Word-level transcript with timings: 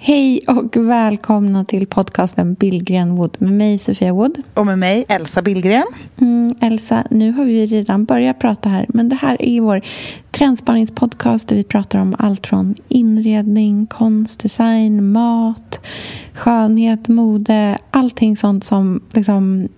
Hej 0.00 0.40
och 0.46 0.76
välkomna 0.76 1.64
till 1.64 1.86
podcasten 1.86 2.54
Billgren 2.54 3.16
Wood 3.16 3.36
med 3.38 3.52
mig 3.52 3.78
Sofia 3.78 4.12
Wood. 4.12 4.42
Och 4.54 4.66
med 4.66 4.78
mig 4.78 5.04
Elsa 5.08 5.42
Billgren. 5.42 5.86
Mm, 6.20 6.54
Elsa, 6.60 7.04
nu 7.10 7.32
har 7.32 7.44
vi 7.44 7.66
redan 7.66 8.04
börjat 8.04 8.38
prata 8.38 8.68
här 8.68 8.86
men 8.88 9.08
det 9.08 9.16
här 9.16 9.42
är 9.42 9.60
vår 9.60 9.82
trendspaningspodcast 10.30 11.48
där 11.48 11.56
vi 11.56 11.64
pratar 11.64 11.98
om 11.98 12.16
allt 12.18 12.46
från 12.46 12.74
inredning, 12.88 13.86
konst, 13.86 14.40
design, 14.40 15.12
mat, 15.12 15.86
skönhet, 16.34 17.08
mode, 17.08 17.78
allting 17.90 18.36
sånt 18.36 18.64
som 18.64 19.00
liksom 19.12 19.68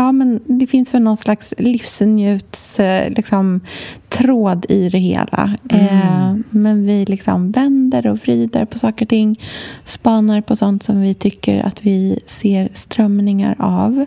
Ja, 0.00 0.12
men 0.12 0.40
det 0.44 0.66
finns 0.66 0.94
väl 0.94 1.02
någon 1.02 1.16
slags 1.16 1.54
livsnjuts 1.58 2.80
eh, 2.80 3.10
liksom, 3.10 3.60
tråd 4.08 4.66
i 4.68 4.88
det 4.88 4.98
hela. 4.98 5.54
Mm. 5.70 5.86
Eh, 5.86 6.36
men 6.50 6.86
vi 6.86 7.04
liksom 7.04 7.50
vänder 7.50 8.06
och 8.06 8.18
vrider 8.18 8.64
på 8.64 8.78
saker 8.78 9.04
och 9.04 9.08
ting. 9.08 9.40
Spanar 9.84 10.40
på 10.40 10.56
sånt 10.56 10.82
som 10.82 11.00
vi 11.00 11.14
tycker 11.14 11.62
att 11.62 11.84
vi 11.84 12.20
ser 12.26 12.68
strömningar 12.74 13.56
av. 13.58 14.04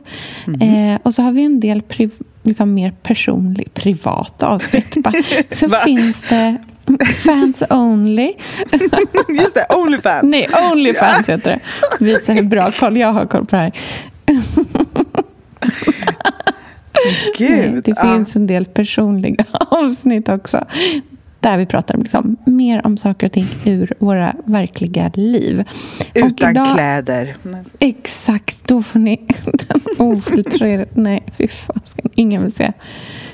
Mm. 0.47 0.61
Eh, 0.61 0.99
och 1.03 1.13
så 1.13 1.21
har 1.21 1.31
vi 1.31 1.43
en 1.43 1.59
del 1.59 1.81
pri 1.81 2.09
liksom 2.43 2.73
mer 2.73 2.91
personlig, 3.03 3.73
privata 3.73 4.47
avsnitt. 4.47 4.97
så 5.51 5.69
finns 5.69 6.29
det 6.29 6.57
Fans 7.25 7.63
only. 7.69 8.33
Just 9.29 9.55
det, 9.55 9.65
Onlyfans. 9.69 10.23
Nej, 10.23 10.47
Onlyfans 10.71 11.29
heter 11.29 11.51
det. 11.51 11.59
Visa 12.05 12.33
hur 12.33 12.43
bra 12.43 12.71
koll 12.71 12.97
jag 12.97 13.13
har 13.13 13.25
koll 13.25 13.45
på 13.45 13.55
det 13.55 13.61
här. 13.61 13.73
Gud, 17.37 17.49
Nej, 17.49 17.81
det 17.85 17.93
ja. 17.95 18.15
finns 18.15 18.35
en 18.35 18.47
del 18.47 18.65
personliga 18.65 19.45
avsnitt 19.59 20.29
också. 20.29 20.65
Där 21.39 21.57
vi 21.57 21.65
pratar 21.65 21.97
liksom 21.97 22.37
mer 22.45 22.85
om 22.85 22.97
saker 22.97 23.27
och 23.27 23.31
ting 23.31 23.47
ur 23.65 23.93
våra 23.99 24.35
verkliga 24.45 25.11
liv. 25.13 25.63
Utan 26.13 26.51
idag, 26.51 26.73
kläder. 26.73 27.35
Exakt, 27.79 28.67
då 28.67 28.83
får 28.83 28.99
ni 28.99 29.25
den 29.45 30.07
ofiltrerade... 30.07 30.85
Nej, 30.93 31.23
fy 31.37 31.47
fan. 31.47 31.81
Ingen 32.15 32.43
vill 32.43 32.53
se. 32.53 32.73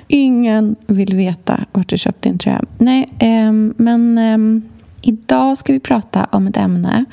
Ingen 0.08 0.76
vill 0.88 1.16
veta 1.16 1.66
vart 1.72 1.90
du 1.90 1.98
köpt 1.98 2.22
din 2.22 2.38
tröja. 2.38 2.64
Nej, 2.78 3.10
eh, 3.20 3.52
men 3.78 4.18
eh, 4.18 4.64
idag 5.02 5.58
ska 5.58 5.74
vi 5.74 5.80
prata 5.80 6.28
om 6.32 6.48
ett 6.48 6.58
ämne 6.58 7.06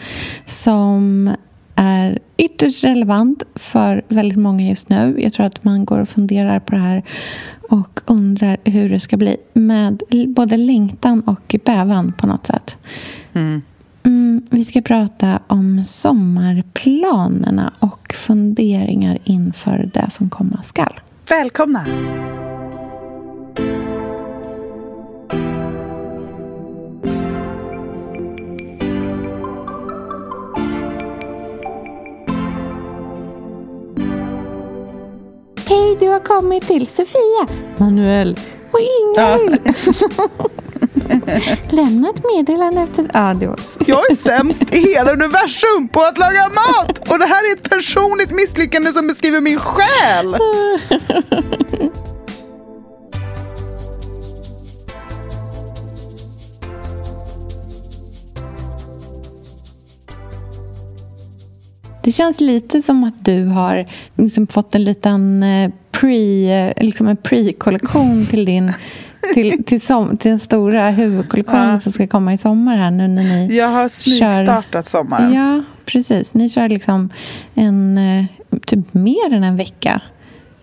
som 0.46 1.30
är 1.76 2.18
ytterst 2.36 2.84
relevant 2.84 3.42
för 3.54 4.02
väldigt 4.08 4.38
många 4.38 4.68
just 4.68 4.88
nu. 4.88 5.16
Jag 5.18 5.32
tror 5.32 5.46
att 5.46 5.64
man 5.64 5.84
går 5.84 5.98
och 5.98 6.08
funderar 6.08 6.60
på 6.60 6.72
det 6.72 6.80
här 6.80 7.02
och 7.70 8.00
undrar 8.06 8.56
hur 8.64 8.90
det 8.90 9.00
ska 9.00 9.16
bli 9.16 9.36
med 9.52 10.02
både 10.28 10.56
längtan 10.56 11.20
och 11.20 11.56
bävan 11.64 12.12
på 12.12 12.26
något 12.26 12.46
sätt. 12.46 12.76
Mm. 13.32 13.62
Mm, 14.02 14.42
vi 14.50 14.64
ska 14.64 14.80
prata 14.80 15.40
om 15.46 15.84
sommarplanerna 15.84 17.72
och 17.78 18.14
funderingar 18.14 19.18
inför 19.24 19.90
det 19.94 20.10
som 20.10 20.30
komma 20.30 20.62
skall. 20.62 21.00
Välkomna! 21.28 21.86
Hej, 35.68 35.96
du 36.00 36.08
har 36.08 36.20
kommit 36.20 36.66
till 36.66 36.86
Sofia, 36.86 37.46
Manuel 37.76 38.38
och 38.70 38.80
Ingrid. 38.80 39.16
Ja. 39.16 39.38
Lämna 41.70 42.08
ett 42.08 42.24
meddelande 42.34 42.80
efter... 42.80 43.10
Ja, 43.14 43.34
det 43.34 43.46
var 43.46 43.56
så. 43.56 43.80
Jag 43.86 44.10
är 44.10 44.14
sämst 44.14 44.74
i 44.74 44.78
hela 44.78 45.12
universum 45.12 45.88
på 45.92 46.00
att 46.00 46.18
laga 46.18 46.48
mat! 46.48 46.98
Och 46.98 47.18
det 47.18 47.26
här 47.26 47.50
är 47.50 47.56
ett 47.56 47.70
personligt 47.70 48.30
misslyckande 48.30 48.92
som 48.92 49.06
beskriver 49.06 49.40
min 49.40 49.58
själ! 49.58 50.36
Det 62.06 62.12
känns 62.12 62.40
lite 62.40 62.82
som 62.82 63.04
att 63.04 63.24
du 63.24 63.44
har 63.44 63.86
liksom 64.16 64.46
fått 64.46 64.74
en 64.74 64.84
liten 64.84 65.44
pre, 65.90 66.72
liksom 66.76 67.08
en 67.08 67.16
pre-kollektion 67.16 68.26
till 68.26 68.44
din 68.44 68.72
till, 69.34 69.64
till, 69.64 69.80
som, 69.80 70.16
till 70.16 70.30
den 70.30 70.40
stora 70.40 70.90
huvudkollektionen 70.90 71.72
ja. 71.72 71.80
som 71.80 71.92
ska 71.92 72.06
komma 72.06 72.34
i 72.34 72.38
sommar 72.38 72.76
här 72.76 72.90
nu 72.90 73.08
när 73.08 73.22
ni 73.22 73.56
Jag 73.56 73.68
har 73.68 73.88
smygstartat 73.88 74.72
kör, 74.72 74.82
sommaren. 74.82 75.34
Ja, 75.34 75.62
precis. 75.84 76.34
Ni 76.34 76.50
kör 76.50 76.68
liksom 76.68 77.10
en, 77.54 78.00
typ 78.66 78.94
mer 78.94 79.32
än 79.32 79.44
en 79.44 79.56
vecka. 79.56 80.00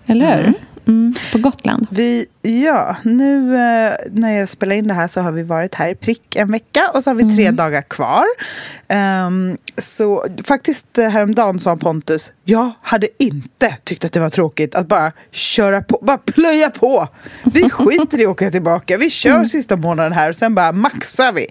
Eller 0.06 0.36
hur? 0.36 0.44
Mm. 0.44 0.54
Mm, 0.88 1.14
på 1.32 1.38
Gotland. 1.38 1.88
Vi, 1.92 2.26
ja, 2.42 2.96
nu 3.04 3.56
eh, 3.56 3.94
när 4.12 4.40
jag 4.40 4.50
spelar 4.50 4.76
in 4.76 4.88
det 4.88 4.94
här 4.94 5.08
så 5.08 5.22
har 5.22 5.32
vi 5.32 5.44
varit 5.44 5.76
här 5.76 5.90
i 5.90 5.96
prick 5.96 6.36
en 6.36 6.52
vecka 6.52 6.92
och 6.94 7.04
så 7.04 7.10
har 7.10 7.16
vi 7.16 7.36
tre 7.36 7.46
mm. 7.46 7.56
dagar 7.56 7.82
kvar. 7.82 8.24
Um, 9.28 9.58
så 9.78 10.26
faktiskt 10.44 10.98
eh, 10.98 11.10
häromdagen 11.10 11.60
sa 11.60 11.78
Pontus, 11.78 12.32
jag 12.44 12.72
hade 12.82 13.08
inte 13.24 13.78
tyckt 13.84 14.06
att 14.06 14.14
det 14.14 14.20
var 14.20 14.30
tråkigt 14.30 14.76
att 14.76 14.88
bara 14.88 15.12
köra 15.32 15.82
på, 15.82 16.00
bara 16.02 16.18
plöja 16.18 16.70
på. 16.70 17.08
Vi 17.44 17.70
skiter 17.70 18.20
i 18.20 18.26
att 18.26 18.32
åka 18.32 18.52
tillbaka, 18.52 18.98
vi 18.98 19.10
kör 19.10 19.36
mm. 19.36 19.46
sista 19.46 19.78
månaden 19.78 20.14
här 20.14 20.30
och 20.30 20.36
sen 20.36 20.56
bara 20.56 20.72
maxar 20.72 21.32
vi. 21.32 21.48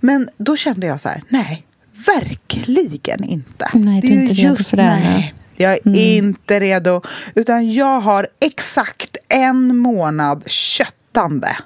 Men 0.00 0.28
då 0.36 0.56
kände 0.56 0.86
jag 0.86 1.00
så 1.00 1.08
här, 1.08 1.22
nej, 1.28 1.66
verkligen 2.06 3.24
inte. 3.24 3.70
Nej, 3.74 4.00
du 4.00 4.08
är 4.08 4.12
inte 4.12 4.34
redo 4.34 4.64
för 4.64 4.76
det. 4.76 4.82
Nej. 4.82 5.34
Jag 5.56 5.72
är 5.72 5.80
mm. 5.86 5.98
inte 5.98 6.60
redo. 6.60 7.02
Utan 7.34 7.72
jag 7.72 8.00
har 8.00 8.26
exakt 8.40 9.16
en 9.28 9.76
månad 9.76 10.50
köttande 10.50 11.56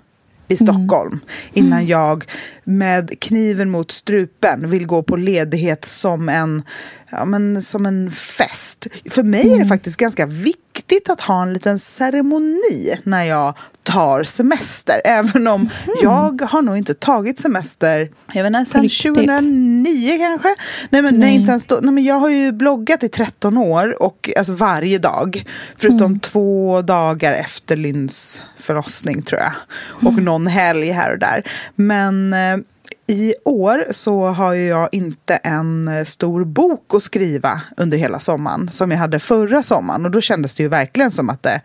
i 0.48 0.56
Stockholm 0.56 1.12
mm. 1.12 1.20
innan 1.52 1.78
mm. 1.78 1.90
jag 1.90 2.24
med 2.64 3.20
kniven 3.20 3.70
mot 3.70 3.92
strupen 3.92 4.70
vill 4.70 4.86
gå 4.86 5.02
på 5.02 5.16
ledighet 5.16 5.84
som 5.84 6.28
en, 6.28 6.62
ja, 7.10 7.24
men, 7.24 7.62
som 7.62 7.86
en 7.86 8.10
fest. 8.10 8.86
För 9.10 9.22
mig 9.22 9.40
är 9.40 9.48
det 9.48 9.54
Mm. 9.54 9.68
faktiskt 9.68 9.96
ganska 9.96 10.26
viktigt 10.26 10.65
att 11.08 11.20
ha 11.20 11.42
en 11.42 11.52
liten 11.52 11.78
ceremoni 11.78 12.98
när 13.02 13.24
jag 13.24 13.54
tar 13.82 14.24
semester. 14.24 15.00
Även 15.04 15.46
om 15.46 15.68
jag 16.02 16.42
har 16.42 16.62
nog 16.62 16.76
inte 16.76 16.94
tagit 16.94 17.38
semester 17.38 18.10
jag 18.32 18.42
vet 18.42 18.54
inte, 18.54 18.80
riktigt. 18.80 19.02
2009 19.02 20.18
kanske. 20.18 20.54
Nej, 20.90 21.02
men, 21.02 21.18
nej. 21.18 21.34
inte 21.34 21.50
ens 21.50 21.66
då, 21.66 21.78
nej, 21.82 21.92
men 21.92 22.04
jag 22.04 22.14
har 22.14 22.28
ju 22.28 22.52
bloggat 22.52 23.02
i 23.02 23.08
13 23.08 23.58
år, 23.58 24.02
och, 24.02 24.30
alltså 24.38 24.52
varje 24.52 24.98
dag. 24.98 25.44
Förutom 25.76 26.20
två 26.20 26.82
dagar 26.82 27.32
efter 27.32 27.76
Lynns 27.76 28.40
förlossning 28.58 29.22
tror 29.22 29.40
jag. 29.40 29.52
Och 29.88 30.22
någon 30.22 30.46
helg 30.46 30.90
här 30.90 31.12
och 31.12 31.18
där. 31.18 31.50
Men 31.74 32.32
eh, 32.32 32.56
i 33.06 33.34
år 33.44 33.84
så 33.90 34.26
har 34.26 34.52
ju 34.52 34.66
jag 34.66 34.88
inte 34.92 35.36
en 35.36 35.88
eh, 35.88 36.04
stor 36.04 36.44
bok 36.44 36.94
att 36.94 37.02
skriva 37.02 37.60
under 37.76 37.98
hela 37.98 38.20
sommaren 38.20 38.68
som 38.70 38.90
jag 38.90 38.98
hade 38.98 39.18
förra 39.18 39.62
sommaren. 39.62 40.04
Och 40.04 40.10
då 40.10 40.20
kändes 40.20 40.54
det 40.54 40.62
ju 40.62 40.68
verkligen 40.68 41.10
som 41.10 41.30
att 41.30 41.42
det 41.42 41.60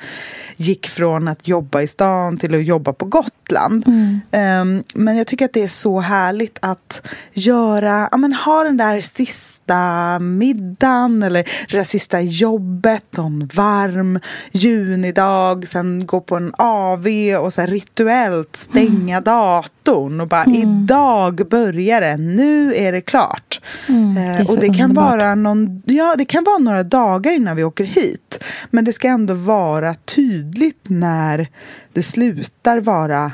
gick 0.56 0.88
från 0.88 1.27
att 1.27 1.48
jobba 1.48 1.81
i 1.81 1.88
stan 1.88 2.38
till 2.38 2.56
att 2.56 2.66
jobba 2.66 2.94
på 2.94 3.06
Gotland. 3.06 3.88
Um, 3.88 4.83
men 4.94 5.18
jag 5.18 5.27
tycker 5.27 5.45
att 5.45 5.54
det 5.54 5.63
är 5.63 5.68
så 5.68 6.00
härligt 6.00 6.57
att 6.62 7.07
göra, 7.33 8.10
ja 8.12 8.18
men 8.18 8.33
ha 8.33 8.63
den 8.63 8.77
där 8.77 9.01
sista 9.01 10.19
middagen 10.19 11.24
eller 11.24 11.44
det 11.44 11.77
där 11.77 11.83
sista 11.83 12.21
jobbet 12.21 13.18
någon 13.18 13.50
varm 13.54 14.19
junidag, 14.51 15.68
sen 15.68 16.06
gå 16.06 16.21
på 16.21 16.36
en 16.36 16.54
AV 16.57 17.07
och 17.39 17.54
så 17.54 17.62
här 17.62 17.68
rituellt 17.68 18.56
stänga 18.56 19.21
datorn 19.21 20.21
och 20.21 20.27
bara 20.27 20.45
idag 20.45 21.31
börjar 21.31 22.01
det, 22.01 22.18
nu 22.18 22.75
är 22.75 22.92
det 22.92 23.01
klart. 23.01 23.62
Mm, 23.88 24.16
det 24.16 24.22
är 24.22 24.39
Eh, 24.39 24.50
och 24.50 24.60
det 24.60 24.68
kan, 24.68 24.81
underbart. 24.81 25.18
vara 25.18 25.36
någon, 25.36 25.81
ja, 25.86 26.16
det 26.18 26.25
kan 26.25 26.44
vara 26.44 26.57
några 26.57 26.83
dagar 26.83 27.31
innan 27.31 27.56
vi 27.56 27.63
åker 27.63 27.83
hit. 27.83 28.44
Men 28.69 28.86
det 28.86 28.94
ska 28.94 29.07
ändå 29.07 29.33
vara 29.33 29.94
tydligt 29.94 30.83
när 30.83 31.48
det 31.94 32.04
slutar 32.04 32.80
vara 32.80 33.31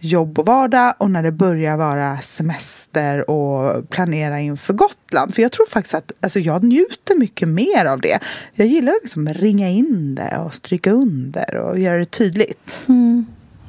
jobb 0.00 0.38
och 0.38 0.46
vardag 0.46 0.94
och 0.98 1.10
när 1.10 1.22
det 1.22 1.32
börjar 1.32 1.76
vara 1.76 2.20
semester 2.20 3.30
och 3.30 3.90
planera 3.90 4.40
inför 4.40 4.74
Gotland. 4.74 5.34
För 5.34 5.42
jag 5.42 5.52
tror 5.52 5.66
faktiskt 5.66 5.94
att 5.94 6.12
alltså, 6.20 6.40
jag 6.40 6.64
njuter 6.64 7.18
mycket 7.18 7.48
mer 7.48 7.84
av 7.84 8.00
det. 8.00 8.18
Jag 8.54 8.66
gillar 8.66 8.92
att 8.92 9.02
liksom 9.02 9.28
ringa 9.28 9.68
in 9.68 10.14
det 10.14 10.38
och 10.38 10.54
stryka 10.54 10.90
under 10.90 11.56
och 11.56 11.78
göra 11.78 11.98
det 11.98 12.10
tydligt. 12.10 12.84
Mm. 12.88 13.26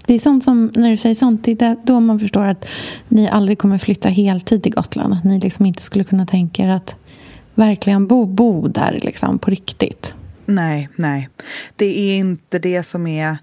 Det 0.09 0.15
är 0.15 0.19
sånt 0.19 0.43
som, 0.43 0.71
när 0.75 0.89
du 0.89 0.97
säger 0.97 1.15
sånt, 1.15 1.43
det 1.43 1.61
är 1.61 1.75
då 1.83 1.99
man 1.99 2.19
förstår 2.19 2.45
att 2.45 2.65
ni 3.07 3.29
aldrig 3.29 3.59
kommer 3.59 3.77
flytta 3.77 4.09
heltid 4.09 4.63
till 4.63 4.71
Gotland. 4.71 5.13
Att 5.13 5.23
ni 5.23 5.39
liksom 5.39 5.65
inte 5.65 5.83
skulle 5.83 6.03
kunna 6.03 6.25
tänka 6.25 6.63
er 6.63 6.69
att 6.69 6.95
verkligen 7.55 8.07
bo, 8.07 8.25
bo 8.25 8.67
där 8.67 8.99
liksom, 9.01 9.39
på 9.39 9.51
riktigt. 9.51 10.13
Nej, 10.45 10.89
nej. 10.95 11.29
Det 11.75 11.99
är 11.99 12.17
inte 12.17 12.59
det 12.59 12.83
som 12.83 13.07
är 13.07 13.37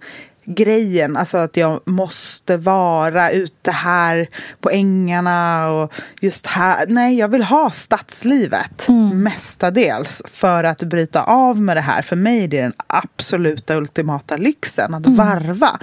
grejen. 0.44 1.16
Alltså 1.16 1.38
att 1.38 1.56
jag 1.56 1.80
måste 1.84 2.56
vara 2.56 3.30
ute 3.30 3.70
här 3.70 4.28
på 4.60 4.70
ängarna 4.70 5.68
och 5.68 5.92
just 6.20 6.46
här. 6.46 6.86
Nej, 6.88 7.18
jag 7.18 7.28
vill 7.28 7.42
ha 7.42 7.70
stadslivet 7.70 8.88
mm. 8.88 9.22
mestadels 9.22 10.22
för 10.30 10.64
att 10.64 10.82
bryta 10.82 11.22
av 11.22 11.60
med 11.60 11.76
det 11.76 11.80
här. 11.80 12.02
För 12.02 12.16
mig 12.16 12.44
är 12.44 12.48
det 12.48 12.62
den 12.62 12.72
absoluta 12.86 13.76
ultimata 13.76 14.36
lyxen 14.36 14.94
att 14.94 15.06
mm. 15.06 15.16
varva 15.16 15.78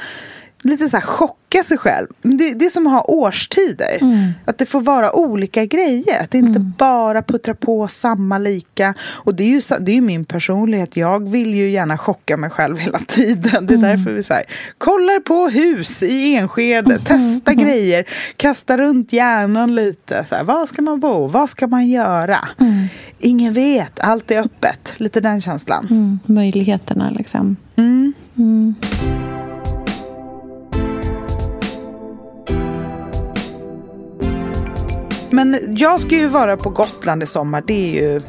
lite 0.63 0.89
så 0.89 0.97
här 0.97 1.05
chocka 1.05 1.63
sig 1.63 1.77
själv. 1.77 2.07
Det, 2.21 2.53
det 2.53 2.65
är 2.65 2.69
som 2.69 2.87
att 2.87 2.93
ha 2.93 3.03
årstider. 3.03 3.97
Mm. 4.01 4.31
Att 4.45 4.57
det 4.57 4.65
får 4.65 4.81
vara 4.81 5.15
olika 5.15 5.65
grejer. 5.65 6.23
Att 6.23 6.31
det 6.31 6.37
inte 6.37 6.59
mm. 6.59 6.73
bara 6.77 7.21
puttrar 7.21 7.53
på 7.53 7.87
samma 7.87 8.37
lika. 8.37 8.93
Och 9.15 9.35
det 9.35 9.43
är 9.43 9.47
ju 9.47 9.61
det 9.79 9.97
är 9.97 10.01
min 10.01 10.25
personlighet. 10.25 10.97
Jag 10.97 11.29
vill 11.29 11.53
ju 11.53 11.69
gärna 11.69 11.97
chocka 11.97 12.37
mig 12.37 12.49
själv 12.49 12.77
hela 12.77 12.99
tiden. 12.99 13.65
Det 13.65 13.73
är 13.73 13.77
mm. 13.77 13.89
därför 13.89 14.11
vi 14.11 14.23
så 14.23 14.33
här, 14.33 14.43
kollar 14.77 15.19
på 15.19 15.49
hus 15.49 16.03
i 16.03 16.35
Enskede, 16.35 16.93
mm. 16.93 17.03
testa 17.03 17.51
mm. 17.51 17.65
grejer, 17.65 18.05
kasta 18.37 18.77
runt 18.77 19.13
hjärnan 19.13 19.75
lite. 19.75 20.25
Så 20.29 20.35
här, 20.35 20.43
var 20.43 20.65
ska 20.65 20.81
man 20.81 20.99
bo? 20.99 21.27
Vad 21.27 21.49
ska 21.49 21.67
man 21.67 21.87
göra? 21.87 22.39
Mm. 22.59 22.87
Ingen 23.19 23.53
vet, 23.53 23.99
allt 23.99 24.31
är 24.31 24.39
öppet. 24.39 24.93
Lite 24.97 25.19
den 25.19 25.41
känslan. 25.41 26.19
Möjligheterna 26.25 27.09
liksom. 27.09 27.55
Men 35.33 35.75
jag 35.77 36.01
ska 36.01 36.15
ju 36.15 36.27
vara 36.27 36.57
på 36.57 36.69
Gotland 36.69 37.23
i 37.23 37.25
sommar, 37.25 37.63
det 37.67 37.73
är 37.73 38.03
ju 38.03 38.21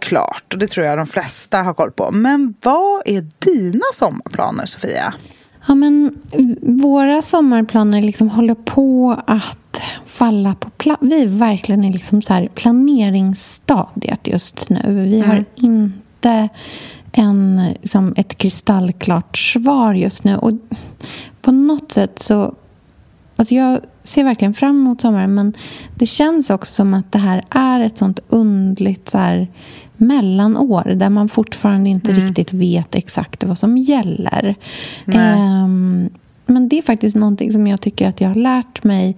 klart. 0.00 0.52
Och 0.52 0.58
det 0.58 0.66
tror 0.66 0.86
jag 0.86 0.98
de 0.98 1.06
flesta 1.06 1.62
har 1.62 1.74
koll 1.74 1.90
på. 1.90 2.10
Men 2.10 2.54
vad 2.62 3.02
är 3.04 3.26
dina 3.38 3.84
sommarplaner, 3.94 4.66
Sofia? 4.66 5.14
Ja, 5.68 5.74
men 5.74 6.18
våra 6.62 7.22
sommarplaner 7.22 8.02
liksom 8.02 8.30
håller 8.30 8.54
på 8.54 9.22
att 9.26 9.80
falla 10.06 10.54
på 10.54 10.70
plats. 10.70 11.02
Vi 11.02 11.22
är 11.22 11.26
verkligen 11.26 11.84
i 11.84 11.92
liksom 11.92 12.22
så 12.22 12.32
här 12.32 12.48
planeringsstadiet 12.54 14.28
just 14.28 14.68
nu. 14.68 14.80
Vi 15.10 15.16
mm. 15.16 15.30
har 15.30 15.44
inte 15.54 16.48
en, 17.12 17.62
liksom 17.82 18.14
ett 18.16 18.38
kristallklart 18.38 19.38
svar 19.38 19.94
just 19.94 20.24
nu. 20.24 20.36
Och 20.36 20.52
på 21.42 21.52
något 21.52 21.92
sätt 21.92 22.18
så 22.18 22.54
Alltså 23.36 23.54
jag 23.54 23.80
ser 24.02 24.24
verkligen 24.24 24.54
fram 24.54 24.80
emot 24.80 25.00
sommaren 25.00 25.34
men 25.34 25.52
det 25.94 26.06
känns 26.06 26.50
också 26.50 26.74
som 26.74 26.94
att 26.94 27.12
det 27.12 27.18
här 27.18 27.42
är 27.50 27.80
ett 27.80 27.98
sånt 27.98 28.20
undligt 28.28 29.08
så 29.10 29.18
här, 29.18 29.48
mellanår 29.96 30.92
där 30.96 31.10
man 31.10 31.28
fortfarande 31.28 31.90
inte 31.90 32.10
mm. 32.10 32.26
riktigt 32.26 32.52
vet 32.52 32.94
exakt 32.94 33.44
vad 33.44 33.58
som 33.58 33.78
gäller. 33.78 34.54
Um, 35.06 36.08
men 36.46 36.68
det 36.68 36.78
är 36.78 36.82
faktiskt 36.82 37.16
någonting 37.16 37.52
som 37.52 37.66
jag 37.66 37.80
tycker 37.80 38.08
att 38.08 38.20
jag 38.20 38.28
har 38.28 38.34
lärt 38.34 38.84
mig 38.84 39.16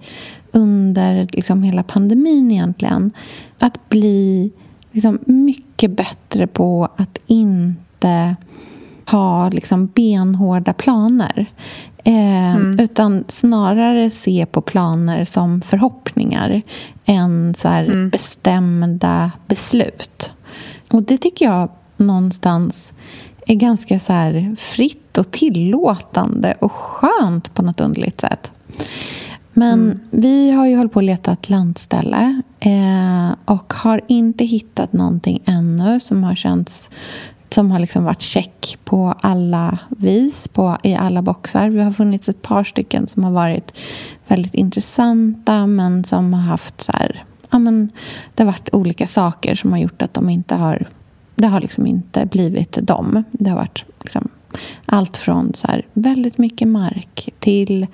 under 0.51 1.27
liksom 1.31 1.63
hela 1.63 1.83
pandemin 1.83 2.51
egentligen. 2.51 3.11
Att 3.59 3.89
bli 3.89 4.51
liksom 4.91 5.19
mycket 5.25 5.91
bättre 5.91 6.47
på 6.47 6.89
att 6.95 7.17
inte 7.27 8.35
ha 9.11 9.49
liksom 9.49 9.87
benhårda 9.87 10.73
planer. 10.73 11.45
Eh, 12.03 12.55
mm. 12.55 12.79
Utan 12.79 13.23
snarare 13.27 14.09
se 14.09 14.45
på 14.45 14.61
planer 14.61 15.25
som 15.25 15.61
förhoppningar 15.61 16.61
än 17.05 17.55
så 17.57 17.67
mm. 17.67 18.09
bestämda 18.09 19.31
beslut. 19.47 20.33
Och 20.91 21.03
det 21.03 21.17
tycker 21.17 21.45
jag 21.45 21.69
någonstans 21.97 22.93
är 23.47 23.55
ganska 23.55 23.99
så 23.99 24.55
fritt 24.57 25.17
och 25.17 25.31
tillåtande 25.31 26.55
och 26.59 26.71
skönt 26.71 27.53
på 27.53 27.61
något 27.61 27.79
underligt 27.79 28.21
sätt. 28.21 28.51
Men 29.53 29.81
mm. 29.81 29.99
vi 30.11 30.51
har 30.51 30.67
ju 30.67 30.77
hållit 30.77 30.93
på 30.93 30.99
att 30.99 31.05
leta 31.05 31.31
ett 31.31 31.49
landställe 31.49 32.41
eh, 32.59 33.29
och 33.45 33.73
har 33.73 34.01
inte 34.07 34.45
hittat 34.45 34.93
någonting 34.93 35.41
ännu 35.45 35.99
som 35.99 36.23
har 36.23 36.35
känts 36.35 36.89
som 37.49 37.71
har 37.71 37.79
liksom 37.79 38.03
varit 38.03 38.21
check 38.21 38.77
på 38.85 39.13
alla 39.21 39.79
vis, 39.89 40.47
på, 40.47 40.77
i 40.83 40.95
alla 40.95 41.21
boxar. 41.21 41.69
Vi 41.69 41.81
har 41.81 41.91
funnits 41.91 42.29
ett 42.29 42.41
par 42.41 42.63
stycken 42.63 43.07
som 43.07 43.23
har 43.23 43.31
varit 43.31 43.79
väldigt 44.27 44.53
intressanta 44.53 45.67
men 45.67 46.03
som 46.03 46.33
har 46.33 46.41
haft 46.41 46.81
så 46.81 46.91
här, 46.91 47.23
ja, 47.49 47.59
men 47.59 47.91
det 48.35 48.43
har 48.43 48.51
varit 48.51 48.69
olika 48.73 49.07
saker 49.07 49.55
som 49.55 49.71
har 49.71 49.79
gjort 49.79 50.01
att 50.01 50.13
de 50.13 50.29
inte 50.29 50.55
har 50.55 50.87
det 51.39 51.47
har 51.47 51.61
liksom 51.61 51.87
inte 51.87 52.25
blivit 52.25 52.77
dem. 52.81 53.23
Det 53.31 53.49
har 53.49 53.57
varit 53.57 53.83
liksom 54.01 54.29
allt 54.85 55.17
från 55.17 55.53
så 55.53 55.67
här, 55.67 55.85
väldigt 55.93 56.37
mycket 56.37 56.67
mark 56.67 57.29
till... 57.39 57.87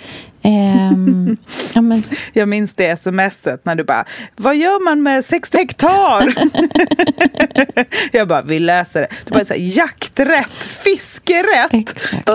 Ehm, 0.45 1.38
ja, 1.74 1.81
men... 1.81 2.03
Jag 2.33 2.50
minns 2.50 2.75
det 2.75 3.00
smset 3.00 3.65
när 3.65 3.75
du 3.75 3.83
bara, 3.83 4.06
vad 4.36 4.56
gör 4.56 4.83
man 4.83 5.03
med 5.03 5.25
60 5.25 5.57
hektar? 5.57 6.33
jag 8.12 8.27
bara, 8.27 8.42
vi 8.42 8.59
läser 8.59 9.01
det. 9.01 9.07
Du 9.25 9.31
bara, 9.31 9.45
så 9.45 9.53
här, 9.53 9.59
jakträtt, 9.62 10.65
fiskerätt. 10.83 11.74
Exakt. 11.74 12.30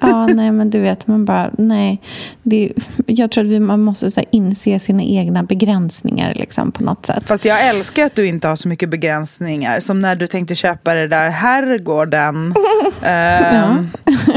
ja, 0.00 0.26
nej 0.26 0.52
men 0.52 0.70
du 0.70 0.80
vet, 0.80 1.06
man 1.06 1.24
bara, 1.24 1.50
nej. 1.58 2.02
Det, 2.42 2.72
jag 3.06 3.30
tror 3.30 3.44
att 3.44 3.50
vi, 3.50 3.60
man 3.60 3.80
måste 3.80 4.10
så 4.10 4.20
här, 4.20 4.28
inse 4.32 4.80
sina 4.80 5.02
egna 5.02 5.42
begränsningar 5.42 6.34
liksom, 6.34 6.72
på 6.72 6.82
något 6.82 7.06
sätt. 7.06 7.24
Fast 7.26 7.44
jag 7.44 7.68
älskar 7.68 8.04
att 8.04 8.14
du 8.14 8.26
inte 8.26 8.48
har 8.48 8.56
så 8.56 8.68
mycket 8.68 8.88
begränsningar. 8.88 9.80
Som 9.80 10.00
när 10.00 10.16
du 10.16 10.26
tänkte 10.26 10.54
köpa 10.54 10.94
det 10.94 11.08
där 11.08 11.30
herrgården. 11.30 12.54
Um, 13.02 13.90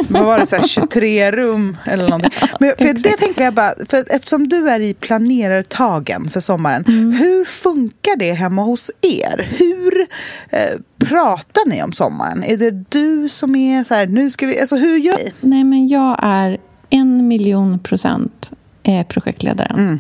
vad 0.09 0.25
var 0.25 0.39
det, 0.39 0.47
så 0.47 0.55
här, 0.55 0.67
23 0.67 1.31
rum 1.31 1.77
eller 1.85 2.03
någonting. 2.03 2.31
Men 2.59 2.73
för 2.77 2.94
det 3.01 3.17
tänker 3.17 3.43
jag 3.43 3.53
bara, 3.53 3.73
för 3.89 4.05
eftersom 4.09 4.47
du 4.47 4.69
är 4.69 4.79
i 4.79 4.93
planerartagen 4.93 6.29
för 6.29 6.39
sommaren. 6.39 6.83
Mm. 6.87 7.11
Hur 7.11 7.45
funkar 7.45 8.15
det 8.15 8.31
hemma 8.31 8.61
hos 8.61 8.91
er? 9.01 9.49
Hur 9.51 10.07
eh, 10.49 10.79
pratar 10.97 11.69
ni 11.69 11.83
om 11.83 11.91
sommaren? 11.91 12.43
Är 12.43 12.57
det 12.57 12.71
du 12.89 13.29
som 13.29 13.55
är 13.55 13.83
så 13.83 13.93
här, 13.93 14.07
nu 14.07 14.29
ska 14.29 14.47
vi, 14.47 14.59
alltså 14.59 14.75
hur 14.75 14.97
gör 14.97 15.17
ni? 15.17 15.33
Nej 15.41 15.63
men 15.63 15.87
jag 15.87 16.19
är 16.21 16.57
en 16.89 17.27
miljon 17.27 17.79
procent 17.79 18.51
eh, 18.83 19.07
projektledaren. 19.07 19.79
Mm. 19.79 19.99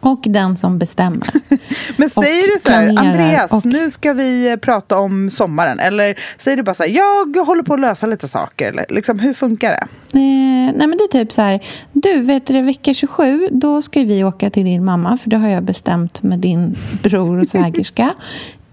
Och 0.00 0.20
den 0.24 0.56
som 0.56 0.78
bestämmer. 0.78 1.28
Men 1.96 2.10
säger 2.10 2.52
du 2.52 2.58
så 2.58 2.70
här, 2.70 2.98
Andreas, 2.98 3.52
och... 3.52 3.64
nu 3.64 3.90
ska 3.90 4.12
vi 4.12 4.56
prata 4.62 4.98
om 4.98 5.30
sommaren. 5.30 5.80
Eller 5.80 6.18
säger 6.36 6.56
du 6.56 6.62
bara 6.62 6.74
så 6.74 6.82
här, 6.82 6.90
jag 6.90 7.36
håller 7.46 7.62
på 7.62 7.74
att 7.74 7.80
lösa 7.80 8.06
lite 8.06 8.28
saker. 8.28 8.68
Eller, 8.68 8.86
liksom, 8.88 9.18
hur 9.18 9.34
funkar 9.34 9.70
det? 9.70 9.86
Eh, 10.18 10.74
nej 10.76 10.86
men 10.86 10.98
det 10.98 11.04
är 11.04 11.24
typ 11.24 11.32
så 11.32 11.42
här, 11.42 11.60
du 11.92 12.20
vet 12.20 12.46
du 12.46 12.62
vecka 12.62 12.94
27, 12.94 13.48
då 13.50 13.82
ska 13.82 14.00
vi 14.00 14.24
åka 14.24 14.50
till 14.50 14.64
din 14.64 14.84
mamma. 14.84 15.18
För 15.22 15.30
det 15.30 15.36
har 15.36 15.48
jag 15.48 15.62
bestämt 15.62 16.22
med 16.22 16.38
din 16.38 16.76
bror 17.02 17.38
och 17.38 17.46
svägerska. 17.46 18.14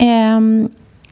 Eh, 0.02 0.40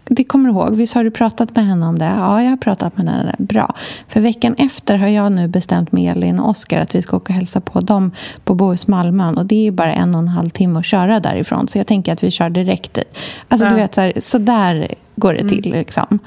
det 0.10 0.24
kommer 0.24 0.50
du 0.50 0.56
ihåg. 0.56 0.76
Visst 0.76 0.94
har 0.94 1.04
du 1.04 1.12
pratat 1.12 1.56
med 1.56 1.66
henne 1.66 1.86
om 1.86 2.00
det? 2.00 2.06
Ja, 2.06 2.44
jag 2.44 2.50
har 2.50 2.58
pratat 2.58 2.98
med 2.98 3.06
henne. 3.06 3.36
Bra. 3.38 3.76
För 4.08 4.22
veckan 4.22 4.56
efter 4.58 4.98
har 4.98 5.08
jag 5.08 5.32
nu 5.32 5.48
bestämt 5.48 5.92
med 5.92 6.18
Elin 6.18 6.40
och 6.40 6.50
Oskar 6.50 6.80
att 6.80 6.96
vi 6.96 7.02
ska 7.02 7.18
åka 7.18 7.34
och 7.34 7.36
hälsa 7.36 7.62
på 7.62 7.82
dem 7.82 8.12
på 8.44 8.56
Bohus 8.56 8.88
Malmön. 8.88 9.38
Och 9.38 9.46
det 9.46 9.68
är 9.68 9.72
bara 9.72 9.94
en 9.94 10.16
och 10.16 10.20
en 10.20 10.28
halv 10.28 10.50
timme 10.50 10.80
att 10.80 10.86
köra 10.86 11.20
därifrån. 11.20 11.68
Så 11.68 11.78
jag 11.78 11.88
tänker 11.88 12.14
att 12.14 12.24
vi 12.24 12.32
kör 12.32 12.50
direkt 12.50 12.94
dit. 12.94 13.18
Alltså, 13.48 13.66
ja. 13.66 13.70
du 13.70 13.76
vet, 13.76 13.96
så, 13.96 14.02
här, 14.02 14.14
så 14.22 14.38
där 14.38 14.88
går 15.16 15.34
det 15.34 15.50
till. 15.50 15.66
Mm. 15.66 15.80
Liksom. 15.80 16.20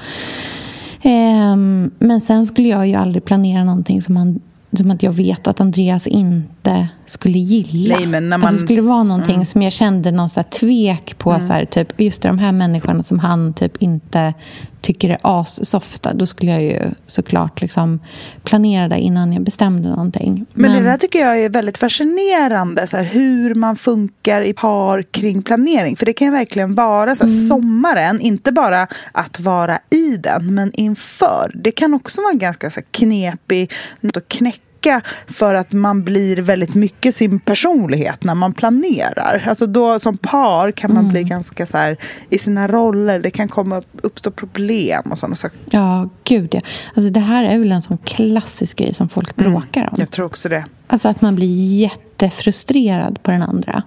Um, 1.03 1.91
men 1.99 2.21
sen 2.21 2.47
skulle 2.47 2.69
jag 2.69 2.89
ju 2.89 2.95
aldrig 2.95 3.25
planera 3.25 3.65
någonting 3.65 4.03
som 4.03 4.15
man 4.15 4.41
som 4.73 4.91
att 4.91 5.03
jag 5.03 5.13
vet 5.13 5.47
att 5.47 5.61
Andreas 5.61 6.07
inte 6.07 6.60
skulle 7.07 7.39
gilla. 7.39 7.97
Nej, 7.97 8.07
men 8.07 8.29
när 8.29 8.39
man... 8.39 8.49
alltså, 8.49 8.65
skulle 8.65 8.81
det 8.81 8.87
vara 8.87 9.03
någonting 9.03 9.35
mm. 9.35 9.47
som 9.47 9.62
jag 9.62 9.73
kände 9.73 10.11
någon 10.11 10.31
så 10.31 10.43
tvek 10.43 11.19
på. 11.19 11.31
Mm. 11.31 11.47
Så 11.47 11.53
här, 11.53 11.65
typ, 11.65 12.00
just 12.00 12.23
de 12.23 12.39
här 12.39 12.53
människorna 12.53 13.03
som 13.03 13.19
han 13.19 13.55
typ 13.55 13.77
inte 13.83 14.35
tycker 14.81 15.11
är 15.11 15.19
assofta. 15.23 16.15
Då 16.15 16.27
skulle 16.27 16.50
jag 16.50 16.62
ju 16.62 16.83
såklart 17.07 17.61
liksom 17.61 18.00
planera 18.45 18.89
det 18.89 18.99
innan 18.99 19.33
jag 19.33 19.43
bestämde 19.43 19.89
någonting. 19.89 20.47
Men, 20.53 20.73
men 20.73 20.83
det 20.83 20.91
där 20.91 20.97
tycker 20.97 21.19
jag 21.19 21.41
är 21.41 21.49
väldigt 21.49 21.79
fascinerande. 21.79 22.87
Så 22.87 22.97
här, 22.97 23.05
hur 23.05 23.55
man 23.55 23.77
funkar 23.77 24.43
i 24.43 24.53
par 24.53 25.03
kring 25.03 25.43
planering. 25.43 25.97
För 25.97 26.07
det 26.07 26.12
kan 26.12 26.27
ju 26.27 26.33
verkligen 26.33 26.75
vara 26.75 27.15
så 27.15 27.25
här, 27.25 27.33
mm. 27.33 27.47
sommaren. 27.47 28.21
Inte 28.21 28.53
bara 28.53 28.87
att 29.12 29.41
vara 29.41 29.79
i 29.91 30.17
den, 30.17 30.55
men 30.55 30.73
inför. 30.75 31.53
Det 31.55 31.71
kan 31.71 31.95
också 31.95 32.21
vara 32.23 32.35
ganska 32.35 32.71
så 32.71 32.81
här, 32.81 32.87
knepig. 32.91 33.73
Något 34.00 34.17
att 34.17 34.29
knäcka 34.29 34.61
bråka 34.81 35.01
för 35.27 35.55
att 35.55 35.73
man 35.73 36.05
blir 36.05 36.37
väldigt 36.37 36.75
mycket 36.75 37.15
sin 37.15 37.41
personlighet 37.41 38.25
när 38.25 38.35
man 38.35 38.53
planerar. 38.53 39.45
Alltså 39.49 39.67
då 39.67 39.99
som 39.99 40.19
par 40.19 40.73
kan 40.73 40.95
man 40.95 41.05
mm. 41.05 41.13
bli 41.13 41.23
ganska 41.23 41.67
så 41.67 41.77
här 41.77 41.97
i 42.31 42.39
sina 42.39 42.69
roller. 42.69 43.21
Det 43.21 43.31
kan 43.31 43.49
komma 43.49 43.83
uppstå 44.03 44.31
problem 44.31 45.03
och 45.11 45.19
sådana 45.19 45.37
saker. 45.37 45.59
Ja, 45.71 46.09
gud 46.25 46.55
ja. 46.55 46.61
Alltså 46.95 47.11
det 47.13 47.21
här 47.21 47.45
är 47.45 47.59
väl 47.59 47.73
en 47.73 47.83
sån 47.83 47.99
klassisk 47.99 48.77
grej 48.79 48.95
som 48.95 49.09
folk 49.09 49.41
mm. 49.41 49.53
bråkar 49.53 49.89
om. 49.93 49.97
Jag 49.99 50.11
tror 50.11 50.27
också 50.27 50.49
det. 50.49 50.65
Alltså 50.87 51.09
att 51.09 51.21
man 51.21 51.35
blir 51.35 51.81
jättefrustrerad 51.81 53.23
på 53.23 53.31
den 53.31 53.43
andra. 53.43 53.83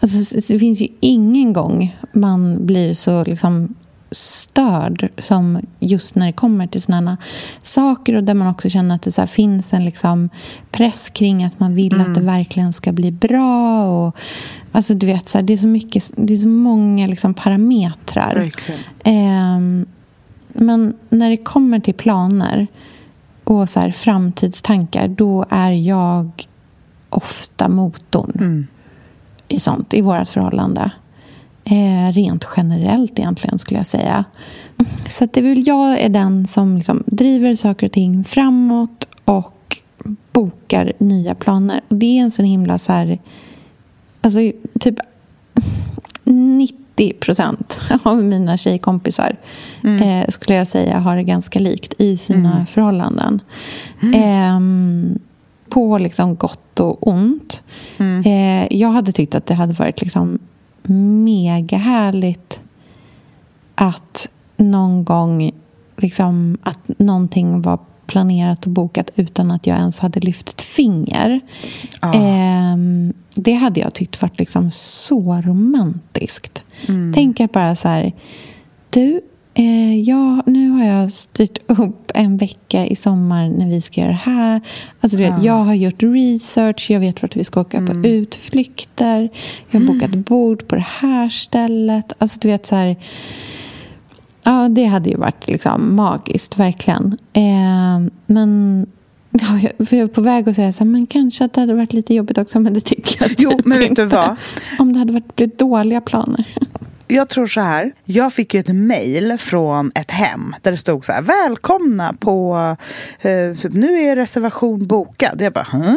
Alltså, 0.00 0.36
det 0.48 0.58
finns 0.58 0.80
ju 0.80 0.88
ingen 1.00 1.52
gång 1.52 1.96
man 2.12 2.66
blir 2.66 2.94
så 2.94 3.24
liksom 3.24 3.74
störd 4.10 5.08
som 5.18 5.60
just 5.80 6.14
när 6.14 6.26
det 6.26 6.32
kommer 6.32 6.66
till 6.66 6.82
sådana 6.82 7.16
saker 7.62 8.14
och 8.14 8.24
där 8.24 8.34
man 8.34 8.48
också 8.48 8.70
känner 8.70 8.94
att 8.94 9.02
det 9.02 9.12
så 9.12 9.26
finns 9.26 9.72
en 9.72 9.84
liksom 9.84 10.28
press 10.70 11.10
kring 11.10 11.44
att 11.44 11.60
man 11.60 11.74
vill 11.74 11.92
mm. 11.92 12.06
att 12.06 12.14
det 12.14 12.20
mm. 12.20 12.34
verkligen 12.34 12.72
ska 12.72 12.92
bli 12.92 13.12
bra. 13.12 13.86
Och, 13.86 14.16
alltså 14.72 14.94
du 14.94 15.06
vet, 15.06 15.28
så 15.28 15.38
här, 15.38 15.42
det, 15.42 15.52
är 15.52 15.56
så 15.56 15.66
mycket, 15.66 16.12
det 16.16 16.32
är 16.32 16.36
så 16.36 16.48
många 16.48 17.06
liksom 17.06 17.34
parametrar. 17.34 18.50
Eh, 19.04 19.60
men 20.48 20.94
när 21.08 21.30
det 21.30 21.36
kommer 21.36 21.80
till 21.80 21.94
planer 21.94 22.66
och 23.44 23.68
så 23.68 23.80
här, 23.80 23.90
framtidstankar 23.90 25.08
då 25.08 25.46
är 25.50 25.70
jag 25.70 26.48
ofta 27.10 27.68
motorn. 27.68 28.32
Mm 28.38 28.66
i 29.48 29.60
sånt 29.60 29.94
i 29.94 30.00
vårt 30.00 30.28
förhållande. 30.28 30.90
Eh, 31.64 32.12
rent 32.12 32.46
generellt 32.56 33.18
egentligen 33.18 33.58
skulle 33.58 33.80
jag 33.80 33.86
säga. 33.86 34.24
Så 35.08 35.28
det 35.32 35.40
är 35.40 35.44
väl 35.44 35.66
jag 35.66 36.00
är 36.00 36.08
den 36.08 36.46
som 36.46 36.76
liksom 36.76 37.02
driver 37.06 37.56
saker 37.56 37.86
och 37.86 37.92
ting 37.92 38.24
framåt 38.24 39.08
och 39.24 39.80
bokar 40.32 40.92
nya 40.98 41.34
planer. 41.34 41.80
Och 41.88 41.96
det 41.96 42.18
är 42.18 42.22
en 42.22 42.30
sån 42.30 42.44
himla 42.44 42.78
så 42.78 42.92
här... 42.92 43.18
Alltså 44.20 44.38
typ 44.80 44.98
90 46.24 47.12
procent 47.20 47.80
av 48.02 48.24
mina 48.24 48.56
tjejkompisar 48.56 49.36
mm. 49.84 50.02
eh, 50.02 50.28
skulle 50.28 50.56
jag 50.56 50.68
säga 50.68 50.98
har 50.98 51.16
det 51.16 51.22
ganska 51.22 51.58
likt 51.58 51.94
i 51.98 52.16
sina 52.16 52.52
mm. 52.52 52.66
förhållanden. 52.66 53.40
Mm. 54.02 54.14
Eh, 54.14 55.16
på 55.68 55.98
liksom 55.98 56.34
gott 56.34 56.80
och 56.80 57.08
ont. 57.08 57.62
Mm. 57.98 58.22
Eh, 58.26 58.78
jag 58.78 58.88
hade 58.88 59.12
tyckt 59.12 59.34
att 59.34 59.46
det 59.46 59.54
hade 59.54 59.72
varit 59.72 60.00
liksom 60.00 60.38
mega 60.88 61.76
härligt 61.76 62.60
att 63.74 64.28
någon 64.56 65.04
gång 65.04 65.50
liksom, 65.96 66.58
att 66.62 66.98
någonting 66.98 67.62
var 67.62 67.78
planerat 68.06 68.66
och 68.66 68.72
bokat 68.72 69.10
utan 69.14 69.50
att 69.50 69.66
jag 69.66 69.78
ens 69.78 69.98
hade 69.98 70.20
lyft 70.20 70.48
ett 70.48 70.60
finger. 70.60 71.40
Ah. 72.00 72.14
Eh, 72.14 72.76
det 73.34 73.52
hade 73.52 73.80
jag 73.80 73.94
tyckt 73.94 74.22
varit 74.22 74.38
liksom 74.38 74.70
så 74.72 75.42
romantiskt. 75.44 76.62
Mm. 76.88 77.12
Tänk 77.14 77.52
bara 77.52 77.76
så 77.76 77.88
här... 77.88 78.12
Du, 78.90 79.20
Eh, 79.54 80.00
ja, 80.00 80.42
nu 80.46 80.70
har 80.70 80.84
jag 80.84 81.12
styrt 81.12 81.58
upp 81.66 82.10
en 82.14 82.36
vecka 82.36 82.86
i 82.86 82.96
sommar 82.96 83.48
när 83.48 83.68
vi 83.68 83.82
ska 83.82 84.00
göra 84.00 84.10
det 84.10 84.14
här. 84.14 84.60
Alltså, 85.00 85.18
ja. 85.18 85.42
Jag 85.42 85.64
har 85.64 85.74
gjort 85.74 86.02
research, 86.02 86.90
jag 86.90 87.00
vet 87.00 87.22
vart 87.22 87.36
vi 87.36 87.44
ska 87.44 87.60
åka 87.60 87.76
mm. 87.76 88.02
på 88.02 88.08
utflykter. 88.08 89.28
Jag 89.70 89.80
har 89.80 89.86
mm. 89.86 89.98
bokat 89.98 90.14
bord 90.14 90.68
på 90.68 90.74
det 90.74 90.86
här 90.88 91.28
stället. 91.28 92.12
Alltså, 92.18 92.38
du 92.40 92.48
vet 92.48 92.66
så 92.66 92.76
här... 92.76 92.96
Ja, 94.42 94.68
det 94.68 94.84
hade 94.84 95.10
ju 95.10 95.16
varit 95.16 95.46
liksom 95.46 95.96
magiskt, 95.96 96.58
verkligen. 96.58 97.18
Eh, 97.32 98.10
men 98.26 98.86
Ja, 99.40 99.84
för 99.86 99.96
jag 99.96 100.04
är 100.04 100.06
på 100.06 100.20
väg 100.20 100.48
att 100.48 100.56
säga 100.56 100.72
så 100.72 100.78
här, 100.78 100.90
men 100.90 101.06
kanske 101.06 101.44
att 101.44 101.52
det 101.52 101.60
hade 101.60 101.74
varit 101.74 101.92
lite 101.92 102.14
jobbigt 102.14 102.38
också. 102.38 102.60
Men 102.60 102.74
det 102.74 102.80
tycker 102.80 103.22
jag 103.22 103.34
Jo, 103.38 103.60
men 103.64 103.78
vet 103.78 103.96
du 103.96 104.04
vad? 104.04 104.36
Om 104.78 104.92
det 104.92 104.98
hade 104.98 105.12
varit, 105.12 105.36
blivit 105.36 105.58
dåliga 105.58 106.00
planer 106.00 106.44
jag 107.08 107.28
tror 107.28 107.46
så 107.46 107.60
här. 107.60 107.92
Jag 108.04 108.32
fick 108.32 108.54
ju 108.54 108.60
ett 108.60 108.68
mejl 108.68 109.38
från 109.38 109.92
ett 109.94 110.10
hem 110.10 110.54
där 110.62 110.70
det 110.70 110.78
stod 110.78 111.04
så 111.04 111.12
här. 111.12 111.22
Välkomna 111.22 112.12
på, 112.12 112.56
eh, 113.20 113.54
typ, 113.54 113.72
nu 113.72 114.00
är 114.00 114.16
reservation 114.16 114.86
bokad. 114.86 115.40
Jag 115.40 115.52
bara? 115.52 115.66
Mm 115.72 115.86
-hmm. 115.86 115.96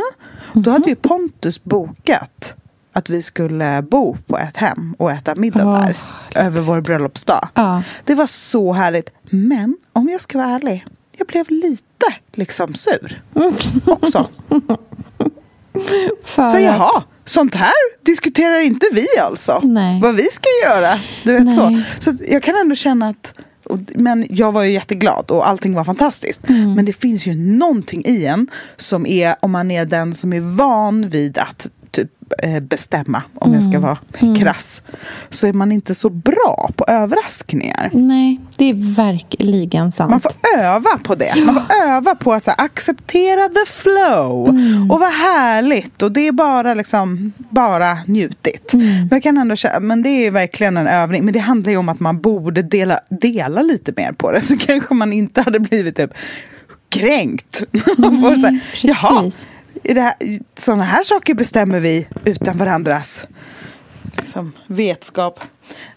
Då 0.54 0.72
hade 0.72 0.90
ju 0.90 0.96
Pontus 0.96 1.64
bokat 1.64 2.56
att 2.94 3.10
vi 3.10 3.22
skulle 3.22 3.82
bo 3.82 4.18
på 4.28 4.38
ett 4.38 4.58
hem 4.58 4.96
och 4.98 5.12
äta 5.12 5.36
middag 5.36 5.66
oh. 5.66 5.86
där 5.86 5.98
över 6.36 6.62
vår 6.62 6.82
bröllopsdag. 6.82 7.48
Oh. 7.56 7.80
Det 8.04 8.16
var 8.16 8.28
så 8.28 8.74
härligt. 8.74 9.10
Men 9.30 9.78
om 9.94 10.10
jag 10.10 10.22
ska 10.22 10.38
vara 10.38 10.50
ärlig, 10.50 10.86
jag 11.18 11.28
blev 11.28 11.46
lite 11.50 12.06
liksom 12.32 12.74
sur 12.74 13.22
också. 13.86 14.28
För 16.24 16.48
så 16.48 16.60
jaha, 16.60 17.04
sånt 17.28 17.56
här 17.56 18.06
diskuterar 18.06 18.60
inte 18.60 18.86
vi 18.92 19.08
alltså. 19.22 19.60
Nej. 19.64 20.02
Vad 20.02 20.16
vi 20.16 20.24
ska 20.32 20.50
göra. 20.66 21.00
Du 21.24 21.40
vet 21.40 21.56
så. 21.56 21.82
Så 22.00 22.14
jag 22.28 22.44
kan 22.44 22.56
ändå 22.56 22.76
känna 22.76 23.10
att 23.10 23.34
men 23.96 24.26
jag 24.30 24.52
var 24.52 24.64
ju 24.64 24.72
jätteglad 24.72 25.32
och 25.32 25.48
allting 25.48 25.74
var 25.74 25.84
fantastiskt. 25.84 26.50
Mm. 26.50 26.74
Men 26.74 26.86
det 26.86 26.94
finns 26.94 27.28
ju 27.28 27.36
någonting 27.36 28.06
i 28.06 28.26
en 28.26 28.48
som 28.78 29.06
är, 29.06 29.36
om 29.40 29.52
man 29.52 29.72
är 29.72 29.86
den 29.86 30.16
som 30.16 30.34
är 30.34 30.40
van 30.40 31.10
vid 31.10 31.38
att 31.38 31.68
bestämma, 32.62 33.24
om 33.36 33.48
mm. 33.48 33.56
jag 33.56 33.64
ska 33.64 33.78
mm. 33.78 33.82
vara 33.82 33.98
mm. 34.20 34.36
krass, 34.36 34.82
så 35.30 35.48
är 35.48 35.54
man 35.54 35.72
inte 35.72 35.96
så 35.96 36.10
bra 36.10 36.70
på 36.76 36.86
överraskningar. 36.88 37.90
Nej, 37.94 38.40
det 38.58 38.70
är 38.70 38.96
verkligen 38.96 39.92
sant. 39.92 40.10
Man 40.10 40.22
får 40.22 40.32
öva 40.58 40.98
på 41.04 41.16
det. 41.16 41.34
Man 41.46 41.56
får 41.56 41.76
öva 41.88 42.16
på 42.16 42.34
att 42.34 42.46
här, 42.46 42.56
acceptera 42.58 43.50
the 43.50 43.72
flow. 43.72 44.50
Mm. 44.50 44.92
Och 44.92 45.00
vad 45.00 45.10
härligt. 45.10 46.04
Och 46.04 46.12
det 46.12 46.28
är 46.28 46.32
bara, 46.32 46.74
liksom, 46.74 47.34
bara 47.50 47.98
njutigt. 48.06 48.74
Mm. 48.74 48.88
Men, 48.88 49.10
jag 49.12 49.24
kan 49.24 49.38
ändå, 49.38 49.56
men 49.82 50.04
det 50.04 50.10
är 50.10 50.32
verkligen 50.32 50.78
en 50.78 50.88
övning. 50.88 51.26
Men 51.26 51.34
det 51.34 51.40
handlar 51.40 51.72
ju 51.72 51.78
om 51.78 51.90
att 51.90 52.00
man 52.00 52.22
borde 52.22 52.62
dela, 52.62 53.00
dela 53.10 53.62
lite 53.62 53.94
mer 53.98 54.12
på 54.12 54.32
det. 54.32 54.42
Så 54.42 54.58
kanske 54.60 54.94
man 54.94 55.14
inte 55.14 55.42
hade 55.42 55.60
blivit 55.60 55.96
typ 55.96 56.14
kränkt. 56.90 57.64
Nej, 57.72 58.42
så 58.42 58.48
här, 58.48 58.60
Jaha, 58.82 59.32
sådana 60.56 60.84
här 60.84 61.04
saker 61.04 61.34
bestämmer 61.34 61.80
vi 61.80 62.08
utan 62.26 62.58
varandras 62.58 63.28
liksom, 64.18 64.52
vetskap. 64.68 65.40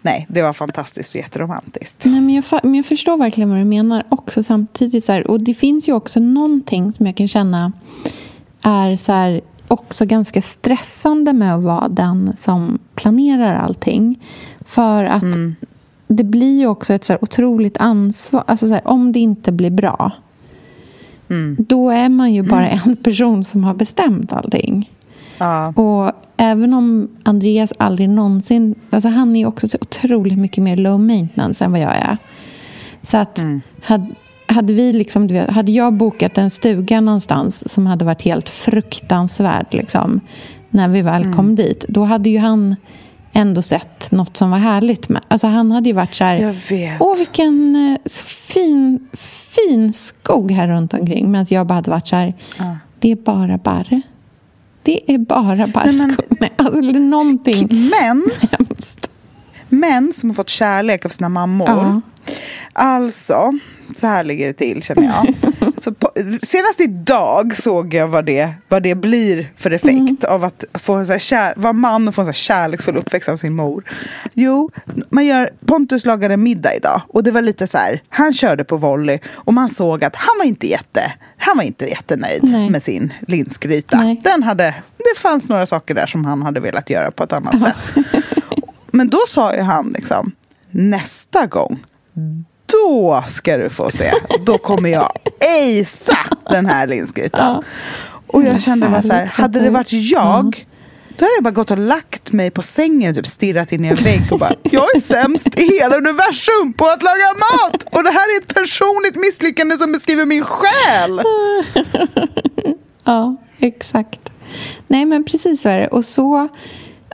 Nej, 0.03 0.27
det 0.29 0.43
var 0.43 0.53
fantastiskt 0.53 1.15
och 1.15 1.21
jätteromantiskt. 1.21 2.05
Nej, 2.05 2.21
men 2.21 2.35
jag, 2.35 2.45
men 2.63 2.75
jag 2.75 2.87
förstår 2.87 3.19
verkligen 3.19 3.51
vad 3.51 3.59
du 3.59 3.65
menar 3.65 4.07
också 4.09 4.43
samtidigt. 4.43 5.05
Så 5.05 5.13
här, 5.13 5.27
och 5.27 5.41
det 5.41 5.55
finns 5.55 5.89
ju 5.89 5.93
också 5.93 6.21
någonting 6.21 6.93
som 6.93 7.07
jag 7.07 7.17
kan 7.17 7.29
känna 7.29 7.73
är 8.63 8.97
så 8.97 9.13
här, 9.13 9.41
också 9.69 10.07
ganska 10.07 10.43
stressande 10.43 11.33
med 11.33 11.55
att 11.55 11.63
vara 11.63 11.89
den 11.89 12.37
som 12.41 12.79
planerar 12.95 13.55
allting. 13.55 14.27
För 14.61 15.05
att 15.05 15.23
mm. 15.23 15.55
det 16.07 16.25
blir 16.25 16.59
ju 16.59 16.67
också 16.67 16.95
ett 16.95 17.05
så 17.05 17.13
här 17.13 17.25
otroligt 17.25 17.77
ansvar. 17.77 18.45
Alltså 18.47 18.69
så 18.69 18.73
här, 18.73 18.89
om 18.89 19.13
det 19.13 19.19
inte 19.19 19.53
blir 19.53 19.71
bra 19.71 20.13
Mm. 21.31 21.57
Då 21.59 21.91
är 21.91 22.09
man 22.09 22.33
ju 22.33 22.43
bara 22.43 22.69
mm. 22.69 22.81
en 22.85 22.97
person 22.97 23.45
som 23.45 23.65
har 23.65 23.75
bestämt 23.75 24.33
allting. 24.33 24.91
Ja. 25.39 25.69
Och 25.69 26.13
även 26.37 26.75
om 26.75 27.09
Andreas 27.23 27.73
aldrig 27.79 28.09
någonsin... 28.09 28.75
Alltså 28.91 29.09
han 29.09 29.37
är 29.37 29.47
också 29.47 29.69
så 29.69 29.79
otroligt 29.81 30.39
mycket 30.39 30.65
mer 30.65 30.77
low 30.77 31.01
maintenance 31.01 31.65
än 31.65 31.73
vad 31.73 31.81
jag 31.81 31.97
är. 31.97 32.17
Så 33.03 33.17
att 33.17 33.39
mm. 33.39 33.61
hade, 33.83 34.07
hade, 34.47 34.73
vi 34.73 34.93
liksom, 34.93 35.45
hade 35.49 35.73
jag 35.73 35.93
bokat 35.93 36.39
en 36.39 36.51
stuga 36.51 37.01
någonstans 37.01 37.73
som 37.73 37.87
hade 37.87 38.05
varit 38.05 38.23
helt 38.23 38.49
fruktansvärd 38.49 39.67
liksom, 39.71 40.21
när 40.71 40.89
vi 40.89 41.03
väl 41.03 41.23
mm. 41.23 41.37
kom 41.37 41.55
dit, 41.55 41.85
då 41.89 42.05
hade 42.05 42.31
ju 42.31 42.39
han 42.39 42.77
ändå 43.33 43.63
sett 43.63 44.11
något 44.11 44.37
som 44.37 44.51
var 44.51 44.59
härligt. 44.59 45.09
Med. 45.09 45.23
Alltså 45.29 45.47
han 45.47 45.73
hade 45.73 45.89
ju 45.89 45.95
varit 45.95 46.15
så 46.15 46.25
här... 46.25 46.55
Åh, 47.01 47.17
vilken 47.19 47.77
eh, 47.77 48.11
fin, 48.49 49.09
fin 49.51 49.93
skog 49.93 50.51
här 50.51 50.69
runt 50.69 50.95
omkring. 50.95 51.31
Medan 51.31 51.47
jag 51.49 51.67
bara 51.67 51.75
hade 51.75 51.91
varit 51.91 52.09
så 52.09 52.17
här... 52.17 52.35
Ja. 52.59 52.77
Det 52.99 53.13
är 53.13 53.17
bara 53.17 53.59
barr. 53.59 54.03
Det 54.83 55.15
är 55.15 55.19
bara 55.19 55.67
barrskog. 55.67 56.25
Nej, 56.41 56.51
men, 56.57 56.67
alltså, 56.67 56.81
någonting 56.81 57.91
men. 57.91 58.25
Män 59.69 60.13
som 60.13 60.31
har 60.31 60.35
fått 60.35 60.49
kärlek 60.49 61.05
av 61.05 61.09
sina 61.09 61.29
mammor. 61.29 61.69
Ja. 61.69 62.01
Alltså, 62.73 63.59
så 63.97 64.07
här 64.07 64.25
ligger 64.25 64.47
det 64.47 64.53
till 64.53 64.83
känner 64.83 65.03
jag. 65.03 65.50
Senast 66.43 66.81
idag 66.81 67.57
såg 67.57 67.95
jag 67.95 68.09
vad 68.09 68.25
det, 68.25 68.53
vad 68.69 68.83
det 68.83 68.95
blir 68.95 69.53
för 69.57 69.71
effekt 69.71 70.25
mm. 70.25 70.35
av 70.35 70.45
att 70.45 70.65
få 70.75 70.95
en 70.95 71.07
så 71.07 71.19
kär, 71.19 71.55
vara 71.57 71.73
man 71.73 72.09
och 72.09 72.15
få 72.15 72.21
en 72.21 72.27
så 72.27 72.33
kärleksfull 72.33 72.97
uppväxt 72.97 73.29
av 73.29 73.37
sin 73.37 73.55
mor. 73.55 73.85
Jo, 74.35 74.71
man 75.09 75.27
gör, 75.27 75.51
Pontus 75.67 76.07
lagade 76.07 76.37
middag 76.37 76.75
idag 76.75 77.03
och 77.09 77.23
det 77.23 77.31
var 77.31 77.43
lite 77.43 77.67
så 77.67 77.79
här, 77.79 78.03
han 78.09 78.35
körde 78.35 78.65
på 78.65 78.77
volley 78.77 79.19
och 79.29 79.55
man 79.55 79.69
såg 79.69 80.05
att 80.05 80.17
han 80.17 80.39
var 80.39 80.45
inte 80.45 80.67
jätte, 80.67 81.13
han 81.37 81.57
var 81.57 81.65
inte 81.65 81.87
jättenöjd 81.87 82.45
Nej. 82.45 82.71
med 82.71 82.83
sin 82.83 83.13
linsgryta. 83.29 84.17
Den 84.23 84.43
hade, 84.43 84.75
det 84.97 85.19
fanns 85.19 85.49
några 85.49 85.67
saker 85.67 85.95
där 85.95 86.07
som 86.07 86.25
han 86.25 86.43
hade 86.43 86.61
velat 86.61 86.91
göra 86.91 87.11
på 87.11 87.25
ett 87.25 87.33
annat 87.33 87.61
sätt. 87.61 88.05
Men 88.93 89.09
då 89.09 89.19
sa 89.29 89.55
ju 89.55 89.61
han 89.61 89.95
liksom, 89.97 90.33
nästa 90.71 91.47
gång 91.47 91.79
då 92.73 93.25
ska 93.29 93.57
du 93.57 93.71
få 93.71 93.91
se. 93.91 94.13
Då 94.45 94.59
kommer 94.59 94.89
jag 94.89 95.13
acea 95.41 96.27
den 96.51 96.67
här 96.67 96.87
linsgrytan. 96.87 97.55
Ja. 97.55 97.63
Och 98.27 98.43
jag 98.43 98.63
kände 98.63 98.89
bara 98.89 99.03
så 99.03 99.13
här, 99.13 99.27
hade 99.27 99.61
det 99.61 99.71
varit 99.71 99.93
jag 99.93 100.41
mm. 100.41 100.53
Då 101.21 101.25
hade 101.25 101.35
jag 101.35 101.45
bara 101.45 101.51
gått 101.51 101.71
och 101.71 101.79
lagt 101.79 102.33
mig 102.33 102.51
på 102.51 102.63
sängen, 102.63 103.15
typ 103.15 103.27
stirrat 103.27 103.73
in 103.73 103.85
i 103.85 103.89
en 103.89 103.95
vägg 103.95 104.23
och 104.31 104.39
bara 104.39 104.53
Jag 104.63 104.97
är 104.97 105.01
sämst 105.01 105.59
i 105.59 105.63
hela 105.63 105.97
universum 105.97 106.73
på 106.77 106.87
att 106.87 107.03
laga 107.03 107.35
mat! 107.35 107.85
Och 107.93 108.05
det 108.05 108.11
här 108.11 108.37
är 108.37 108.43
ett 108.43 108.55
personligt 108.55 109.17
misslyckande 109.17 109.77
som 109.77 109.93
beskriver 109.93 110.25
min 110.25 110.45
själ! 110.45 111.23
ja, 113.05 113.37
exakt. 113.59 114.21
Nej 114.87 115.05
men 115.05 115.25
precis 115.25 115.63
så 115.63 115.69
är 115.69 115.77
det. 115.77 115.89
Och 115.89 116.05
så, 116.05 116.49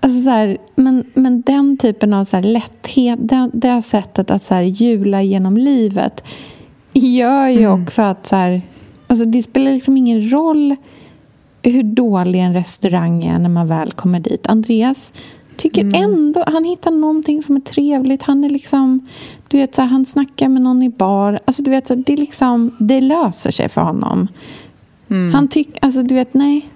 alltså 0.07 0.23
så 0.23 0.31
här, 0.31 0.59
men, 0.75 1.05
men 1.15 1.43
den 1.43 1.79
typen 1.79 2.13
av 2.13 2.25
så 2.25 2.41
lätthet, 2.41 3.19
det, 3.23 3.51
det 3.53 3.83
sättet 3.83 4.31
att 4.31 4.43
så 4.43 4.55
här 4.55 4.63
jula 4.63 5.23
genom 5.23 5.57
livet 5.57 6.25
gör 6.93 7.49
ju 7.49 7.65
mm. 7.65 7.83
också 7.83 8.03
att 8.03 8.27
så 8.27 8.37
här, 8.37 8.63
alltså 9.07 9.25
det 9.25 9.43
spelar 9.43 9.73
liksom 9.73 9.97
ingen 9.97 10.33
roll 10.33 10.77
hur 11.63 11.83
dålig 11.83 12.41
en 12.41 12.55
restaurang 12.55 13.25
är 13.25 13.39
när 13.39 13.49
man 13.49 13.69
väl 13.69 13.93
kommer 13.93 14.21
dit. 14.21 14.47
Andreas 14.47 15.13
tycker 15.57 15.83
mm. 15.83 16.03
ändå, 16.03 16.45
han 16.47 16.65
hittar 16.65 16.91
någonting 16.91 17.43
som 17.43 17.57
är 17.57 17.61
trevligt. 17.61 18.23
Han 18.23 18.45
är 18.45 18.51
liksom, 18.51 19.09
du 19.49 19.59
vet, 19.59 19.75
så 19.75 19.83
här, 19.83 19.89
han 19.89 20.07
snackar 20.07 20.49
med 20.49 20.63
någon 20.63 20.83
i 20.83 20.89
bar. 20.89 21.41
Alltså, 21.45 21.63
du 21.63 21.71
vet, 21.71 21.87
så 21.87 21.95
här, 21.95 22.03
det, 22.07 22.17
liksom, 22.17 22.77
det 22.79 23.01
löser 23.01 23.51
sig 23.51 23.69
för 23.69 23.81
honom. 23.81 24.29
Mm. 25.09 25.35
Han 25.35 25.49
tycker, 25.49 25.79
alltså 25.85 26.03
du 26.03 26.15
vet, 26.15 26.35
nej. 26.35 26.69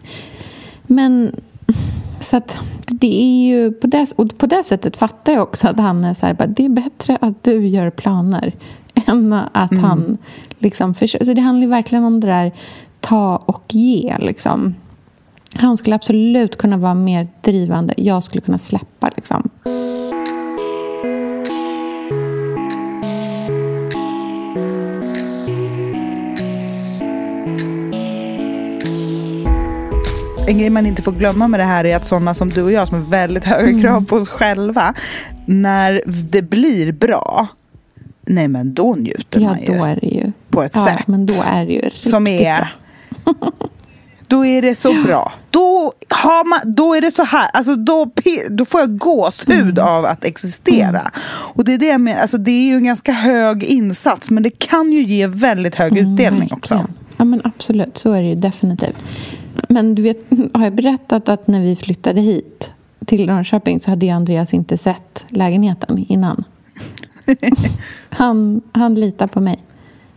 Men 0.83 1.33
så 2.21 2.37
att 2.37 2.59
det 2.87 3.23
är 3.23 3.47
ju 3.47 3.73
på 3.73 3.87
det, 3.87 4.07
och 4.17 4.39
på 4.39 4.47
det 4.47 4.65
sättet 4.65 4.97
fattar 4.97 5.33
jag 5.33 5.43
också 5.43 5.69
att 5.69 5.79
han 5.81 6.05
är 6.05 6.15
så 6.15 6.27
här, 6.27 6.35
bara, 6.35 6.47
det 6.47 6.65
är 6.65 6.69
bättre 6.69 7.19
att 7.21 7.45
du 7.45 7.67
gör 7.67 7.91
planer 7.91 8.55
än 9.07 9.33
att 9.33 9.73
mm. 9.73 9.85
han 9.85 10.19
liksom 10.59 10.95
försöker. 10.95 11.25
Så 11.25 11.35
det 11.35 11.41
handlar 11.41 11.63
ju 11.63 11.71
verkligen 11.71 12.05
om 12.05 12.21
det 12.21 12.27
där 12.27 12.53
ta 13.01 13.37
och 13.37 13.75
ge 13.75 14.17
liksom. 14.19 14.75
Han 15.55 15.77
skulle 15.77 15.97
absolut 15.97 16.57
kunna 16.57 16.77
vara 16.77 16.95
mer 16.95 17.29
drivande. 17.43 17.95
Jag 17.97 18.23
skulle 18.23 18.41
kunna 18.41 18.59
släppa 18.59 19.11
liksom. 19.17 19.51
En 30.51 30.59
grej 30.59 30.71
man 30.71 30.87
inte 30.87 31.03
får 31.03 31.13
glömma 31.13 31.49
med 31.49 31.61
det 31.61 31.65
här 31.65 31.85
är 31.87 31.97
att 31.97 32.05
sådana 32.05 32.35
som 32.35 32.49
du 32.49 32.63
och 32.63 32.73
jag 32.73 32.89
som 32.89 33.03
har 33.03 33.11
väldigt 33.11 33.45
höga 33.45 33.69
mm. 33.69 33.83
krav 33.83 34.05
på 34.05 34.17
oss 34.17 34.29
själva, 34.29 34.95
när 35.47 36.03
det 36.07 36.43
blir 36.43 36.93
bra, 36.93 37.49
nej 38.27 38.49
men 38.49 38.75
då 38.75 38.95
njuter 38.95 39.41
ja, 39.41 39.49
man 39.49 39.61
ju. 39.61 39.67
då 39.67 39.85
är 39.85 39.99
det 40.01 40.07
ju. 40.07 40.33
På 40.51 40.63
ett 40.63 40.73
ja, 40.75 40.87
sätt. 40.87 41.07
men 41.07 41.27
då 41.27 41.35
är 41.47 41.67
det 41.67 41.73
ju 41.73 41.91
Som 41.91 42.27
är... 42.27 42.75
Då 44.29 44.47
är 44.47 44.63
det 44.63 44.75
så 44.75 45.03
bra. 45.05 45.33
Då, 45.51 45.93
har 46.09 46.45
man, 46.45 46.61
då 46.65 46.95
är 46.95 47.01
det 47.01 47.11
så 47.11 47.25
här, 47.25 47.51
alltså 47.53 47.77
då, 47.77 48.11
då 48.51 48.65
får 48.65 48.81
jag 48.81 48.99
gåshud 48.99 49.79
mm. 49.79 49.89
av 49.89 50.05
att 50.05 50.25
existera. 50.25 51.01
Mm. 51.01 51.13
Och 51.29 51.65
det 51.65 51.75
är 51.75 51.79
det 51.79 51.99
med, 51.99 52.21
alltså 52.21 52.39
det 52.39 52.51
är 52.51 52.67
ju 52.67 52.75
en 52.75 52.85
ganska 52.85 53.13
hög 53.13 53.65
insats 53.65 54.31
men 54.31 54.43
det 54.43 54.51
kan 54.51 54.93
ju 54.93 55.03
ge 55.03 55.27
väldigt 55.27 55.75
hög 55.75 55.99
mm, 55.99 56.13
utdelning 56.13 56.53
också. 56.53 56.87
Ja 57.17 57.25
men 57.25 57.41
absolut, 57.45 57.99
så 57.99 58.13
är 58.13 58.23
det 58.23 58.29
ju 58.29 58.35
definitivt. 58.35 59.05
Men 59.69 59.95
du 59.95 60.03
vet, 60.03 60.19
har 60.55 60.65
jag 60.65 60.75
berättat 60.75 61.29
att 61.29 61.47
när 61.47 61.61
vi 61.61 61.77
flyttade 61.77 62.21
hit 62.21 62.73
till 63.07 63.27
Norrköping 63.27 63.81
så 63.81 63.91
hade 63.91 64.11
Andreas 64.11 64.55
inte 64.55 64.79
sett 64.79 65.25
lägenheten 65.29 66.07
innan. 66.09 66.45
han, 68.11 68.61
han 68.73 68.95
litar 68.95 69.27
på 69.27 69.41
mig. 69.41 69.59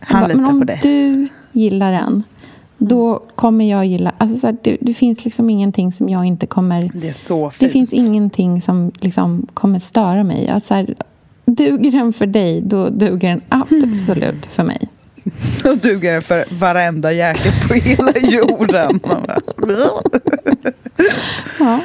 Han, 0.00 0.20
bara, 0.22 0.28
litar 0.28 0.58
på 0.58 0.64
dig. 0.64 0.80
Men 0.82 1.14
om 1.14 1.22
du 1.22 1.28
gillar 1.60 1.92
den 1.92 2.24
då 2.78 3.22
kommer 3.34 3.70
jag 3.70 3.86
gilla... 3.86 4.12
Alltså 4.18 4.38
så 4.38 4.46
här, 4.46 4.56
det, 4.62 4.76
det, 4.80 4.94
finns 4.94 5.24
liksom 5.24 5.50
ingenting 5.50 5.92
som 5.92 6.08
jag 6.08 6.24
inte 6.24 6.46
kommer... 6.46 6.90
Det 6.94 7.08
är 7.08 7.12
så 7.12 7.50
fint. 7.50 7.60
Det 7.60 7.68
finns 7.68 7.92
ingenting 7.92 8.62
som 8.62 8.92
liksom 9.00 9.46
kommer 9.54 9.78
störa 9.78 10.24
mig. 10.24 10.48
Alltså 10.48 10.74
här, 10.74 10.94
duger 11.44 11.92
den 11.92 12.12
för 12.12 12.26
dig, 12.26 12.60
då 12.60 12.88
duger 12.88 13.28
den 13.28 13.40
absolut 13.48 14.22
mm. 14.22 14.40
för 14.50 14.62
mig. 14.64 14.88
Då 15.62 15.74
duger 15.74 16.12
den 16.12 16.22
för 16.22 16.44
varenda 16.50 17.12
jäkel 17.12 17.52
på 17.68 17.74
hela 17.88 18.12
jorden. 18.18 19.00
ja. 21.58 21.80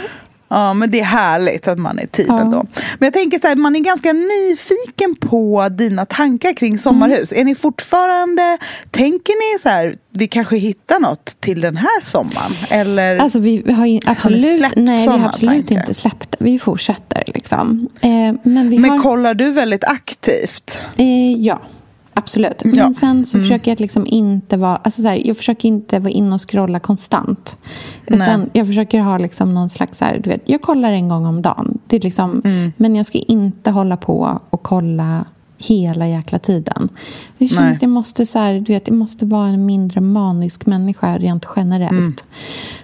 Ja, 0.51 0.73
men 0.73 0.91
det 0.91 0.99
är 0.99 1.03
härligt 1.03 1.67
att 1.67 1.79
man 1.79 1.99
är 1.99 2.05
tid 2.05 2.25
ja. 2.29 2.39
ändå. 2.39 2.65
Men 2.99 3.05
jag 3.05 3.13
tänker 3.13 3.39
så 3.39 3.47
här, 3.47 3.55
man 3.55 3.75
är 3.75 3.79
ganska 3.79 4.13
nyfiken 4.13 5.15
på 5.15 5.69
dina 5.69 6.05
tankar 6.05 6.53
kring 6.53 6.77
sommarhus. 6.79 7.31
Mm. 7.31 7.41
Är 7.41 7.45
ni 7.45 7.55
fortfarande, 7.55 8.57
tänker 8.91 9.53
ni 9.53 9.59
så 9.59 9.69
här, 9.69 9.95
vi 10.11 10.27
kanske 10.27 10.57
hittar 10.57 10.99
något 10.99 11.25
till 11.39 11.61
den 11.61 11.77
här 11.77 12.01
sommaren? 12.01 12.51
Eller 12.69 13.17
alltså 13.17 13.39
vi 13.39 13.71
har 13.71 13.85
in, 13.85 14.01
absolut, 14.05 14.41
har 14.41 14.57
släppt 14.57 14.75
nej, 14.75 14.99
vi 14.99 15.07
har 15.07 15.25
absolut 15.25 15.67
tankar? 15.67 15.81
inte 15.81 15.93
släppt 15.93 16.31
det. 16.31 16.37
Vi 16.39 16.59
fortsätter 16.59 17.23
liksom. 17.27 17.89
Eh, 18.01 18.09
men 18.43 18.69
vi 18.69 18.79
men 18.79 18.89
har... 18.89 18.99
kollar 18.99 19.33
du 19.33 19.51
väldigt 19.51 19.83
aktivt? 19.83 20.83
Eh, 20.97 21.33
ja. 21.33 21.61
Absolut. 22.19 22.63
Men 22.63 22.75
ja. 22.75 22.93
sen 22.99 23.25
så 23.25 23.37
mm. 23.37 23.45
försöker 23.45 23.71
jag 23.71 23.79
liksom 23.79 24.07
inte 24.07 24.57
vara... 24.57 24.75
Alltså 24.75 25.01
så 25.01 25.07
här, 25.07 25.27
jag 25.27 25.37
försöker 25.37 25.67
inte 25.67 25.99
vara 25.99 26.11
inne 26.11 26.35
och 26.35 26.49
scrolla 26.49 26.79
konstant. 26.79 27.57
Utan 28.05 28.39
Nej. 28.39 28.49
jag 28.53 28.67
försöker 28.67 28.99
ha 28.99 29.17
liksom 29.17 29.53
någon 29.53 29.69
slags... 29.69 29.97
Så 29.97 30.05
här, 30.05 30.19
du 30.23 30.29
vet, 30.29 30.49
jag 30.49 30.61
kollar 30.61 30.91
en 30.91 31.09
gång 31.09 31.25
om 31.25 31.41
dagen. 31.41 31.77
Det 31.87 31.95
är 31.95 32.01
liksom, 32.01 32.41
mm. 32.45 32.73
Men 32.77 32.95
jag 32.95 33.05
ska 33.05 33.17
inte 33.17 33.71
hålla 33.71 33.97
på 33.97 34.39
och 34.49 34.63
kolla 34.63 35.25
hela 35.57 36.07
jäkla 36.07 36.39
tiden. 36.39 36.89
Jag 37.37 37.49
känner 37.49 37.75
att 37.75 37.81
jag 37.81 37.91
måste, 37.91 38.25
så 38.25 38.39
här, 38.39 38.53
du 38.53 38.73
vet, 38.73 38.87
jag 38.87 38.97
måste 38.97 39.25
vara 39.25 39.47
en 39.47 39.65
mindre 39.65 40.01
manisk 40.01 40.65
människa 40.65 41.17
rent 41.17 41.45
generellt. 41.55 41.91
Mm. 41.91 42.13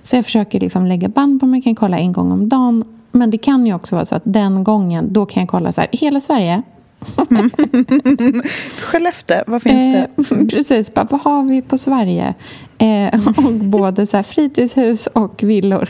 Så 0.04 0.16
jag 0.16 0.26
försöker 0.26 0.60
liksom 0.60 0.86
lägga 0.86 1.10
band 1.10 1.40
på 1.40 1.46
mig. 1.46 1.58
Jag 1.58 1.64
kan 1.64 1.76
kolla 1.76 1.98
en 1.98 2.12
gång 2.12 2.32
om 2.32 2.50
dagen. 2.50 2.84
Men 3.12 3.30
det 3.30 3.38
kan 3.38 3.66
ju 3.66 3.74
också 3.74 3.96
vara 3.96 4.06
så 4.06 4.16
att 4.16 4.24
den 4.26 4.64
gången, 4.64 5.14
då 5.14 5.26
kan 5.26 5.42
jag 5.42 5.50
kolla 5.50 5.72
så 5.72 5.82
här, 5.82 5.90
hela 5.92 6.22
Sverige 6.22 6.64
Skellefteå, 8.82 9.44
vad 9.48 9.62
finns 9.62 9.94
det? 9.94 10.36
Eh, 10.36 10.48
precis, 10.50 10.94
bara, 10.94 11.08
vad 11.10 11.22
har 11.22 11.44
vi 11.44 11.62
på 11.62 11.78
Sverige? 11.78 12.34
Eh, 12.78 13.28
och 13.38 13.54
både 13.54 14.08
så 14.08 14.18
här, 14.18 14.24
fritidshus 14.24 15.08
och 15.08 15.44
villor. 15.44 15.90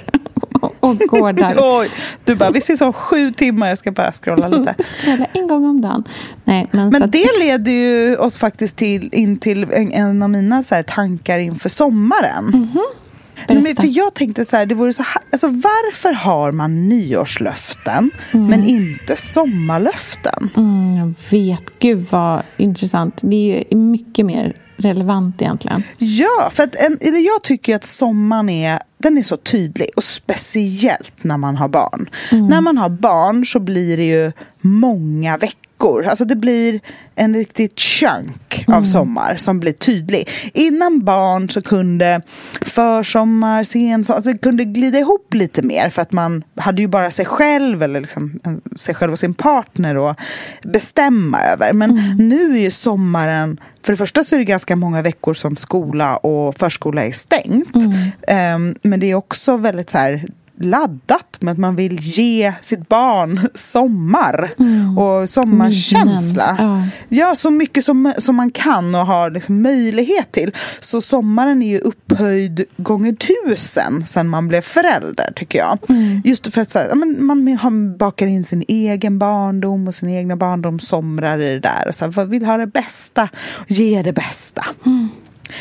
och 0.79 0.97
gårdar. 0.97 1.55
Oj, 1.57 1.89
du 2.23 2.35
bara, 2.35 2.49
vi 2.51 2.59
ses 2.59 2.81
om 2.81 2.93
sju 2.93 3.31
timmar, 3.31 3.67
jag 3.67 3.77
ska 3.77 3.91
bara 3.91 4.11
scrolla 4.11 4.47
lite. 4.47 4.75
Scrolla 4.83 5.25
en 5.33 5.47
gång 5.47 5.65
om 5.65 5.81
dagen. 5.81 6.03
Nej, 6.43 6.67
men 6.71 6.89
men 6.89 7.03
att... 7.03 7.11
det 7.11 7.27
leder 7.39 7.71
ju 7.71 8.17
oss 8.17 8.37
faktiskt 8.37 8.77
till, 8.77 9.09
in 9.11 9.37
till 9.37 9.63
en, 9.63 9.91
en 9.91 10.23
av 10.23 10.29
mina 10.29 10.63
så 10.63 10.75
här, 10.75 10.83
tankar 10.83 11.39
inför 11.39 11.69
sommaren. 11.69 12.47
Mm 12.53 12.67
-hmm. 12.73 13.04
Men, 13.47 13.75
för 13.75 13.97
jag 13.97 14.13
tänkte 14.13 14.45
så 14.45 14.57
här, 14.57 14.65
det 14.65 14.75
vore 14.75 14.93
så 14.93 15.03
här, 15.03 15.21
alltså 15.31 15.47
varför 15.47 16.11
har 16.11 16.51
man 16.51 16.89
nyårslöften 16.89 18.11
mm. 18.31 18.47
men 18.47 18.63
inte 18.63 19.15
sommarlöften? 19.15 20.49
Mm, 20.55 20.93
jag 20.93 21.13
vet, 21.29 21.79
gud 21.79 22.05
vad 22.09 22.41
intressant. 22.57 23.17
Det 23.21 23.65
är 23.69 23.75
mycket 23.75 24.25
mer 24.25 24.55
relevant 24.77 25.41
egentligen. 25.41 25.83
Ja, 25.97 26.49
för 26.51 26.63
att 26.63 26.75
en, 26.75 26.97
eller 27.01 27.19
jag 27.19 27.43
tycker 27.43 27.75
att 27.75 27.83
sommaren 27.83 28.49
är, 28.49 28.79
den 28.97 29.17
är 29.17 29.23
så 29.23 29.37
tydlig 29.37 29.89
och 29.95 30.03
speciellt 30.03 31.23
när 31.23 31.37
man 31.37 31.55
har 31.55 31.67
barn. 31.67 32.09
Mm. 32.31 32.47
När 32.47 32.61
man 32.61 32.77
har 32.77 32.89
barn 32.89 33.45
så 33.45 33.59
blir 33.59 33.97
det 33.97 34.05
ju 34.05 34.31
många 34.61 35.37
veckor 35.37 35.64
veckor. 35.75 36.05
Alltså 36.05 36.25
det 36.25 36.35
blir 36.35 36.79
en 37.15 37.33
riktig 37.33 37.79
chunk 37.79 38.65
av 38.67 38.73
mm. 38.73 38.85
sommar 38.85 39.37
som 39.37 39.59
blir 39.59 39.73
tydlig. 39.73 40.29
Innan 40.53 41.05
barn 41.05 41.49
så 41.49 41.61
kunde 41.61 42.21
försommar, 42.61 43.63
sensommar, 43.63 44.17
alltså 44.17 44.31
det 44.31 44.37
kunde 44.37 44.65
glida 44.65 44.99
ihop 44.99 45.33
lite 45.33 45.61
mer 45.61 45.89
för 45.89 46.01
att 46.01 46.11
man 46.11 46.43
hade 46.55 46.81
ju 46.81 46.87
bara 46.87 47.11
sig 47.11 47.25
själv 47.25 47.83
eller 47.83 48.01
liksom 48.01 48.39
sig 48.75 48.95
själv 48.95 49.11
och 49.11 49.19
sin 49.19 49.33
partner 49.33 50.09
att 50.09 50.19
bestämma 50.63 51.39
över. 51.41 51.73
Men 51.73 51.91
mm. 51.91 52.29
nu 52.29 52.57
är 52.57 52.61
ju 52.61 52.71
sommaren 52.71 53.59
för 53.83 53.93
det 53.93 53.97
första 53.97 54.23
så 54.23 54.35
är 54.35 54.39
det 54.39 54.45
ganska 54.45 54.75
många 54.75 55.01
veckor 55.01 55.33
som 55.33 55.55
skola 55.55 56.17
och 56.17 56.55
förskola 56.55 57.05
är 57.05 57.11
stängt. 57.11 57.75
Mm. 57.75 58.55
Um, 58.55 58.75
men 58.81 58.99
det 58.99 59.11
är 59.11 59.15
också 59.15 59.57
väldigt 59.57 59.89
så 59.89 59.97
här 59.97 60.25
laddat 60.57 61.37
med 61.39 61.51
att 61.51 61.57
man 61.57 61.75
vill 61.75 61.99
ge 62.01 62.53
sitt 62.61 62.89
barn 62.89 63.39
sommar 63.55 64.53
mm. 64.59 64.97
och 64.97 65.29
sommarkänsla. 65.29 66.55
Ja. 66.59 66.83
ja. 67.09 67.35
så 67.35 67.49
mycket 67.49 67.85
som, 67.85 68.13
som 68.17 68.35
man 68.35 68.51
kan 68.51 68.95
och 68.95 69.05
har 69.05 69.31
liksom 69.31 69.61
möjlighet 69.61 70.31
till. 70.31 70.51
Så 70.79 71.01
sommaren 71.01 71.61
är 71.61 71.69
ju 71.69 71.79
upphöjd 71.79 72.63
gånger 72.77 73.13
tusen 73.13 74.05
sen 74.05 74.27
man 74.27 74.47
blev 74.47 74.61
förälder, 74.61 75.31
tycker 75.35 75.59
jag. 75.59 75.77
Mm. 75.89 76.21
Just 76.25 76.53
för 76.53 76.61
att 76.61 76.71
så 76.71 76.79
här, 76.79 76.95
man, 77.21 77.97
bakar 77.97 78.27
in 78.27 78.45
sin 78.45 78.63
egen 78.67 79.19
barndom 79.19 79.87
och 79.87 79.95
sina 79.95 80.11
egna 80.11 80.35
barndomssomrar 80.35 81.39
i 81.39 81.53
det 81.53 81.59
där. 81.59 81.87
Och 81.87 81.95
så 81.95 82.05
här, 82.05 82.25
vill 82.25 82.45
ha 82.45 82.57
det 82.57 82.67
bästa, 82.67 83.29
ge 83.67 84.01
det 84.01 84.13
bästa. 84.13 84.65
Mm. 84.85 85.09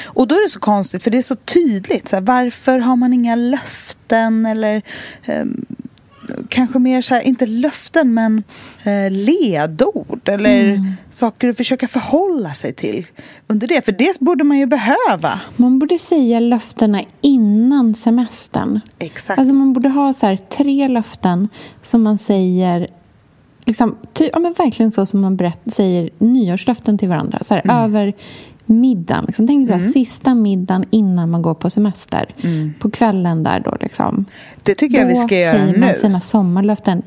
Och 0.05 0.29
då 0.29 0.35
är 0.35 0.43
det 0.43 0.51
så 0.51 0.59
konstigt, 0.59 1.03
för 1.03 1.11
det 1.11 1.19
är 1.19 1.23
så 1.23 1.37
tydligt. 1.37 2.09
Så 2.09 2.17
här, 2.17 2.21
varför 2.21 2.79
har 2.79 2.97
man 2.97 3.13
inga 3.13 3.35
löften 3.35 3.94
eller... 4.47 4.83
Um, 5.27 5.67
kanske 6.49 6.79
mer 6.79 7.03
så 7.03 7.15
här, 7.15 7.23
inte 7.23 7.47
löften 7.47 8.15
men 8.15 8.43
eh, 8.85 9.11
ledord 9.11 10.29
eller 10.29 10.65
mm. 10.65 10.93
saker 11.11 11.49
att 11.49 11.57
försöka 11.57 11.89
förhålla 11.89 12.55
sig 12.55 12.73
till 12.73 13.07
under 13.47 13.67
det. 13.67 13.85
För 13.85 13.93
det 13.93 14.21
borde 14.21 14.45
man 14.45 14.59
ju 14.59 14.67
behöva. 14.67 15.41
Man 15.57 15.79
borde 15.79 15.99
säga 15.99 16.41
löftena 16.41 17.03
innan 17.21 17.95
semestern. 17.95 18.81
Exakt. 18.99 19.39
Alltså 19.39 19.55
man 19.55 19.73
borde 19.73 19.89
ha 19.89 20.13
så 20.13 20.27
här, 20.27 20.37
tre 20.37 20.89
löften 20.89 21.49
som 21.83 22.03
man 22.03 22.19
säger 22.19 22.89
Liksom, 23.67 23.97
ty, 24.13 24.31
ja, 24.33 24.39
men 24.39 24.53
verkligen 24.53 24.91
så 24.91 25.07
som 25.07 25.21
man 25.21 25.37
berätt, 25.37 25.61
säger 25.67 26.11
nyårslöften 26.19 26.99
till 26.99 27.09
varandra. 27.09 27.39
Så 27.47 27.55
här, 27.55 27.63
mm. 27.65 27.77
Över 27.77 28.13
middagen. 28.67 29.25
Liksom. 29.27 29.47
Tänk 29.47 29.69
så 29.69 29.73
här, 29.75 29.81
mm. 29.81 29.93
sista 29.93 30.35
middagen 30.35 30.85
innan 30.91 31.31
man 31.31 31.43
går 31.43 31.55
på 31.55 31.71
semester. 31.71 32.27
Mm. 32.41 32.75
På 32.79 32.91
kvällen 32.91 33.43
där 33.43 33.61
då. 33.61 33.77
Liksom. 33.81 34.25
Det 34.63 34.75
tycker 34.75 34.99
jag 34.99 35.07
vi 35.07 35.17
ska 35.17 35.39
göra 35.39 35.53
nu. 35.53 35.67
Då 35.67 35.73
säger 35.73 35.81
man 35.81 35.95
sina 35.95 36.21
sommarlöften. 36.21 37.03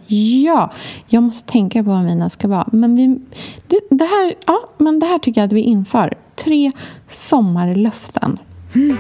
Ja, 0.46 0.72
jag 1.08 1.24
måste 1.24 1.52
tänka 1.52 1.84
på 1.84 1.90
vad 1.90 2.04
mina 2.04 2.30
ska 2.30 2.48
vara. 2.48 2.68
Men, 2.72 2.96
vi, 2.96 3.20
det, 3.68 3.80
det, 3.90 4.06
här, 4.06 4.34
ja, 4.48 4.60
men 4.78 5.00
det 5.00 5.06
här 5.06 5.20
tycker 5.20 5.42
jag 5.42 5.48
att 5.48 5.54
vi 5.54 5.62
inför. 5.62 6.14
Tre 6.36 6.72
sommarlöften. 7.08 8.40
Mm. 8.76 8.98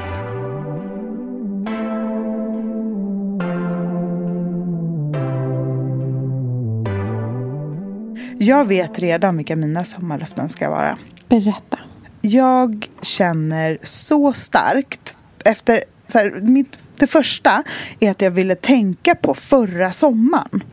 Jag 8.39 8.65
vet 8.65 8.99
redan 8.99 9.37
vilka 9.37 9.55
mina 9.55 9.83
sommarlöften 9.83 10.49
ska 10.49 10.69
vara. 10.69 10.97
Berätta. 11.29 11.79
Jag 12.29 12.89
känner 13.01 13.77
så 13.83 14.33
starkt 14.33 15.17
efter 15.45 15.83
så 16.05 16.17
här, 16.17 16.39
mitt, 16.41 16.77
det 16.99 17.07
första 17.07 17.63
är 17.99 18.11
att 18.11 18.21
jag 18.21 18.31
ville 18.31 18.55
tänka 18.55 19.15
på 19.15 19.33
förra 19.33 19.91
sommaren. 19.91 20.63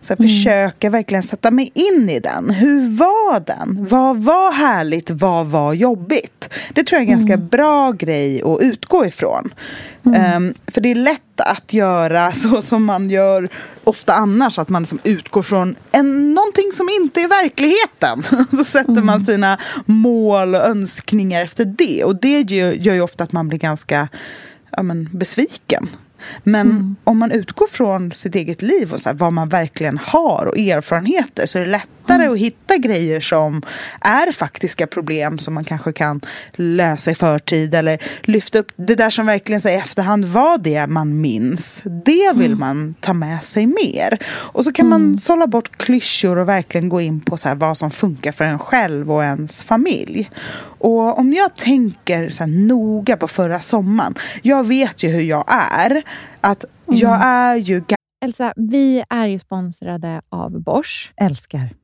Så 0.00 0.12
jag 0.12 0.20
mm. 0.20 0.28
försöker 0.28 0.90
verkligen 0.90 1.22
sätta 1.22 1.50
mig 1.50 1.70
in 1.74 2.10
i 2.10 2.20
den. 2.20 2.50
Hur 2.50 2.96
var 2.96 3.40
den? 3.40 3.86
Vad 3.90 4.16
var 4.16 4.52
härligt? 4.52 5.10
Vad 5.10 5.46
var 5.46 5.72
jobbigt? 5.72 6.48
Det 6.74 6.84
tror 6.84 6.96
jag 7.00 7.08
är 7.08 7.12
en 7.12 7.18
ganska 7.18 7.34
mm. 7.34 7.48
bra 7.48 7.92
grej 7.92 8.42
att 8.42 8.60
utgå 8.60 9.06
ifrån. 9.06 9.54
Mm. 10.06 10.36
Um, 10.36 10.54
för 10.66 10.80
det 10.80 10.90
är 10.90 10.94
lätt 10.94 11.40
att 11.40 11.72
göra 11.72 12.32
så 12.34 12.62
som 12.62 12.84
man 12.84 13.10
gör 13.10 13.48
ofta 13.84 14.14
annars. 14.14 14.58
Att 14.58 14.68
man 14.68 14.82
liksom 14.82 14.98
utgår 15.04 15.42
från 15.42 15.76
en, 15.92 16.34
någonting 16.34 16.72
som 16.72 16.88
inte 16.88 17.20
är 17.20 17.28
verkligheten. 17.28 18.46
så 18.56 18.64
sätter 18.64 18.92
mm. 18.92 19.06
man 19.06 19.24
sina 19.24 19.58
mål 19.86 20.54
och 20.54 20.64
önskningar 20.64 21.42
efter 21.42 21.64
det. 21.64 22.04
Och 22.04 22.16
det 22.16 22.40
gör, 22.40 22.72
gör 22.72 22.94
ju 22.94 23.00
ofta 23.00 23.24
att 23.24 23.32
man 23.32 23.48
blir 23.48 23.58
ganska 23.58 24.08
ja, 24.76 24.82
men, 24.82 25.08
besviken. 25.12 25.88
Men 26.42 26.70
mm. 26.70 26.96
om 27.04 27.18
man 27.18 27.32
utgår 27.32 27.66
från 27.66 28.12
sitt 28.12 28.34
eget 28.34 28.62
liv 28.62 28.92
och 28.92 29.00
så 29.00 29.08
här, 29.08 29.16
vad 29.16 29.32
man 29.32 29.48
verkligen 29.48 29.98
har 29.98 30.46
och 30.46 30.58
erfarenheter 30.58 31.46
så 31.46 31.58
är 31.58 31.64
det 31.64 31.70
lättare 32.04 32.24
mm. 32.24 32.32
att 32.32 32.38
hitta 32.38 32.76
grejer 32.76 33.20
som 33.20 33.62
är 34.00 34.32
faktiska 34.32 34.86
problem 34.86 35.38
som 35.38 35.54
man 35.54 35.64
kanske 35.64 35.92
kan 35.92 36.20
lösa 36.52 37.10
i 37.10 37.14
förtid 37.14 37.74
eller 37.74 37.98
lyfta 38.22 38.58
upp 38.58 38.72
det 38.76 38.94
där 38.94 39.10
som 39.10 39.26
verkligen 39.26 39.60
så 39.60 39.68
i 39.68 39.74
efterhand 39.74 40.24
var 40.24 40.58
det 40.58 40.86
man 40.86 41.20
minns. 41.20 41.82
Det 41.84 42.32
vill 42.34 42.52
mm. 42.52 42.58
man 42.58 42.94
ta 43.00 43.12
med 43.12 43.44
sig 43.44 43.66
mer. 43.66 44.18
Och 44.52 44.64
så 44.64 44.72
kan 44.72 44.88
man 44.88 45.02
mm. 45.02 45.16
sålla 45.16 45.46
bort 45.46 45.76
klyschor 45.76 46.38
och 46.38 46.48
verkligen 46.48 46.88
gå 46.88 47.00
in 47.00 47.20
på 47.20 47.36
så 47.36 47.48
här, 47.48 47.54
vad 47.56 47.76
som 47.76 47.90
funkar 47.90 48.32
för 48.32 48.44
en 48.44 48.58
själv 48.58 49.12
och 49.12 49.24
ens 49.24 49.62
familj. 49.62 50.30
Och 50.78 51.18
om 51.18 51.32
jag 51.32 51.56
tänker 51.56 52.30
så 52.30 52.46
noga 52.46 53.16
på 53.16 53.28
förra 53.28 53.60
sommaren. 53.60 54.14
Jag 54.42 54.66
vet 54.66 55.02
ju 55.02 55.08
hur 55.08 55.22
jag 55.22 55.44
är. 55.48 56.02
Att 56.40 56.64
jag 56.86 57.20
är 57.24 57.54
ju... 57.54 57.82
Elsa, 58.24 58.52
vi 58.56 59.04
är 59.10 59.26
ju 59.26 59.38
sponsrade 59.38 60.20
av 60.30 60.62
Bosch. 60.62 61.12
Älskar. 61.16 61.83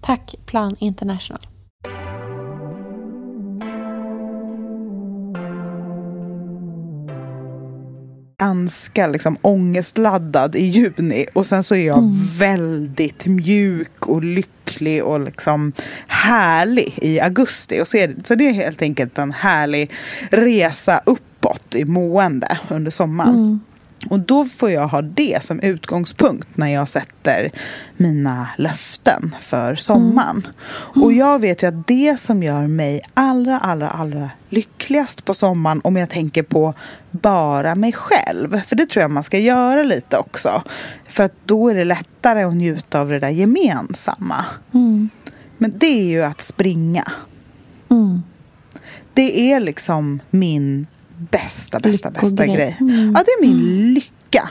Tack 0.00 0.34
Plan 0.46 0.76
International. 0.78 1.46
ganska 8.40 9.06
liksom, 9.06 9.36
ångestladdad 9.42 10.56
i 10.56 10.64
juni 10.64 11.26
och 11.32 11.46
sen 11.46 11.62
så 11.62 11.74
är 11.74 11.86
jag 11.86 11.98
mm. 11.98 12.14
väldigt 12.38 13.26
mjuk 13.26 14.06
och 14.06 14.24
lycklig 14.24 15.04
och 15.04 15.20
liksom 15.20 15.72
härlig 16.06 16.98
i 17.02 17.20
augusti. 17.20 17.80
Och 17.80 17.88
så, 17.88 17.96
det, 17.96 18.26
så 18.26 18.34
det 18.34 18.48
är 18.48 18.52
helt 18.52 18.82
enkelt 18.82 19.18
en 19.18 19.32
härlig 19.32 19.90
resa 20.30 21.00
uppåt 21.06 21.74
i 21.74 21.84
mående 21.84 22.58
under 22.68 22.90
sommaren. 22.90 23.34
Mm. 23.34 23.60
Och 24.08 24.20
då 24.20 24.44
får 24.44 24.70
jag 24.70 24.88
ha 24.88 25.02
det 25.02 25.44
som 25.44 25.60
utgångspunkt 25.60 26.56
när 26.56 26.68
jag 26.68 26.88
sätter 26.88 27.50
mina 27.96 28.48
löften 28.58 29.36
för 29.40 29.74
sommaren. 29.74 30.30
Mm. 30.30 30.52
Mm. 30.94 31.04
Och 31.04 31.12
jag 31.12 31.38
vet 31.38 31.62
ju 31.62 31.66
att 31.66 31.86
det 31.86 32.20
som 32.20 32.42
gör 32.42 32.66
mig 32.66 33.00
allra, 33.14 33.58
allra, 33.58 33.90
allra 33.90 34.30
lyckligast 34.48 35.24
på 35.24 35.34
sommaren 35.34 35.80
om 35.84 35.96
jag 35.96 36.10
tänker 36.10 36.42
på 36.42 36.74
bara 37.10 37.74
mig 37.74 37.92
själv. 37.92 38.60
För 38.60 38.76
det 38.76 38.86
tror 38.86 39.02
jag 39.02 39.10
man 39.10 39.22
ska 39.22 39.38
göra 39.38 39.82
lite 39.82 40.18
också. 40.18 40.62
För 41.06 41.24
att 41.24 41.34
då 41.44 41.68
är 41.68 41.74
det 41.74 41.84
lättare 41.84 42.42
att 42.42 42.54
njuta 42.54 43.00
av 43.00 43.08
det 43.08 43.18
där 43.18 43.30
gemensamma. 43.30 44.44
Mm. 44.74 45.10
Men 45.58 45.78
det 45.78 45.86
är 45.86 46.10
ju 46.10 46.22
att 46.22 46.40
springa. 46.40 47.12
Mm. 47.90 48.22
Det 49.14 49.52
är 49.52 49.60
liksom 49.60 50.20
min 50.30 50.86
bästa, 51.30 51.80
bästa, 51.80 52.10
bästa 52.10 52.46
grej. 52.46 52.76
Mm. 52.80 53.12
Ja, 53.14 53.22
det 53.24 53.30
är 53.30 53.40
min 53.40 53.60
mm. 53.60 53.94
lycka. 53.94 54.50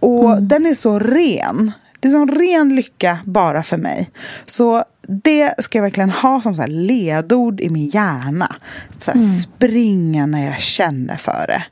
Och 0.00 0.32
mm. 0.32 0.48
den 0.48 0.66
är 0.66 0.74
så 0.74 0.98
ren. 0.98 1.72
Det 2.00 2.08
är 2.08 2.12
sån 2.12 2.28
ren 2.28 2.76
lycka 2.76 3.18
bara 3.24 3.62
för 3.62 3.76
mig. 3.76 4.10
Så 4.46 4.84
det 5.08 5.54
ska 5.64 5.78
jag 5.78 5.82
verkligen 5.82 6.10
ha 6.10 6.42
som 6.42 6.56
så 6.56 6.66
ledord 6.66 7.60
i 7.60 7.70
min 7.70 7.88
hjärna. 7.88 8.56
Så 8.98 9.10
här, 9.10 9.18
mm. 9.18 9.32
Springa 9.34 10.26
när 10.26 10.46
jag 10.46 10.60
känner 10.60 11.16
för 11.16 11.44
det. 11.46 11.64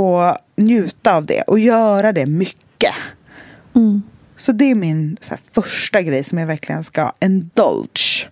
Och 0.00 0.36
njuta 0.56 1.16
av 1.16 1.26
det 1.26 1.42
och 1.42 1.58
göra 1.58 2.12
det 2.12 2.26
mycket. 2.26 2.94
Mm. 3.74 4.02
Så 4.36 4.52
det 4.52 4.70
är 4.70 4.74
min 4.74 5.16
här, 5.30 5.38
första 5.52 6.02
grej 6.02 6.24
som 6.24 6.38
jag 6.38 6.46
verkligen 6.46 6.84
ska 6.84 7.12
indulge. 7.20 8.28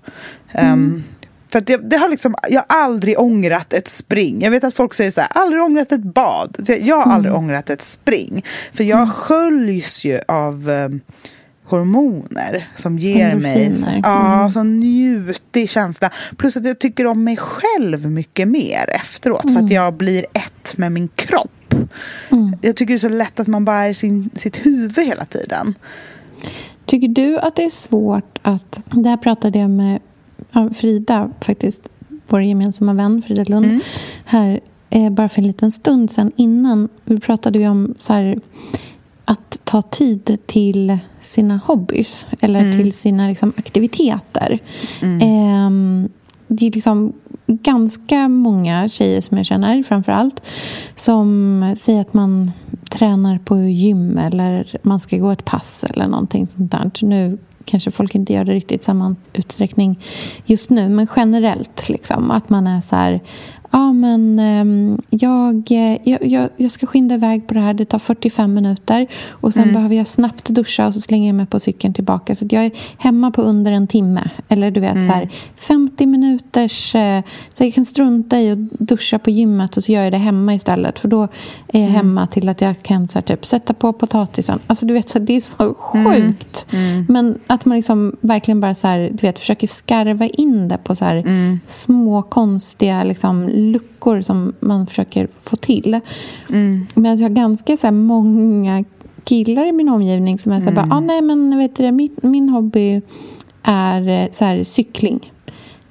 Um, 0.55 1.05
för 1.51 1.61
det, 1.61 1.77
det, 1.77 1.97
har 1.97 2.09
liksom, 2.09 2.35
jag 2.49 2.65
har 2.69 2.85
aldrig 2.85 3.19
ångrat 3.19 3.73
ett 3.73 3.89
spring. 3.89 4.43
Jag 4.43 4.51
vet 4.51 4.65
att 4.65 4.75
folk 4.75 4.95
säger 4.95 5.11
så 5.11 5.21
här, 5.21 5.31
aldrig 5.35 5.63
ångrat 5.63 5.93
ett 5.93 6.03
bad. 6.03 6.57
Jag 6.81 6.97
har 6.97 7.13
aldrig 7.13 7.33
mm. 7.33 7.45
ångrat 7.45 7.71
ett 7.71 7.83
spring. 7.83 8.45
För 8.73 8.85
jag 8.85 8.99
mm. 8.99 9.11
sköljs 9.11 10.05
ju 10.05 10.21
av 10.29 10.69
um, 10.69 11.01
hormoner 11.71 12.69
som 12.75 12.99
ger 12.99 13.35
mig 13.35 13.73
ja, 14.03 14.41
mm. 14.41 14.53
så 14.53 14.63
njutig 14.63 15.71
känsla. 15.71 16.11
Plus 16.37 16.57
att 16.57 16.65
jag 16.65 16.79
tycker 16.79 17.07
om 17.07 17.25
mig 17.25 17.37
själv 17.37 18.11
mycket 18.11 18.49
mer 18.49 18.91
efteråt. 18.91 19.45
Mm. 19.45 19.55
För 19.55 19.65
att 19.65 19.71
mm. 19.71 19.85
jag 19.85 19.95
blir 19.95 20.27
ett 20.33 20.77
med 20.77 20.93
min 20.93 21.09
kropp. 21.09 21.75
Mm. 22.31 22.57
Jag 22.61 22.77
tycker 22.77 22.95
det 22.95 22.97
är 22.97 22.99
så 22.99 23.09
lätt 23.09 23.41
att 23.41 23.47
man 23.47 23.65
bara 23.65 23.85
är 23.85 23.93
sin, 23.93 24.31
sitt 24.35 24.67
huvud 24.67 25.07
hela 25.07 25.25
tiden. 25.25 25.75
Tycker 26.87 27.09
du 27.09 27.39
att 27.39 27.57
det 27.57 27.65
är 27.65 27.71
svårt 27.71 28.39
att... 28.43 28.81
Det 28.85 29.09
här 29.09 29.17
pratade 29.17 29.59
jag 29.59 29.71
med 29.71 30.01
Frida, 30.75 31.31
faktiskt, 31.41 31.81
vår 32.29 32.43
gemensamma 32.43 32.95
vän 32.95 33.23
Frida 33.27 33.45
Lund, 33.45 33.67
mm. 33.67 33.81
här 34.25 34.61
eh, 34.91 35.11
bara 35.11 35.29
för 35.29 35.41
en 35.41 35.47
liten 35.47 35.73
stund 35.73 36.11
sen 36.11 36.33
innan. 36.37 36.89
Vi 37.05 37.21
pratade 37.21 37.59
ju 37.59 37.69
om 37.69 37.95
så 37.99 38.13
här, 38.13 38.41
att 39.25 39.61
ta 39.65 39.83
tid 39.83 40.39
till 40.47 40.99
sina 41.21 41.61
hobbys 41.65 42.27
eller 42.41 42.61
mm. 42.61 42.79
till 42.79 42.93
sina 42.93 43.29
liksom, 43.29 43.53
aktiviteter. 43.57 44.59
Mm. 45.03 45.21
Eh, 45.21 46.11
det 46.47 46.67
är 46.67 46.71
liksom 46.71 47.13
ganska 47.47 48.29
många 48.29 48.89
tjejer 48.89 49.21
som 49.21 49.37
jag 49.37 49.47
känner 49.47 49.83
framför 49.83 50.13
allt 50.13 50.43
som 50.99 51.75
säger 51.79 52.01
att 52.01 52.15
man 52.15 52.53
tränar 52.91 53.39
på 53.39 53.59
gym 53.59 54.19
eller 54.19 54.77
man 54.83 55.01
ska 55.01 55.17
gå 55.17 55.31
ett 55.31 55.45
pass 55.45 55.85
eller 55.85 56.07
någonting 56.07 56.47
sånt 56.47 56.73
där. 56.73 56.91
Nu 57.03 57.39
kanske 57.65 57.91
folk 57.91 58.15
inte 58.15 58.33
gör 58.33 58.45
det 58.45 58.53
riktigt 58.53 58.81
i 58.81 58.85
samma 58.85 59.17
utsträckning 59.33 59.99
just 60.45 60.71
nu, 60.71 60.89
men 60.89 61.07
generellt 61.17 61.89
liksom 61.89 62.31
att 62.31 62.51
man 62.51 62.67
är 62.67 62.81
så 62.81 62.97
här 62.97 63.21
Ja, 63.71 63.93
men 63.93 64.39
ehm, 64.39 65.01
jag, 65.11 65.71
jag, 66.05 66.49
jag, 66.57 66.71
ska 66.71 66.87
skynda 66.87 67.15
iväg 67.15 67.47
på 67.47 67.55
det 67.55 67.61
här. 67.61 67.75
Det 67.75 67.85
tar 67.85 67.99
45 67.99 68.55
minuter. 68.55 69.07
Och 69.29 69.55
Sen 69.55 69.63
mm. 69.63 69.75
behöver 69.75 69.97
jag 69.97 70.07
snabbt 70.07 70.49
duscha 70.49 70.87
och 70.87 70.95
så 70.95 71.01
slänger 71.01 71.29
jag 71.29 71.35
mig 71.35 71.47
på 71.47 71.61
cykeln 71.61 71.95
tillbaka. 71.95 72.35
Så 72.35 72.47
jag 72.51 72.65
är 72.65 72.71
hemma 72.99 73.31
på 73.31 73.43
under 73.43 73.73
en 73.73 73.87
timme. 73.87 74.31
Eller 74.49 74.71
du 74.71 74.81
vet, 74.81 74.95
mm. 74.95 75.09
så 75.09 75.15
här, 75.15 75.29
50 75.57 76.07
minuters... 76.07 76.95
Eh, 76.95 77.23
så 77.59 77.65
jag 77.65 77.75
kan 77.75 77.85
strunta 77.85 78.41
i 78.41 78.51
att 78.51 78.59
duscha 78.59 79.19
på 79.19 79.31
gymmet 79.31 79.77
och 79.77 79.85
så 79.85 79.93
gör 79.93 80.03
jag 80.03 80.13
det 80.13 80.19
hemma 80.19 80.55
istället. 80.55 80.99
För 80.99 81.09
då 81.09 81.23
är 81.23 81.81
jag 81.81 81.83
mm. 81.83 81.95
hemma 81.95 82.27
till 82.27 82.49
att 82.49 82.61
jag 82.61 82.83
kan 82.83 83.09
så 83.09 83.19
här, 83.19 83.23
typ, 83.23 83.47
sätta 83.47 83.75
på 83.75 83.93
potatisen. 83.93 84.59
Alltså, 84.67 84.87
du 84.87 84.95
vet, 84.95 85.11
så 85.11 85.19
här, 85.19 85.27
det 85.27 85.37
är 85.37 85.41
så 85.41 85.63
mm. 85.63 85.75
sjukt. 86.13 86.67
Mm. 86.71 87.07
Men 87.09 87.39
att 87.47 87.65
man 87.65 87.77
liksom 87.77 88.17
verkligen 88.21 88.61
bara 88.61 88.75
så 88.75 88.87
du 89.13 89.19
vet, 89.27 89.39
försöker 89.39 89.67
skarva 89.67 90.27
in 90.27 90.69
det 90.69 90.79
på 90.85 90.97
så 90.97 91.05
mm. 91.05 91.61
små 91.67 92.23
konstiga 92.23 93.05
liksom, 93.05 93.49
luckor 93.61 94.23
som 94.23 94.53
man 94.61 94.87
försöker 94.87 95.29
få 95.41 95.57
till. 95.57 96.01
Mm. 96.51 96.87
Men 96.95 97.19
jag 97.19 97.29
har 97.29 97.35
ganska 97.35 97.77
så 97.77 97.87
här, 97.87 97.93
många 97.93 98.85
killar 99.25 99.67
i 99.67 99.73
min 99.73 99.89
omgivning 99.89 100.39
som 100.39 100.53
är 100.53 100.61
så 100.61 100.65
här, 100.65 100.73
mm. 100.73 100.89
bara, 100.89 100.97
ah, 100.97 101.01
nej 101.01 101.23
men 101.23 101.59
vet 101.59 101.77
du, 101.77 101.93
min, 101.93 102.17
min 102.23 102.49
hobby 102.49 103.01
är 103.63 104.09
eh, 104.09 104.31
så 104.33 104.45
här, 104.45 104.65
cykling. 104.65 105.33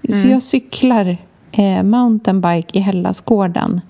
Mm. 0.02 0.22
Så 0.22 0.28
jag 0.28 0.44
cyklar 0.44 1.18
eh, 1.52 1.84
mountainbike 1.84 2.80
i 2.80 2.82
Hellasgården 2.82 3.82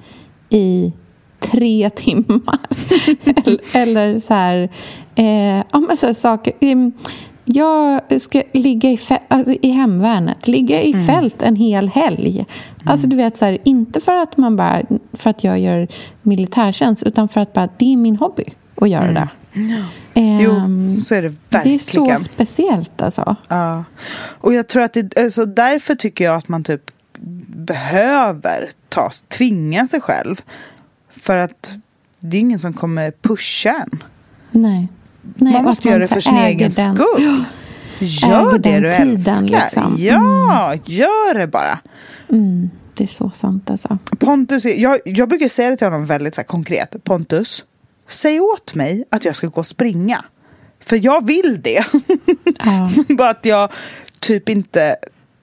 i 0.49 0.93
tre 1.39 1.89
timmar. 1.95 2.59
eller, 3.25 3.59
eller, 3.73 4.19
så 4.19 4.33
här, 4.33 4.69
eh, 5.15 5.63
ja, 5.71 5.79
men 5.87 5.97
så 5.97 6.05
här 6.05 6.13
saker. 6.13 6.53
Jag 7.53 8.01
ska 8.21 8.43
ligga 8.53 8.89
i, 8.89 8.99
alltså, 9.27 9.53
i 9.61 9.69
hemvärnet, 9.69 10.47
ligga 10.47 10.81
i 10.81 10.93
mm. 10.93 11.05
fält 11.05 11.41
en 11.41 11.55
hel 11.55 11.89
helg. 11.89 12.31
Mm. 12.31 12.45
Alltså 12.85 13.07
du 13.07 13.15
vet, 13.15 13.37
så 13.37 13.45
här, 13.45 13.57
inte 13.63 14.01
för 14.01 14.15
att, 14.15 14.37
man 14.37 14.55
bara, 14.55 14.81
för 15.13 15.29
att 15.29 15.43
jag 15.43 15.59
gör 15.59 15.87
militärtjänst 16.21 17.03
utan 17.03 17.29
för 17.29 17.41
att 17.41 17.53
bara, 17.53 17.69
det 17.77 17.93
är 17.93 17.97
min 17.97 18.15
hobby 18.15 18.43
att 18.75 18.89
göra 18.89 19.09
mm. 19.09 19.13
det. 19.13 19.29
Um, 20.15 20.39
jo, 20.41 21.01
så 21.01 21.15
är 21.15 21.21
det 21.21 21.35
verkligen. 21.49 21.77
Det 22.07 22.13
är 22.13 22.17
så 22.17 22.23
speciellt 22.23 23.01
alltså. 23.01 23.35
Ja. 23.47 23.83
Och 24.19 24.53
jag 24.53 24.67
tror 24.67 24.83
att 24.83 24.93
det, 24.93 25.17
alltså, 25.17 25.45
därför 25.45 25.95
tycker 25.95 26.25
jag 26.25 26.35
att 26.35 26.47
man 26.47 26.63
typ 26.63 26.91
behöver 27.47 28.69
ta, 28.89 29.11
tvinga 29.27 29.87
sig 29.87 30.01
själv. 30.01 30.41
För 31.09 31.37
att 31.37 31.73
det 32.19 32.37
är 32.37 32.41
ingen 32.41 32.59
som 32.59 32.73
kommer 32.73 33.11
pusha 33.11 33.69
en. 33.69 34.03
Nej. 34.51 34.87
Nej, 35.21 35.53
man 35.53 35.63
måste 35.63 35.87
göra 35.87 35.99
det 35.99 36.07
för 36.07 36.21
sin 36.21 36.37
egen 36.37 36.69
den. 36.69 36.95
skull. 36.95 37.43
Gör 37.99 38.57
det 38.57 38.79
du 38.79 38.93
älskar. 38.93 39.41
Liksom. 39.41 39.95
Ja, 39.97 40.65
mm. 40.71 40.79
gör 40.85 41.39
det 41.39 41.47
bara. 41.47 41.79
Mm, 42.29 42.69
det 42.93 43.03
är 43.03 43.07
så 43.07 43.29
sant 43.29 43.69
alltså. 43.69 43.97
Pontus, 44.19 44.65
jag, 44.65 44.99
jag 45.05 45.29
brukar 45.29 45.49
säga 45.49 45.69
det 45.69 45.77
till 45.77 45.87
honom 45.87 46.05
väldigt 46.05 46.35
så 46.35 46.43
konkret. 46.43 47.03
Pontus, 47.03 47.65
säg 48.07 48.39
åt 48.39 48.75
mig 48.75 49.03
att 49.09 49.25
jag 49.25 49.35
ska 49.35 49.47
gå 49.47 49.59
och 49.59 49.65
springa. 49.65 50.25
För 50.79 51.05
jag 51.05 51.25
vill 51.25 51.61
det. 51.61 51.85
Ja. 52.65 52.89
bara 53.15 53.29
att 53.29 53.45
jag 53.45 53.71
typ 54.19 54.49
inte 54.49 54.95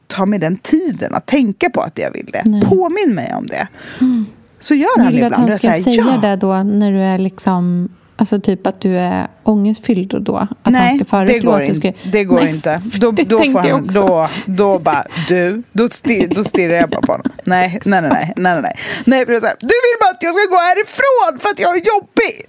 tar 0.06 0.26
mig 0.26 0.38
den 0.38 0.56
tiden 0.56 1.14
att 1.14 1.26
tänka 1.26 1.70
på 1.70 1.80
att 1.80 1.98
jag 1.98 2.12
vill 2.12 2.26
det. 2.32 2.42
Nej. 2.44 2.62
Påminn 2.62 3.14
mig 3.14 3.34
om 3.34 3.46
det. 3.46 3.68
Mm. 4.00 4.26
Så 4.60 4.74
gör 4.74 4.98
han 4.98 5.14
ibland. 5.14 5.14
Vill 5.14 5.30
du 5.30 5.34
att 5.34 5.50
han 5.50 5.58
ska 5.58 5.90
säga 5.90 6.04
ja. 6.22 6.28
det 6.28 6.36
då 6.36 6.62
när 6.62 6.92
du 6.92 6.98
är 6.98 7.18
liksom 7.18 7.88
Alltså 8.18 8.40
typ 8.40 8.66
att 8.66 8.80
du 8.80 8.98
är 8.98 9.28
ångestfylld 9.42 10.22
då? 10.22 10.36
Att 10.36 10.48
Nej, 10.64 10.88
han 10.88 10.96
ska 10.96 11.04
föreslå 11.04 11.50
det 11.50 11.56
går, 11.56 11.62
att 11.62 11.68
du 11.68 11.74
ska... 11.74 11.88
in, 11.88 11.94
det 12.04 12.24
går 12.24 12.40
Nej, 12.40 12.54
inte. 12.54 12.80
Då, 13.00 13.10
det 13.10 13.22
då, 13.22 13.38
får 13.38 13.58
han, 13.70 13.86
då, 13.86 14.28
då 14.46 14.78
bara, 14.78 15.04
du, 15.28 15.62
då, 15.72 15.88
stir, 15.88 16.28
då 16.28 16.44
stirrar 16.44 16.74
jag 16.74 16.90
bara 16.90 17.00
på 17.00 17.12
honom. 17.12 17.32
Nej, 17.44 17.78
nej, 17.84 18.02
nej, 18.02 18.10
nej, 18.10 18.32
nej, 18.36 18.62
nej. 18.62 18.78
nej 19.04 19.24
för 19.24 19.32
det 19.32 19.38
är 19.38 19.40
så 19.40 19.46
här, 19.46 19.56
du 19.60 19.66
vill 19.66 19.98
bara 20.00 20.10
att 20.10 20.22
jag 20.22 20.34
ska 20.34 20.50
gå 20.50 20.56
härifrån 20.56 21.38
för 21.38 21.48
att 21.48 21.58
jag 21.58 21.76
är 21.76 21.82
jobbig. 21.94 22.46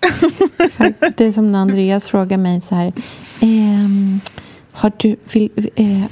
Det 1.18 1.26
är 1.26 1.32
som 1.32 1.52
när 1.52 1.60
Andreas 1.60 2.06
frågar 2.06 2.38
mig 2.38 2.62
så 2.62 2.76
här, 2.76 2.94
ehm, 3.40 4.20
har 4.72 4.92
du, 4.98 5.16
vill, 5.32 5.70
eh, 5.76 6.04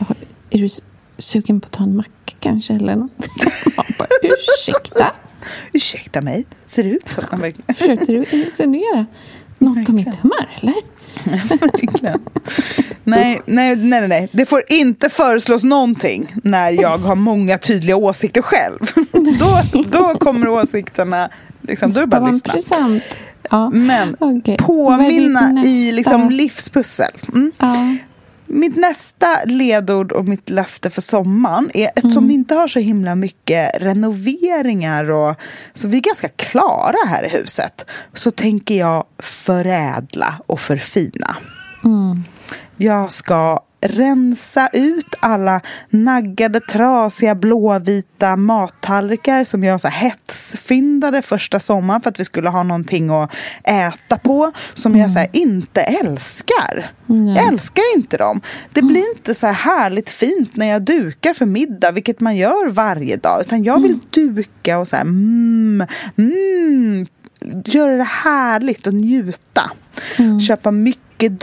är 0.49 0.57
du 0.57 0.69
sugen 1.17 1.61
på 1.61 1.65
att 1.65 1.71
ta 1.71 1.83
en 1.83 1.95
macka 1.95 2.35
kanske 2.39 2.73
eller 2.73 2.95
något? 2.95 3.17
Bara, 3.99 4.07
ursäkta? 4.21 5.11
Ursäkta 5.73 6.21
mig, 6.21 6.45
ser 6.65 6.83
det 6.83 6.89
ut 6.89 7.09
så? 7.09 7.21
Försökte 7.73 8.05
du 8.05 8.25
insinuera? 8.31 9.05
Något 9.57 9.89
om 9.89 9.95
mitt 9.95 10.15
humör, 10.15 10.49
eller? 10.61 10.75
nej, 13.03 13.41
nej, 13.45 13.75
nej, 13.75 14.07
nej. 14.07 14.29
Det 14.31 14.45
får 14.45 14.63
inte 14.67 15.09
föreslås 15.09 15.63
någonting 15.63 16.33
när 16.43 16.71
jag 16.71 16.97
har 16.97 17.15
många 17.15 17.57
tydliga 17.57 17.95
åsikter 17.95 18.41
själv. 18.41 18.79
då, 19.39 19.61
då 19.87 20.15
kommer 20.15 20.47
åsikterna, 20.47 21.29
liksom, 21.61 21.93
då 21.93 21.99
är 21.99 22.01
det 22.01 22.07
bara 22.07 22.29
att 22.29 22.55
lyssna. 22.55 22.99
Ja. 23.49 23.69
Men 23.69 24.15
okay. 24.19 24.57
påminna 24.57 25.63
i 25.65 25.91
liksom 25.91 26.29
livspussel. 26.29 27.11
Mm. 27.33 27.51
Ja. 27.57 27.95
Mitt 28.55 28.75
nästa 28.75 29.43
ledord 29.45 30.11
och 30.11 30.25
mitt 30.25 30.49
löfte 30.49 30.89
för 30.89 31.01
sommaren 31.01 31.71
är 31.73 31.87
eftersom 31.87 32.11
mm. 32.11 32.27
vi 32.27 32.33
inte 32.33 32.55
har 32.55 32.67
så 32.67 32.79
himla 32.79 33.15
mycket 33.15 33.71
renoveringar 33.81 35.11
och 35.11 35.35
så 35.73 35.87
vi 35.87 35.97
är 35.97 36.01
ganska 36.01 36.29
klara 36.29 36.97
här 37.07 37.23
i 37.23 37.29
huset 37.29 37.85
så 38.13 38.31
tänker 38.31 38.75
jag 38.75 39.03
förädla 39.19 40.35
och 40.47 40.59
förfina. 40.59 41.35
Mm. 41.83 42.23
Jag 42.77 43.11
ska 43.11 43.63
rensa 43.81 44.69
ut 44.73 45.15
alla 45.19 45.61
naggade, 45.89 46.59
trasiga, 46.59 47.35
blåvita 47.35 48.35
mattallrikar 48.35 49.43
som 49.43 49.63
jag 49.63 49.81
så 49.81 49.87
hetsfyndade 49.87 51.21
första 51.21 51.59
sommaren 51.59 52.01
för 52.01 52.09
att 52.09 52.19
vi 52.19 52.25
skulle 52.25 52.49
ha 52.49 52.63
någonting 52.63 53.09
att 53.09 53.35
äta 53.63 54.17
på 54.17 54.51
som 54.73 54.91
mm. 54.91 55.01
jag 55.01 55.11
så 55.11 55.25
inte 55.33 55.81
älskar. 55.81 56.91
Mm. 57.09 57.27
Jag 57.27 57.47
älskar 57.47 57.83
inte 57.95 58.17
dem. 58.17 58.41
Det 58.73 58.81
blir 58.81 59.01
mm. 59.01 59.13
inte 59.17 59.35
så 59.35 59.47
här 59.47 59.53
härligt 59.53 60.09
fint 60.09 60.55
när 60.55 60.65
jag 60.65 60.81
dukar 60.81 61.33
för 61.33 61.45
middag, 61.45 61.91
vilket 61.91 62.19
man 62.19 62.37
gör 62.37 62.69
varje 62.69 63.17
dag, 63.17 63.41
utan 63.41 63.63
jag 63.63 63.81
vill 63.81 63.91
mm. 63.91 64.35
duka 64.35 64.77
och 64.77 64.87
så 64.87 64.95
här, 64.95 65.03
mm, 65.03 65.87
mm, 66.17 67.05
göra 67.65 67.97
det 67.97 68.03
härligt 68.03 68.87
och 68.87 68.93
njuta. 68.93 69.71
Mm. 70.17 70.39
Köpa 70.39 70.71
mycket 70.71 71.39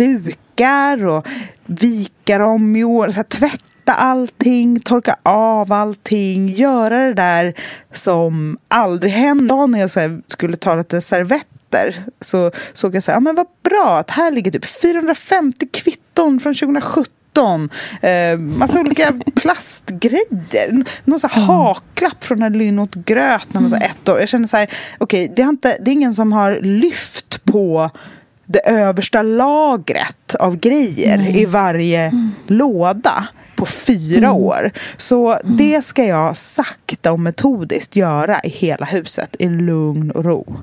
dukar 0.52 1.06
och 1.06 1.26
vika 1.66 2.38
dem 2.38 2.76
i 2.76 2.84
år, 2.84 3.08
så 3.10 3.16
här, 3.16 3.22
tvätta 3.22 3.94
allting, 3.94 4.80
torka 4.80 5.16
av 5.22 5.72
allting, 5.72 6.48
göra 6.48 7.06
det 7.06 7.14
där 7.14 7.54
som 7.92 8.58
aldrig 8.68 9.12
hände. 9.12 9.66
När 9.66 9.80
jag 9.80 9.90
så 9.90 10.20
skulle 10.28 10.56
ta 10.56 10.74
lite 10.74 11.00
servetter 11.00 11.96
så 12.20 12.50
såg 12.72 12.94
jag 12.94 13.02
så 13.02 13.10
här, 13.10 13.16
ja 13.16 13.20
men 13.20 13.34
vad 13.34 13.46
bra 13.62 13.98
att 13.98 14.10
här 14.10 14.30
ligger 14.30 14.50
typ 14.50 14.64
450 14.64 15.68
kvitton 15.72 16.40
från 16.40 16.54
2017 16.54 17.70
eh, 18.02 18.38
massa 18.38 18.80
olika 18.80 19.12
plastgrejer. 19.34 20.84
Någon 21.04 21.20
så 21.20 21.26
här 21.26 21.42
haklapp 21.42 22.24
från 22.24 22.52
Lynn 22.52 22.78
åt 22.78 22.94
gröt 22.94 23.54
när 23.54 23.60
man 23.60 23.70
var 23.70 23.82
ett 23.82 24.08
år. 24.08 24.20
Jag 24.20 24.28
känner 24.28 24.48
så 24.48 24.56
här, 24.56 24.70
okej, 24.98 25.30
okay, 25.30 25.46
det, 25.52 25.76
det 25.80 25.90
är 25.90 25.92
ingen 25.92 26.14
som 26.14 26.32
har 26.32 26.60
lyft 26.60 27.44
på 27.44 27.90
det 28.46 28.68
översta 28.68 29.22
lagret 29.22 30.34
av 30.34 30.56
grejer 30.56 31.14
mm. 31.14 31.34
i 31.34 31.44
varje 31.44 32.00
mm. 32.00 32.30
låda 32.46 33.28
på 33.56 33.66
fyra 33.66 34.26
mm. 34.26 34.36
år. 34.36 34.70
Så 34.96 35.32
mm. 35.32 35.56
det 35.56 35.84
ska 35.84 36.04
jag 36.04 36.36
sakta 36.36 37.12
och 37.12 37.20
metodiskt 37.20 37.96
göra 37.96 38.40
i 38.44 38.48
hela 38.48 38.86
huset 38.86 39.36
i 39.38 39.48
lugn 39.48 40.10
och 40.10 40.24
ro. 40.24 40.56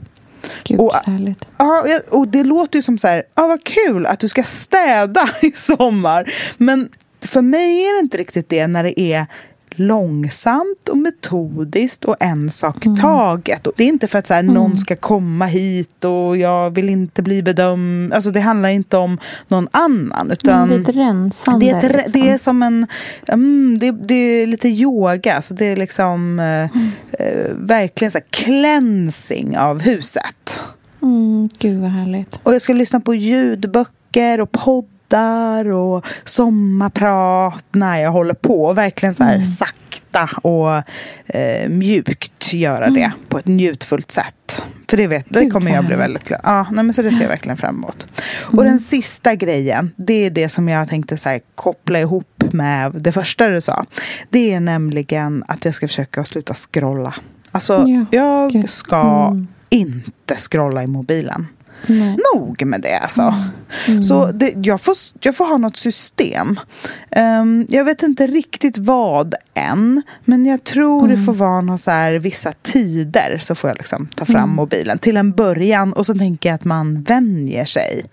Gud, 0.63 0.79
och, 0.79 0.93
härligt. 0.93 1.45
Ja, 1.57 1.83
och 2.09 2.27
det 2.27 2.43
låter 2.43 2.79
ju 2.79 2.83
som 2.83 2.97
så 2.97 3.07
här, 3.07 3.23
ja 3.35 3.47
vad 3.47 3.63
kul 3.63 4.05
att 4.05 4.19
du 4.19 4.27
ska 4.27 4.43
städa 4.43 5.29
i 5.41 5.51
sommar. 5.51 6.33
Men 6.57 6.89
för 7.21 7.41
mig 7.41 7.81
är 7.81 7.93
det 7.93 7.99
inte 7.99 8.17
riktigt 8.17 8.49
det 8.49 8.67
när 8.67 8.83
det 8.83 8.99
är 8.99 9.25
långsamt 9.79 10.89
och 10.89 10.97
metodiskt 10.97 12.05
och 12.05 12.15
en 12.19 12.51
sak 12.51 12.85
mm. 12.85 12.97
taget. 12.97 13.67
Och 13.67 13.73
det 13.77 13.83
är 13.83 13.87
inte 13.87 14.07
för 14.07 14.19
att 14.19 14.27
så 14.27 14.33
här, 14.33 14.43
mm. 14.43 14.53
någon 14.53 14.77
ska 14.77 14.95
komma 14.95 15.45
hit 15.45 16.05
och 16.05 16.37
jag 16.37 16.69
vill 16.69 16.89
inte 16.89 17.21
bli 17.21 17.43
bedömd. 17.43 18.13
Alltså 18.13 18.31
det 18.31 18.39
handlar 18.39 18.69
inte 18.69 18.97
om 18.97 19.17
någon 19.47 19.67
annan. 19.71 20.31
Utan 20.31 20.71
mm, 20.71 20.83
det 20.83 20.89
är 20.89 20.91
ett 20.91 20.97
rensande. 20.97 21.65
Det 21.65 21.71
är, 21.71 21.77
ett, 21.77 21.95
liksom. 21.95 22.21
det 22.21 22.29
är 22.29 22.37
som 22.37 22.63
en, 22.63 22.87
um, 23.27 23.79
det, 23.79 23.91
det, 23.91 24.15
är 24.15 24.47
lite 24.47 24.69
yoga. 24.69 25.41
Så 25.41 25.53
det 25.53 25.65
är 25.65 25.75
liksom 25.75 26.39
uh, 26.39 26.63
uh, 27.25 27.53
verkligen 27.55 28.11
så 28.11 28.17
här 28.17 28.25
cleansing 28.29 29.57
av 29.57 29.81
huset. 29.81 30.61
Mm, 31.01 31.49
gud 31.59 31.81
vad 31.81 31.89
härligt. 31.89 32.39
Och 32.43 32.53
jag 32.53 32.61
ska 32.61 32.73
lyssna 32.73 32.99
på 32.99 33.15
ljudböcker 33.15 34.41
och 34.41 34.51
poddar 34.51 34.98
och 35.71 36.05
sommarprat 36.23 37.65
när 37.71 37.99
jag 37.99 38.11
håller 38.11 38.33
på. 38.33 38.73
Verkligen 38.73 39.15
så 39.15 39.23
här 39.23 39.33
mm. 39.33 39.45
sakta 39.45 40.29
och 40.41 40.83
eh, 41.35 41.69
mjukt 41.69 42.53
göra 42.53 42.85
mm. 42.85 42.93
det 42.93 43.11
på 43.29 43.37
ett 43.37 43.47
njutfullt 43.47 44.11
sätt. 44.11 44.63
För 44.89 44.97
det, 44.97 45.07
vet, 45.07 45.25
det 45.29 45.49
kommer 45.49 45.71
jag 45.71 45.85
bli 45.85 45.95
väldigt 45.95 46.23
glad 46.23 46.41
ja, 46.43 46.67
nej, 46.71 46.83
men 46.83 46.93
Så 46.93 47.01
det 47.01 47.11
ser 47.11 47.21
jag 47.21 47.29
verkligen 47.29 47.57
fram 47.57 47.75
emot. 47.75 48.07
Mm. 48.47 48.59
Och 48.59 48.63
den 48.63 48.79
sista 48.79 49.35
grejen, 49.35 49.91
det 49.95 50.13
är 50.13 50.29
det 50.29 50.49
som 50.49 50.69
jag 50.69 50.89
tänkte 50.89 51.17
så 51.17 51.29
här, 51.29 51.41
koppla 51.55 51.99
ihop 51.99 52.43
med 52.51 52.91
det 52.91 53.11
första 53.11 53.47
du 53.47 53.61
sa. 53.61 53.85
Det 54.29 54.53
är 54.53 54.59
nämligen 54.59 55.43
att 55.47 55.65
jag 55.65 55.73
ska 55.75 55.87
försöka 55.87 56.25
sluta 56.25 56.53
scrolla. 56.53 57.15
Alltså, 57.51 57.85
ja, 57.87 58.05
jag 58.11 58.69
ska 58.69 59.27
mm. 59.31 59.47
inte 59.69 60.35
scrolla 60.35 60.83
i 60.83 60.87
mobilen. 60.87 61.47
Nej. 61.87 62.17
Nog 62.35 62.65
med 62.65 62.81
det 62.81 62.97
alltså. 62.97 63.21
Mm. 63.21 63.41
Mm. 63.87 64.03
Så 64.03 64.31
det, 64.31 64.53
jag, 64.63 64.81
får, 64.81 64.95
jag 65.21 65.35
får 65.35 65.45
ha 65.45 65.57
något 65.57 65.77
system. 65.77 66.59
Um, 67.41 67.65
jag 67.69 67.85
vet 67.85 68.03
inte 68.03 68.27
riktigt 68.27 68.77
vad 68.77 69.35
än. 69.53 70.01
Men 70.25 70.45
jag 70.45 70.63
tror 70.63 71.05
mm. 71.05 71.11
det 71.11 71.25
får 71.25 71.33
vara 71.33 71.61
någon 71.61 71.77
så 71.77 71.91
här, 71.91 72.13
vissa 72.13 72.53
tider 72.61 73.39
så 73.41 73.55
får 73.55 73.69
jag 73.69 73.77
liksom 73.77 74.07
ta 74.15 74.25
fram 74.25 74.43
mm. 74.43 74.55
mobilen. 74.55 74.99
Till 74.99 75.17
en 75.17 75.31
början 75.31 75.93
och 75.93 76.05
så 76.05 76.13
tänker 76.13 76.49
jag 76.49 76.55
att 76.55 76.65
man 76.65 77.01
vänjer 77.01 77.65
sig. 77.65 78.05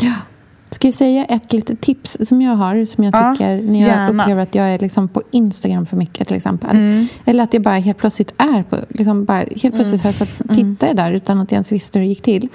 Ja. 0.00 0.12
Ska 0.74 0.88
jag 0.88 0.94
säga 0.94 1.24
ett 1.24 1.52
litet 1.52 1.80
tips 1.80 2.16
som 2.20 2.42
jag 2.42 2.52
har 2.52 2.86
som 2.86 3.04
jag 3.04 3.12
tycker 3.12 3.50
ja, 3.50 3.62
när 3.62 3.80
jag 3.80 3.88
gärna. 3.88 4.22
upplever 4.22 4.42
att 4.42 4.54
jag 4.54 4.66
är 4.66 4.78
liksom 4.78 5.08
på 5.08 5.22
Instagram 5.30 5.86
för 5.86 5.96
mycket 5.96 6.28
till 6.28 6.36
exempel. 6.36 6.70
Mm. 6.70 7.06
Eller 7.24 7.44
att 7.44 7.54
jag 7.54 7.62
bara 7.62 7.78
helt 7.78 7.98
plötsligt 7.98 8.34
är 8.36 8.62
på, 8.62 8.78
liksom 8.88 9.24
bara, 9.24 9.38
helt 9.38 9.60
plötsligt 9.74 9.86
mm. 9.86 10.00
har 10.00 10.08
jag 10.08 10.14
satt, 10.14 10.50
mm. 10.50 10.76
tittar 10.76 10.94
där 10.94 11.12
utan 11.12 11.40
att 11.40 11.50
jag 11.50 11.56
ens 11.56 11.72
visste 11.72 11.98
hur 11.98 12.06
det 12.06 12.08
gick 12.08 12.22
till. 12.22 12.48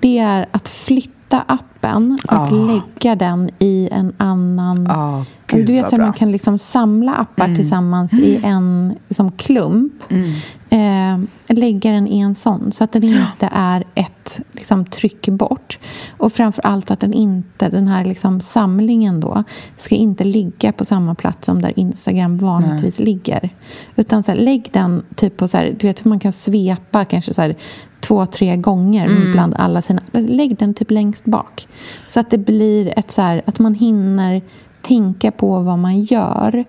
Det 0.00 0.18
är 0.18 0.46
att 0.50 0.68
flytta 0.68 1.44
appen 1.48 1.75
och 1.94 2.52
oh. 2.52 2.66
lägga 2.66 3.14
den 3.14 3.50
i 3.58 3.88
en 3.92 4.12
annan 4.18 4.86
oh, 4.86 5.22
Gud, 5.46 5.66
du 5.66 5.72
vet 5.72 5.92
att 5.92 5.98
man 5.98 6.12
kan 6.12 6.32
liksom 6.32 6.58
samla 6.58 7.14
appar 7.14 7.44
mm. 7.44 7.56
tillsammans 7.56 8.12
i 8.12 8.40
en 8.42 8.94
liksom, 9.08 9.32
klump. 9.32 9.92
Mm. 10.08 10.30
Eh, 10.68 11.28
lägga 11.56 11.90
den 11.90 12.08
i 12.08 12.18
en 12.20 12.34
sån, 12.34 12.72
så 12.72 12.84
att 12.84 12.92
den 12.92 13.04
inte 13.04 13.50
är 13.52 13.84
ett 13.94 14.40
liksom, 14.52 14.84
tryck 14.84 15.28
bort. 15.28 15.78
Och 16.16 16.32
framför 16.32 16.66
allt 16.66 16.90
att 16.90 17.00
den 17.00 17.12
inte, 17.12 17.68
den 17.68 17.88
här 17.88 18.04
liksom, 18.04 18.40
samlingen 18.40 19.20
då 19.20 19.44
ska 19.76 19.94
inte 19.94 20.24
ligga 20.24 20.72
på 20.72 20.84
samma 20.84 21.14
plats 21.14 21.46
som 21.46 21.62
där 21.62 21.72
Instagram 21.78 22.38
vanligtvis 22.38 22.98
Nej. 22.98 23.06
ligger. 23.06 23.50
Utan 23.96 24.22
så 24.22 24.30
här, 24.30 24.38
lägg 24.38 24.68
den 24.72 25.02
typ 25.14 25.36
på 25.36 25.48
så 25.48 25.56
här, 25.56 25.76
du 25.80 25.86
vet 25.86 26.04
hur 26.04 26.08
man 26.08 26.20
kan 26.20 26.32
svepa 26.32 27.04
kanske 27.04 27.34
så 27.34 27.42
här, 27.42 27.56
två, 28.00 28.26
tre 28.26 28.56
gånger 28.56 29.06
mm. 29.06 29.32
bland 29.32 29.54
alla 29.54 29.82
sina... 29.82 30.02
Lägg 30.12 30.56
den 30.56 30.74
typ 30.74 30.90
längst 30.90 31.24
bak. 31.24 31.68
Så 32.08 32.20
att 32.20 32.30
det 32.30 32.38
blir 32.38 32.98
ett 32.98 33.10
så 33.10 33.22
här, 33.22 33.42
att 33.46 33.58
man 33.58 33.74
hinner 33.74 34.42
tänka 34.82 35.30
på 35.30 35.60
vad 35.60 35.78
man 35.78 36.00
gör 36.00 36.64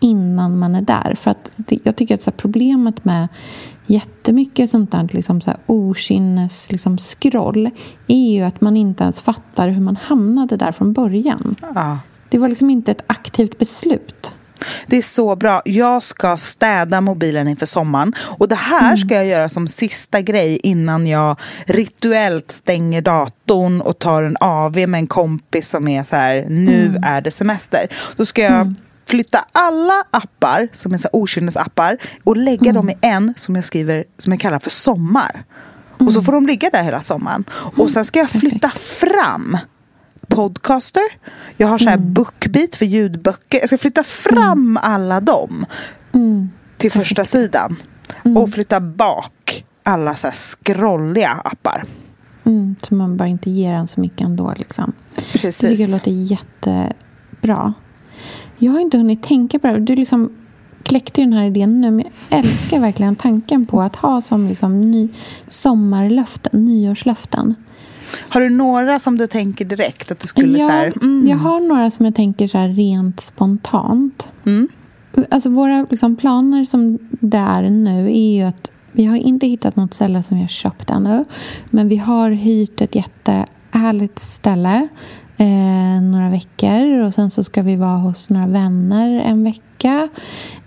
innan 0.00 0.58
man 0.58 0.74
är 0.74 0.82
där. 0.82 1.14
För 1.14 1.30
att 1.30 1.50
det, 1.56 1.78
jag 1.82 1.96
tycker 1.96 2.14
att 2.14 2.22
så 2.22 2.30
problemet 2.30 3.04
med 3.04 3.28
jättemycket 3.86 4.70
sånt 4.70 4.92
där 4.92 5.08
liksom 5.12 5.40
så 5.40 5.50
här 5.50 5.60
okynnes 5.66 6.72
liksom 6.72 6.98
scroll 6.98 7.70
är 8.06 8.32
ju 8.32 8.42
att 8.42 8.60
man 8.60 8.76
inte 8.76 9.02
ens 9.02 9.20
fattar 9.20 9.68
hur 9.68 9.82
man 9.82 9.96
hamnade 9.96 10.56
där 10.56 10.72
från 10.72 10.92
början. 10.92 11.56
Ja. 11.74 11.98
Det 12.28 12.38
var 12.38 12.48
liksom 12.48 12.70
inte 12.70 12.90
ett 12.90 13.04
aktivt 13.06 13.58
beslut. 13.58 14.34
Det 14.86 14.96
är 14.96 15.02
så 15.02 15.36
bra. 15.36 15.62
Jag 15.64 16.02
ska 16.02 16.36
städa 16.36 17.00
mobilen 17.00 17.48
inför 17.48 17.66
sommaren. 17.66 18.12
Och 18.18 18.48
det 18.48 18.54
här 18.54 18.86
mm. 18.86 18.98
ska 18.98 19.14
jag 19.14 19.26
göra 19.26 19.48
som 19.48 19.68
sista 19.68 20.20
grej 20.20 20.60
innan 20.62 21.06
jag 21.06 21.36
rituellt 21.66 22.50
stänger 22.50 23.02
datorn 23.02 23.80
och 23.80 23.98
tar 23.98 24.22
en 24.22 24.36
AV 24.40 24.76
med 24.76 24.98
en 24.98 25.06
kompis 25.06 25.68
som 25.68 25.88
är 25.88 26.02
så 26.02 26.16
här, 26.16 26.46
nu 26.48 26.86
mm. 26.86 27.04
är 27.04 27.20
det 27.20 27.30
semester. 27.30 27.88
Då 28.16 28.24
ska 28.24 28.42
jag 28.42 28.52
mm. 28.52 28.74
flytta 29.06 29.44
alla 29.52 30.04
appar 30.10 30.68
som 30.72 30.94
är 30.94 30.98
så 30.98 31.08
okynnesappar 31.12 31.98
och 32.24 32.36
lägga 32.36 32.70
mm. 32.70 32.74
dem 32.74 32.90
i 32.90 32.96
en 33.00 33.34
som 33.36 33.54
jag 33.54 33.64
skriver, 33.64 34.04
som 34.18 34.32
jag 34.32 34.40
kallar 34.40 34.58
för 34.58 34.70
sommar. 34.70 35.44
Och 35.98 36.12
så 36.12 36.18
mm. 36.18 36.24
får 36.24 36.32
de 36.32 36.46
ligga 36.46 36.70
där 36.70 36.82
hela 36.82 37.00
sommaren. 37.00 37.44
Och 37.52 37.90
sen 37.90 38.04
ska 38.04 38.18
jag 38.18 38.30
flytta 38.30 38.70
fram 38.70 39.58
podcaster. 40.30 41.02
Jag 41.56 41.68
har 41.68 41.78
så 41.78 41.88
här 41.88 41.96
mm. 41.96 42.12
bookbeat 42.12 42.76
för 42.76 42.86
ljudböcker. 42.86 43.58
Jag 43.58 43.68
ska 43.68 43.78
flytta 43.78 44.04
fram 44.04 44.52
mm. 44.52 44.76
alla 44.82 45.20
dem 45.20 45.66
mm. 46.12 46.50
till 46.76 46.90
första 46.90 47.24
sidan. 47.24 47.76
Mm. 48.24 48.36
Och 48.36 48.50
flytta 48.50 48.80
bak 48.80 49.64
alla 49.82 50.16
så 50.16 50.26
här 50.26 50.34
scrolliga 50.34 51.30
appar. 51.30 51.84
Mm, 52.44 52.76
så 52.82 52.94
man 52.94 53.16
bara 53.16 53.28
inte 53.28 53.50
ger 53.50 53.72
en 53.72 53.86
så 53.86 54.00
mycket 54.00 54.20
ändå. 54.20 54.54
Liksom. 54.56 54.92
Precis. 55.32 55.60
Det 55.60 55.68
tycker 55.68 55.92
låter 55.92 56.10
jättebra. 56.10 57.74
Jag 58.58 58.72
har 58.72 58.80
inte 58.80 58.98
hunnit 58.98 59.22
tänka 59.22 59.58
på 59.58 59.66
det. 59.66 59.78
Du 59.78 59.96
liksom 59.96 60.32
kläckte 60.82 61.20
den 61.20 61.32
här 61.32 61.44
idén 61.44 61.80
nu, 61.80 61.90
men 61.90 62.04
jag 62.28 62.38
älskar 62.38 62.80
verkligen 62.80 63.16
tanken 63.16 63.66
på 63.66 63.82
att 63.82 63.96
ha 63.96 64.22
som 64.22 64.48
liksom 64.48 64.80
ny 64.80 65.08
sommarlöften, 65.48 66.64
nyårslöften. 66.64 67.54
Har 68.18 68.40
du 68.40 68.50
några 68.50 68.98
som 68.98 69.18
du 69.18 69.26
tänker 69.26 69.64
direkt? 69.64 70.10
att 70.10 70.20
du 70.20 70.28
skulle 70.28 70.58
ja, 70.58 70.66
så 70.66 70.72
här, 70.72 70.92
mm. 71.02 71.28
Jag 71.28 71.36
har 71.36 71.60
några 71.60 71.90
som 71.90 72.04
jag 72.04 72.14
tänker 72.14 72.48
så 72.48 72.58
rent 72.58 73.20
spontant. 73.20 74.28
Mm. 74.46 74.68
Alltså 75.30 75.50
våra 75.50 75.86
liksom, 75.90 76.16
planer 76.16 76.64
som 76.64 76.98
det 77.10 77.38
är 77.38 77.70
nu 77.70 78.06
är 78.10 78.36
ju 78.36 78.42
att 78.42 78.70
vi 78.92 79.04
har 79.04 79.16
inte 79.16 79.46
hittat 79.46 79.76
något 79.76 79.94
ställe 79.94 80.22
som 80.22 80.36
vi 80.36 80.42
har 80.42 80.48
köpt 80.48 80.90
ännu. 80.90 81.24
Men 81.70 81.88
vi 81.88 81.96
har 81.96 82.30
hyrt 82.30 82.80
ett 82.80 82.94
jättehärligt 82.94 84.18
ställe 84.18 84.88
eh, 85.36 86.02
några 86.02 86.30
veckor. 86.30 87.00
Och 87.00 87.14
sen 87.14 87.30
så 87.30 87.44
ska 87.44 87.62
vi 87.62 87.76
vara 87.76 87.98
hos 87.98 88.30
några 88.30 88.46
vänner 88.46 89.20
en 89.20 89.44
vecka. 89.44 90.08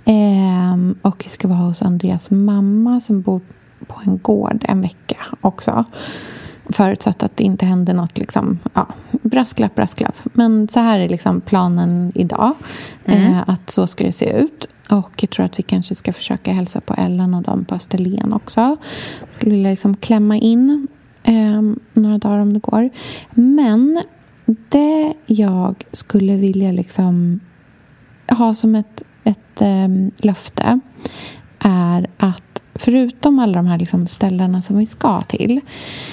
Eh, 0.06 0.78
och 1.02 1.24
vi 1.26 1.30
ska 1.30 1.48
vara 1.48 1.60
hos 1.60 1.82
Andreas 1.82 2.32
mamma 2.32 3.00
som 3.00 3.22
bor 3.22 3.42
på 3.88 4.02
en 4.06 4.18
gård 4.18 4.66
en 4.68 4.82
vecka 4.82 5.18
också. 5.42 5.86
Förutsatt 6.70 7.24
att 7.24 7.38
det 7.38 7.44
inte 7.44 7.66
händer 7.66 7.94
något. 7.94 8.18
Liksom, 8.18 8.60
ja, 8.74 8.88
brasklapp, 9.12 9.76
brasklapp. 9.76 10.16
Men 10.24 10.68
så 10.68 10.80
här 10.80 11.00
är 11.00 11.10
liksom 11.10 11.42
planen 11.42 12.12
idag. 12.16 12.54
Mm. 13.06 13.34
Eh, 13.34 13.44
att 13.48 13.70
så 13.70 13.88
ska 13.88 14.04
det 14.04 14.12
se 14.12 14.30
ut. 14.40 14.68
Och 14.90 15.24
jag 15.24 15.30
tror 15.30 15.46
att 15.46 15.60
vi 15.60 15.64
kanske 15.64 15.96
ska 15.96 16.14
försöka 16.14 16.52
hälsa 16.52 16.82
på 16.82 16.94
Ellen 16.94 17.34
och 17.34 17.42
dem 17.42 17.66
på 17.66 17.76
Österlen 17.76 18.34
också. 18.34 18.78
Skulle 19.36 19.52
vilja 19.52 19.70
liksom 19.70 19.96
klämma 19.96 20.38
in 20.38 20.88
eh, 21.24 21.62
några 21.94 22.18
dagar 22.18 22.40
om 22.40 22.54
det 22.54 22.60
går. 22.60 22.90
Men 23.32 24.04
det 24.46 25.14
jag 25.26 25.84
skulle 25.92 26.36
vilja 26.36 26.72
liksom 26.72 27.40
ha 28.30 28.54
som 28.54 28.76
ett, 28.76 29.04
ett 29.24 29.62
eh, 29.62 29.88
löfte 30.18 30.80
är 31.60 32.08
att 32.18 32.53
förutom 32.84 33.40
alla 33.40 33.54
de 33.54 33.68
här 33.68 33.80
liksom 33.80 34.08
ställena 34.08 34.62
som 34.62 34.78
vi 34.78 34.86
ska 34.86 35.22
till 35.22 35.62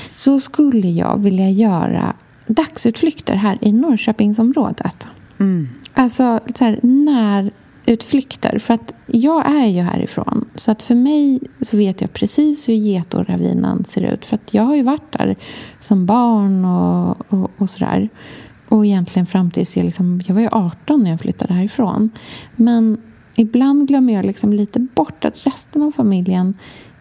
så 0.08 0.40
skulle 0.40 0.88
jag 0.88 1.18
vilja 1.18 1.50
göra 1.50 2.14
dagsutflykter 2.46 3.34
här 3.34 3.58
i 3.60 3.72
Norrköpingsområdet. 3.72 5.06
Mm. 5.40 5.68
Alltså 5.94 6.40
så 6.54 6.64
här, 6.64 6.78
närutflykter. 6.82 8.58
För 8.58 8.74
att 8.74 8.94
jag 9.06 9.50
är 9.50 9.66
ju 9.66 9.80
härifrån. 9.80 10.44
Så 10.54 10.70
att 10.70 10.82
för 10.82 10.94
mig 10.94 11.40
så 11.60 11.76
vet 11.76 12.00
jag 12.00 12.12
precis 12.12 12.68
hur 12.68 12.74
Getoravinen 12.74 13.84
ser 13.84 14.02
ut. 14.02 14.24
För 14.24 14.34
att 14.34 14.54
jag 14.54 14.62
har 14.62 14.76
ju 14.76 14.82
varit 14.82 15.12
där 15.12 15.36
som 15.80 16.06
barn 16.06 16.64
och, 16.64 17.32
och, 17.32 17.50
och 17.58 17.70
sådär. 17.70 18.08
Och 18.68 18.86
egentligen 18.86 19.26
fram 19.26 19.50
tills 19.50 19.76
jag, 19.76 19.84
liksom, 19.84 20.20
jag 20.26 20.34
var 20.34 20.42
ju 20.42 20.48
18 20.52 21.02
när 21.02 21.10
jag 21.10 21.20
flyttade 21.20 21.54
härifrån. 21.54 22.10
Men 22.56 22.98
ibland 23.34 23.88
glömmer 23.88 24.12
jag 24.12 24.24
liksom 24.24 24.52
lite 24.52 24.80
bort 24.80 25.24
att 25.24 25.46
resten 25.46 25.82
av 25.82 25.92
familjen 25.92 26.54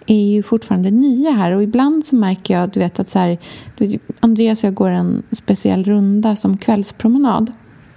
är 0.08 0.34
ju 0.34 0.44
fortfarande 0.44 0.92
nya 0.92 1.32
här. 1.32 1.52
Och 1.52 1.64
ibland 1.64 2.06
så 2.06 2.16
märker 2.16 2.60
jag 2.60 2.70
du 2.70 2.80
vet, 2.80 3.00
att 3.00 3.10
så 3.10 3.20
här, 3.20 3.38
Andreas 4.20 4.64
och 4.64 4.68
jag 4.68 4.74
går 4.74 4.90
en 4.90 5.24
speciell 5.32 5.84
runda 5.84 6.36
som 6.36 6.58
kvällspromenad. 6.58 7.52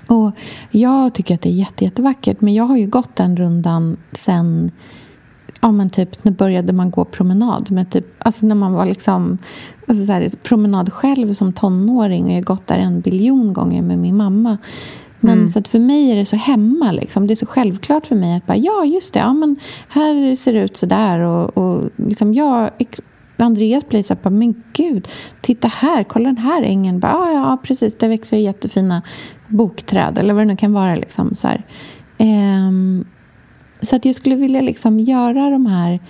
Och 0.07 0.31
jag 0.71 1.15
tycker 1.15 1.35
att 1.35 1.41
det 1.41 1.49
är 1.49 1.53
jätte, 1.53 1.85
jättevackert. 1.85 2.41
Men 2.41 2.55
jag 2.55 2.65
har 2.65 2.77
ju 2.77 2.87
gått 2.87 3.17
den 3.17 3.37
rundan 3.37 3.97
sen 4.13 4.71
ja, 5.63 5.73
men 5.73 5.91
typ 5.91 6.25
när 6.25 6.33
började 6.33 6.73
man 6.73 6.91
gå 6.91 7.05
promenad? 7.05 7.71
Med 7.71 7.91
typ, 7.91 8.07
alltså 8.19 8.47
när 8.47 8.55
man 8.55 8.73
var 8.73 8.87
liksom 8.87 9.39
alltså 9.87 10.07
så 10.07 10.13
här, 10.13 10.31
promenad 10.43 10.93
själv 10.93 11.35
som 11.35 11.53
tonåring 11.53 12.25
och 12.25 12.31
jag 12.31 12.37
har 12.37 12.43
gått 12.43 12.67
där 12.67 12.79
en 12.79 13.01
biljon 13.01 13.53
gånger 13.53 13.83
med 13.83 13.99
min 13.99 14.17
mamma. 14.17 14.59
Men 15.25 15.39
mm. 15.39 15.51
så 15.51 15.59
att 15.59 15.69
för 15.69 15.79
mig 15.79 16.11
är 16.11 16.17
det 16.17 16.27
så 16.27 16.37
hemma. 16.37 16.93
Liksom. 16.93 17.27
Det 17.27 17.35
är 17.35 17.37
så 17.37 17.47
självklart 17.47 18.07
för 18.07 18.17
mig 18.17 18.37
att 18.37 18.47
bara, 18.47 18.57
ja, 18.57 18.85
just 18.85 19.15
det, 19.15 19.21
ja, 19.21 19.33
men 19.33 19.57
här 19.89 20.37
ser 20.37 20.53
det 20.53 20.61
ut 20.61 20.77
så 20.77 20.87
där. 20.87 21.21
Och, 21.21 21.59
och 21.59 21.91
liksom 21.97 22.35
jag, 22.35 22.71
Andreas 23.37 23.89
blir 23.89 24.03
så 24.03 24.17
här, 24.23 24.31
men 24.31 24.63
gud, 24.73 25.09
titta 25.41 25.69
här, 25.69 26.05
kolla 26.05 26.25
den 26.25 26.39
här 26.39 26.63
ängen. 26.63 27.01
Bara, 27.01 27.13
ja, 27.13 27.33
ja, 27.33 27.59
precis, 27.63 27.99
det 27.99 28.09
växer 28.09 28.37
jättefina 28.37 29.03
bokträd 29.49 30.19
eller 30.19 30.35
vad 30.35 30.41
det 30.43 30.47
nu 30.47 30.57
kan 30.57 30.73
vara. 30.73 30.95
Liksom, 30.95 31.35
så 31.35 31.49
um, 32.19 33.05
så 33.81 33.97
att 33.97 34.05
jag 34.05 34.15
skulle 34.15 34.37
vilja 34.37 34.61
liksom 34.61 35.01
göra 35.01 35.51
de 35.51 35.67
här 35.67 36.01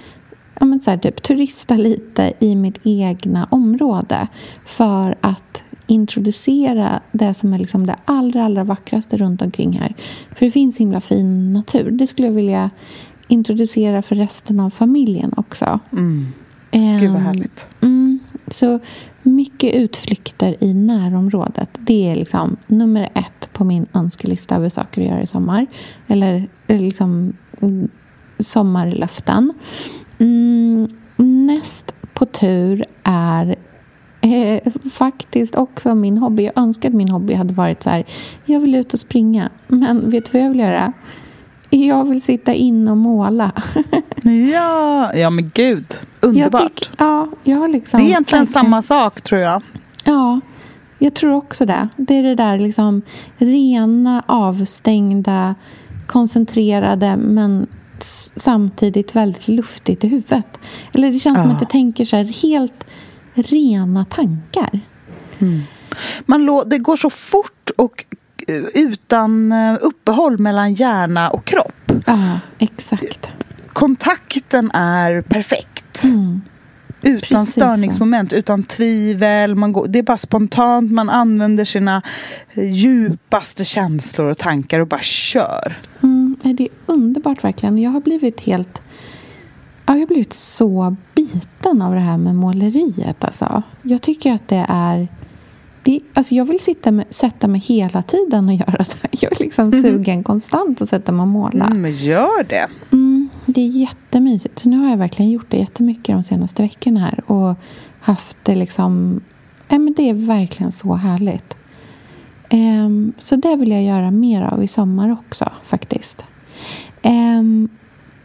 ja, 0.61 0.67
men 0.67 0.81
så 0.81 0.91
här, 0.91 0.99
typ, 0.99 1.23
turista 1.23 1.75
lite 1.75 2.33
i 2.39 2.57
mitt 2.57 2.79
egna 2.85 3.49
område 3.51 4.27
för 4.67 5.17
att 5.21 5.52
introducera 5.87 7.01
det 7.13 7.35
som 7.35 7.53
är 7.55 7.59
liksom 7.59 7.87
det 7.87 7.97
allra, 8.05 8.45
allra 8.45 8.65
vackraste 8.65 9.17
runt 9.17 9.43
omkring 9.43 9.73
här. 9.73 9.95
För 10.35 10.47
det 10.47 10.53
finns 10.53 10.79
himla 10.79 11.01
fin 11.01 11.53
natur. 11.53 11.91
Det 11.91 12.07
skulle 12.07 12.29
jag 12.29 12.35
vilja 12.35 12.71
introducera 13.29 14.03
för 14.03 14.17
resten 14.17 14.61
av 14.61 14.71
familjen 14.71 15.35
också. 15.37 15.81
Mm. 15.93 16.27
Gud 16.73 17.11
vad 17.11 17.21
ehm, 17.21 17.27
härligt. 17.27 17.67
Mm, 17.81 18.19
så 18.47 18.79
mycket 19.23 19.75
utflykter 19.75 20.65
i 20.65 20.75
närområdet. 20.75 21.69
Det 21.79 22.11
är 22.11 22.17
liksom 22.17 22.57
nummer 22.67 23.09
ett 23.15 23.53
på 23.53 23.65
min 23.65 23.87
önskelista 23.93 24.57
över 24.57 24.69
saker 24.69 25.03
att 25.03 25.09
göra 25.09 25.23
i 25.23 25.27
sommar. 25.27 25.67
Eller 26.07 26.49
liksom 26.67 27.33
mm, 27.61 27.89
sommarlöften. 28.39 29.53
Mm, 30.19 30.89
näst 31.17 31.95
på 32.15 32.27
tur 32.27 32.85
är 33.03 33.57
eh, 34.23 34.73
faktiskt 34.93 35.55
också 35.55 35.95
min 35.95 36.19
hobby. 36.19 36.45
Jag 36.45 36.59
önskar 36.59 36.89
att 36.89 36.95
min 36.95 37.09
hobby 37.09 37.35
hade 37.35 37.55
varit 37.55 37.83
så 37.83 37.91
här. 37.91 38.05
Jag 38.45 38.61
vill 38.61 38.75
ut 38.75 38.93
och 38.93 39.01
springa. 39.01 39.51
Men 39.69 40.11
vet 40.11 40.25
du 40.25 40.39
vad 40.39 40.47
jag 40.47 40.51
vill 40.51 40.61
göra? 40.61 40.93
Jag 41.71 42.05
vill 42.05 42.23
sitta 42.23 42.55
in 42.55 42.89
och 42.89 42.97
måla. 42.97 43.53
ja, 44.53 45.15
ja 45.15 45.31
men 45.31 45.51
gud. 45.55 45.87
Underbart. 46.21 46.63
Jag 46.63 46.75
tyck, 46.75 46.91
ja, 46.99 47.29
jag 47.45 47.71
liksom, 47.71 48.01
det 48.01 48.07
är 48.07 48.09
egentligen 48.09 48.47
samma 48.47 48.83
sak 48.83 49.21
tror 49.21 49.41
jag. 49.41 49.63
Ja, 50.05 50.41
jag 50.99 51.15
tror 51.15 51.35
också 51.35 51.67
det. 51.67 51.89
Det 51.97 52.15
är 52.15 52.23
det 52.23 52.35
där 52.35 52.59
liksom 52.59 53.03
rena, 53.37 54.23
avstängda, 54.27 55.55
koncentrerade 56.07 57.17
men 57.17 57.67
samtidigt 58.37 59.17
väldigt 59.17 59.49
luftigt 59.49 60.05
i 60.05 60.09
huvudet. 60.09 60.59
Eller 60.93 61.13
det 61.13 61.19
känns 61.19 61.39
ja. 61.39 61.43
som 61.43 61.53
att 61.53 61.61
jag 61.61 61.71
tänker 61.71 62.05
så 62.05 62.17
här 62.17 62.25
helt 62.25 62.85
rena 63.35 64.05
tankar. 64.05 64.81
Mm. 65.39 65.63
Man 66.27 66.63
det 66.67 66.79
går 66.79 66.97
så 66.97 67.11
fort 67.11 67.71
och 67.77 68.05
eh, 68.49 68.65
utan 68.75 69.53
eh, 69.53 69.77
uppehåll 69.81 70.39
mellan 70.39 70.75
hjärna 70.75 71.31
och 71.31 71.45
kropp. 71.45 71.93
Ja, 72.07 72.41
exakt. 72.59 73.29
Kontakten 73.73 74.71
är 74.75 75.23
perfekt. 75.23 76.05
Mm. 76.05 76.41
Utan 77.03 77.45
Precis 77.45 77.53
störningsmoment, 77.53 78.31
så. 78.31 78.37
utan 78.37 78.63
tvivel. 78.63 79.55
Man 79.55 79.73
går, 79.73 79.87
det 79.87 79.99
är 79.99 80.03
bara 80.03 80.19
spontant, 80.19 80.93
man 80.93 81.11
använder 81.11 81.65
sina 81.65 82.03
eh, 82.55 82.73
djupaste 82.73 83.65
känslor 83.65 84.27
och 84.27 84.39
tankar 84.39 84.81
och 84.81 84.87
bara 84.87 85.01
kör. 85.01 85.77
Mm, 86.03 86.37
det 86.43 86.63
är 86.63 86.69
underbart 86.87 87.45
verkligen. 87.45 87.79
Jag 87.79 87.91
har 87.91 88.01
blivit 88.01 88.41
helt... 88.41 88.83
jag 89.87 89.99
har 89.99 90.07
blivit 90.07 90.33
så 90.33 90.97
biten 91.15 91.83
av 91.83 91.95
det 91.95 92.01
här 92.01 92.17
med 92.17 92.35
måleriet. 92.35 93.25
Alltså. 93.25 93.63
Jag 93.83 94.03
tycker 94.03 94.33
att 94.33 94.49
det 94.49 94.67
är... 94.69 95.09
Det, 95.83 96.01
alltså 96.15 96.35
jag 96.35 96.45
vill 96.45 96.61
sitta 96.61 96.91
med, 96.91 97.07
sätta 97.11 97.49
mig 97.49 97.61
hela 97.61 98.03
tiden 98.03 98.49
och 98.49 98.55
göra 98.69 98.85
det. 99.03 99.23
Jag 99.23 99.33
är 99.33 99.45
liksom 99.45 99.69
mm. 99.69 99.83
sugen 99.83 100.25
konstant 100.25 100.83
att 100.83 100.89
sätta 100.89 101.13
mig 101.13 101.23
och 101.23 101.29
måla. 101.29 101.65
Mm, 101.65 101.83
men 101.83 101.91
gör 101.91 102.45
det. 102.49 102.69
Mm, 102.93 103.29
det 103.47 103.61
är 103.61 103.69
jättemysigt. 103.69 104.59
Så 104.59 104.69
nu 104.69 104.77
har 104.77 104.91
jag 104.91 104.97
verkligen 104.97 105.31
gjort 105.31 105.51
det 105.51 105.57
jättemycket 105.57 106.15
de 106.15 106.23
senaste 106.25 106.63
veckorna 106.63 107.01
här. 107.01 107.31
Och 107.31 107.57
haft 108.01 108.37
det 108.43 108.55
liksom... 108.55 109.21
Ja, 109.69 109.79
men 109.79 109.93
det 109.93 110.11
är 110.11 110.15
verkligen 110.15 110.73
så 110.73 110.95
härligt. 110.95 111.57
Um, 112.51 113.13
så 113.19 113.37
det 113.37 113.57
vill 113.57 113.71
jag 113.71 113.83
göra 113.83 114.11
mer 114.11 114.43
av 114.43 114.65
i 114.65 114.69
sommar 114.69 115.13
också 115.13 115.53
faktiskt. 115.65 116.25
Um, 117.03 117.69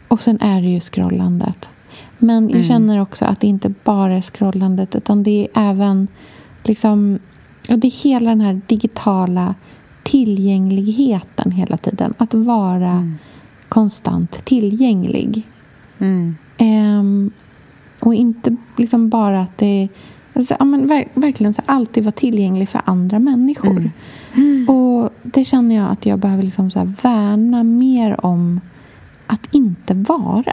och 0.08 0.20
sen 0.20 0.40
är 0.40 0.62
det 0.62 0.68
ju 0.68 0.80
scrollandet. 0.80 1.68
Men 2.18 2.48
jag 2.48 2.56
mm. 2.56 2.68
känner 2.68 3.00
också 3.00 3.24
att 3.24 3.40
det 3.40 3.46
inte 3.46 3.74
bara 3.84 4.16
är 4.16 4.22
scrollandet 4.22 4.96
utan 4.96 5.22
det 5.22 5.48
är 5.54 5.70
även 5.70 6.08
liksom, 6.62 7.18
och 7.70 7.78
det 7.78 7.86
är 7.86 8.04
hela 8.04 8.30
den 8.30 8.40
här 8.40 8.60
digitala 8.66 9.54
tillgängligheten 10.02 11.52
hela 11.52 11.76
tiden. 11.76 12.14
Att 12.18 12.34
vara 12.34 12.90
mm. 12.90 13.14
konstant 13.68 14.44
tillgänglig. 14.44 15.42
Mm. 15.98 16.36
Um, 16.60 17.30
och 18.00 18.14
inte 18.14 18.56
liksom 18.76 19.08
bara 19.08 19.40
att 19.40 19.58
det 19.58 19.88
alltså, 20.34 20.56
ja, 20.58 20.64
men 20.64 20.86
ver 20.86 21.08
verkligen 21.14 21.54
så 21.54 21.62
alltid 21.66 22.04
vara 22.04 22.12
tillgänglig 22.12 22.68
för 22.68 22.80
andra 22.84 23.18
människor. 23.18 23.70
Mm. 23.70 23.90
Mm. 24.34 24.68
Och 24.68 25.10
det 25.22 25.44
känner 25.44 25.74
jag 25.74 25.90
att 25.90 26.06
jag 26.06 26.18
behöver 26.18 26.42
liksom 26.42 26.70
så 26.70 26.94
värna 27.02 27.64
mer 27.64 28.26
om 28.26 28.60
att 29.28 29.54
inte 29.54 29.94
vara. 29.94 30.52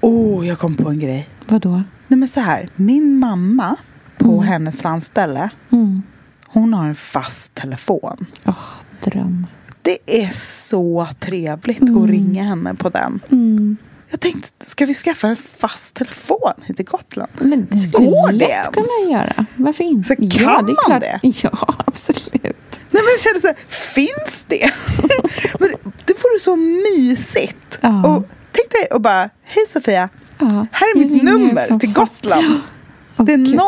Åh, 0.00 0.40
oh, 0.40 0.46
jag 0.46 0.58
kom 0.58 0.74
på 0.74 0.88
en 0.88 0.98
grej. 0.98 1.28
Vadå? 1.48 1.82
Nej 2.08 2.18
men 2.18 2.28
så 2.28 2.40
här, 2.40 2.70
min 2.76 3.18
mamma 3.18 3.76
på 4.18 4.32
mm. 4.32 4.44
hennes 4.44 4.84
landställe, 4.84 5.50
mm. 5.72 6.02
hon 6.46 6.74
har 6.74 6.86
en 6.86 6.94
fast 6.94 7.54
telefon. 7.54 8.26
Åh, 8.46 8.52
oh, 8.52 9.10
dröm. 9.10 9.46
Det 9.82 9.98
är 10.06 10.30
så 10.32 11.08
trevligt 11.20 11.80
mm. 11.80 12.02
att 12.02 12.10
ringa 12.10 12.44
henne 12.44 12.74
på 12.74 12.88
den. 12.88 13.20
Mm. 13.30 13.76
Jag 14.10 14.20
tänkte, 14.20 14.66
ska 14.66 14.86
vi 14.86 14.94
skaffa 14.94 15.28
en 15.28 15.36
fast 15.36 15.96
telefon 15.96 16.52
hit 16.64 16.76
till 16.76 16.84
Gotland? 16.84 17.30
Men 17.40 17.66
det 17.70 17.78
skulle 17.78 18.06
Går 18.06 18.32
lätt 18.32 18.48
det 18.48 18.54
ens? 18.54 19.02
kunna 19.02 19.18
göra. 19.18 19.46
Varför 19.56 19.84
inte? 19.84 20.08
Så 20.08 20.14
kan 20.16 20.28
ja, 20.28 20.62
det 20.62 20.88
man 20.88 21.00
det? 21.00 21.20
Ja, 21.42 21.74
absolut. 21.86 22.67
Nej, 22.90 23.02
men 23.02 23.10
jag 23.12 23.20
kände 23.20 23.40
så 23.40 23.46
här, 23.46 23.56
finns 23.68 24.44
det? 24.48 24.70
men 25.60 25.68
det 26.04 26.12
vore 26.12 26.38
så 26.40 26.56
mysigt. 26.56 27.78
Ja. 27.80 28.06
Och 28.06 28.28
tänk 28.52 28.70
dig 28.70 28.86
och 28.90 29.00
bara, 29.00 29.30
hej 29.42 29.64
Sofia. 29.68 30.08
Ja, 30.38 30.66
här 30.72 30.86
är 30.94 30.98
mitt 30.98 31.22
nummer 31.22 31.78
till 31.78 31.92
Gotland. 31.92 32.60
Oh, 33.16 33.24
det 33.24 33.32
är 33.32 33.36
Gud. 33.36 33.60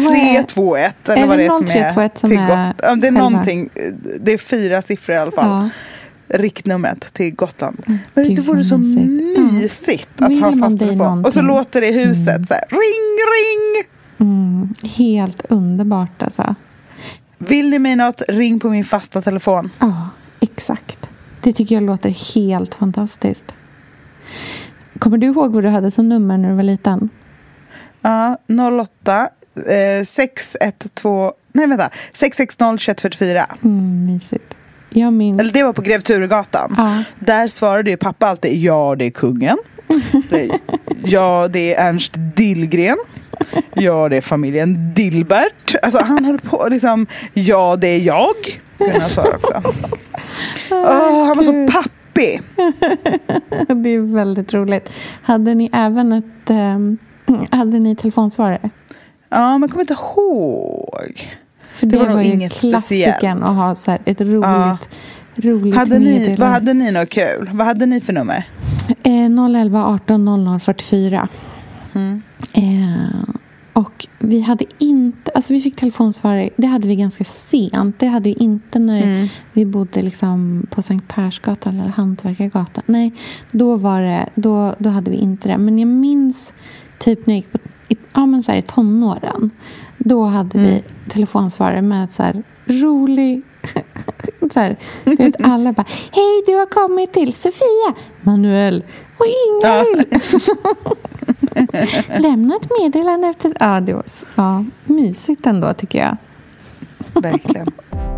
0321 0.00 1.08
eller 1.08 1.26
vad 1.26 1.38
det 1.38 1.44
är 1.44 1.48
som 1.48 1.66
är 1.70 2.10
som 2.14 2.30
till 2.30 2.38
Gotland. 2.38 3.02
Det 3.02 3.06
är 3.06 3.10
någonting, 3.10 3.70
det 4.20 4.32
är 4.32 4.38
fyra 4.38 4.82
siffror 4.82 5.16
i 5.16 5.18
alla 5.18 5.30
fall. 5.32 5.48
Ja 5.48 5.68
riktnumret 6.30 7.12
till 7.12 7.34
Gotland. 7.34 7.82
Mm, 7.86 7.98
Men 8.14 8.24
Gud, 8.24 8.36
det 8.36 8.42
vore 8.42 8.62
så 8.62 8.78
mysigt 8.78 10.08
ja. 10.16 10.24
att 10.24 10.30
Vill 10.30 10.42
ha 10.42 10.56
fast 10.56 10.78
telefon. 10.78 11.24
Och 11.24 11.32
så 11.32 11.42
låter 11.42 11.80
det 11.80 11.88
i 11.88 12.04
huset 12.04 12.28
mm. 12.28 12.44
så 12.44 12.54
här, 12.54 12.64
ring, 12.68 13.16
ring! 13.34 13.84
Mm, 14.18 14.74
helt 14.82 15.46
underbart 15.48 16.22
alltså. 16.22 16.54
Vill 17.42 17.70
ni 17.70 17.78
mig 17.78 17.96
något, 17.96 18.22
ring 18.28 18.60
på 18.60 18.70
min 18.70 18.84
fasta 18.84 19.22
telefon. 19.22 19.70
Ja, 19.78 19.86
oh, 19.86 20.06
exakt. 20.40 21.08
Det 21.40 21.52
tycker 21.52 21.74
jag 21.74 21.82
låter 21.82 22.10
helt 22.34 22.74
fantastiskt. 22.74 23.44
Kommer 24.98 25.18
du 25.18 25.26
ihåg 25.26 25.52
vad 25.52 25.62
du 25.62 25.68
hade 25.68 25.90
som 25.90 26.08
nummer 26.08 26.38
när 26.38 26.48
du 26.48 26.54
var 26.54 26.62
liten? 26.62 27.10
Ja, 28.00 28.38
08 28.82 29.28
eh, 29.70 30.04
612... 30.04 31.32
Nej, 31.52 31.66
vänta. 31.66 31.90
660 32.12 32.56
2144. 32.56 33.46
Mm, 33.62 34.06
mysigt. 34.06 34.54
Jag 34.90 35.12
minns. 35.12 35.40
Eller 35.40 35.52
det 35.52 35.62
var 35.62 35.72
på 35.72 35.82
Grev 35.82 36.00
Turegatan. 36.00 36.74
Ja. 36.76 37.02
Där 37.18 37.48
svarade 37.48 37.90
ju 37.90 37.96
pappa 37.96 38.26
alltid 38.26 38.56
ja, 38.56 38.94
det 38.98 39.04
är 39.04 39.10
kungen. 39.10 39.58
ja, 41.04 41.48
det 41.50 41.74
är 41.74 41.88
Ernst 41.88 42.12
Dillgren. 42.36 42.98
Ja, 43.74 44.08
det 44.08 44.16
är 44.16 44.20
familjen 44.20 44.94
Dilbert. 44.94 45.74
Alltså 45.82 46.02
han 46.02 46.24
höll 46.24 46.38
på 46.38 46.68
liksom, 46.70 47.06
ja, 47.32 47.76
det 47.76 47.86
är 47.86 47.98
jag. 47.98 48.34
Svara 49.08 49.36
också. 49.36 49.72
Oh, 50.70 51.26
han 51.26 51.36
var 51.36 51.42
så 51.42 51.72
pappig. 51.72 52.42
det 53.82 53.90
är 53.90 54.14
väldigt 54.14 54.54
roligt. 54.54 54.92
Hade 55.22 55.54
ni 55.54 55.70
även 55.72 56.12
ett, 56.12 56.50
um, 56.50 56.98
hade 57.50 57.78
ni 57.78 57.96
telefonsvarare? 57.96 58.70
Ja, 59.28 59.58
men 59.58 59.62
jag 59.62 59.70
kommer 59.70 59.82
inte 59.82 59.94
ihåg. 59.94 61.30
För 61.72 61.86
det, 61.86 61.98
det 61.98 62.04
var, 62.04 62.14
var 62.14 62.22
ju 62.22 62.48
klassikern 62.48 63.42
att 63.42 63.56
ha 63.56 63.74
så 63.74 63.98
ett 64.04 64.20
roligt, 64.20 64.42
ja. 64.42 64.78
roligt 65.36 65.74
hade 65.74 65.98
ni, 65.98 66.36
Vad 66.38 66.48
hade 66.48 66.74
ni 66.74 66.90
något 66.90 67.08
kul? 67.08 67.50
Vad 67.52 67.66
hade 67.66 67.86
ni 67.86 68.00
för 68.00 68.12
nummer? 68.12 68.48
Eh, 69.02 69.30
011 69.54 69.84
18 69.84 70.24
00 70.24 70.60
44. 70.60 71.28
Mm. 71.94 72.22
Eh, 72.52 73.34
och 73.72 74.06
vi 74.18 74.40
hade 74.40 74.64
inte, 74.78 75.30
alltså 75.30 75.52
vi 75.52 75.60
fick 75.60 75.76
telefonsvarare, 75.76 76.50
det 76.56 76.66
hade 76.66 76.88
vi 76.88 76.96
ganska 76.96 77.24
sent. 77.24 77.98
Det 77.98 78.06
hade 78.06 78.28
vi 78.28 78.32
inte 78.32 78.78
när 78.78 79.02
mm. 79.02 79.28
vi 79.52 79.66
bodde 79.66 80.02
liksom 80.02 80.66
på 80.70 80.82
Sankt 80.82 81.08
Persgatan 81.08 81.80
eller 81.80 81.90
Hantverkargatan. 81.90 82.84
Nej, 82.86 83.12
då 83.50 83.76
var 83.76 84.02
det, 84.02 84.28
då, 84.34 84.74
då 84.78 84.90
hade 84.90 85.10
vi 85.10 85.16
inte 85.16 85.48
det. 85.48 85.58
Men 85.58 85.78
jag 85.78 85.88
minns 85.88 86.52
typ 86.98 87.26
när 87.26 87.34
jag 87.34 87.38
gick 87.38 87.52
på, 87.52 87.58
ja 88.14 88.26
men 88.26 88.42
så 88.42 88.52
här, 88.52 88.58
i 88.58 88.62
tonåren. 88.62 89.50
Då 89.98 90.24
hade 90.24 90.58
mm. 90.58 90.70
vi 90.70 90.82
telefonsvarare 91.08 91.82
med 91.82 92.12
så 92.12 92.22
här 92.22 92.42
rolig... 92.66 93.42
så 94.52 94.60
här, 94.60 94.76
vet, 95.04 95.34
alla 95.40 95.72
bara 95.72 95.86
Hej, 96.12 96.42
du 96.46 96.54
har 96.54 96.66
kommit 96.66 97.12
till 97.12 97.32
Sofia, 97.32 97.94
Manuel 98.22 98.84
och 99.16 99.26
Ingrid. 99.26 99.62
Ja. 99.62 99.84
Lämna 102.18 102.56
ett 102.56 102.70
meddelande 102.80 103.28
efter... 103.28 103.52
Ja, 103.60 103.80
det 103.80 103.94
var 103.94 104.04
ja, 104.34 104.64
mysigt 104.84 105.46
ändå, 105.46 105.74
tycker 105.74 105.98
jag. 105.98 106.16
Verkligen. 107.22 107.66
Nej, 107.90 108.00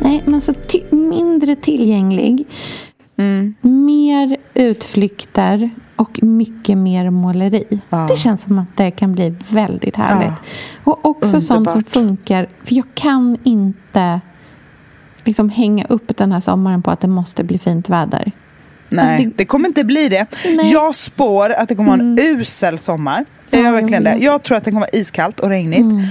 Nej, 0.00 0.22
men 0.26 0.40
så 0.40 0.54
mindre 0.90 1.56
tillgänglig. 1.56 2.46
Mm. 3.16 3.54
Mer 3.60 4.36
utflykter 4.54 5.70
och 5.96 6.22
mycket 6.22 6.78
mer 6.78 7.10
måleri. 7.10 7.80
Ja. 7.90 8.06
Det 8.10 8.16
känns 8.16 8.42
som 8.42 8.58
att 8.58 8.76
det 8.76 8.90
kan 8.90 9.12
bli 9.12 9.34
väldigt 9.48 9.96
härligt. 9.96 10.26
Ja. 10.26 10.92
Och 10.92 11.04
också 11.04 11.36
Underbart. 11.36 11.46
sånt 11.46 11.70
som 11.70 11.84
funkar. 11.84 12.48
För 12.64 12.74
jag 12.74 12.84
kan 12.94 13.38
inte 13.42 14.20
liksom 15.24 15.48
hänga 15.48 15.84
upp 15.84 16.16
den 16.16 16.32
här 16.32 16.40
sommaren 16.40 16.82
på 16.82 16.90
att 16.90 17.00
det 17.00 17.08
måste 17.08 17.44
bli 17.44 17.58
fint 17.58 17.88
väder. 17.88 18.32
Nej, 18.88 19.04
alltså 19.04 19.28
det... 19.28 19.36
det... 19.36 19.44
kommer 19.44 19.68
inte 19.68 19.84
bli 19.84 20.08
det. 20.08 20.26
Nej. 20.56 20.72
Jag 20.72 20.94
spår 20.94 21.50
att 21.50 21.68
det 21.68 21.74
kommer 21.74 21.90
vara 21.90 22.00
en 22.00 22.18
mm. 22.18 22.40
usel 22.40 22.78
sommar. 22.78 23.24
Jag 23.50 23.62
gör 23.62 23.72
verkligen 23.72 24.04
det. 24.04 24.16
Jag 24.16 24.42
tror 24.42 24.56
att 24.56 24.64
det 24.64 24.70
kommer 24.70 24.80
vara 24.80 25.00
iskallt 25.00 25.40
och 25.40 25.48
regnigt. 25.48 25.80
Mm. 25.80 26.06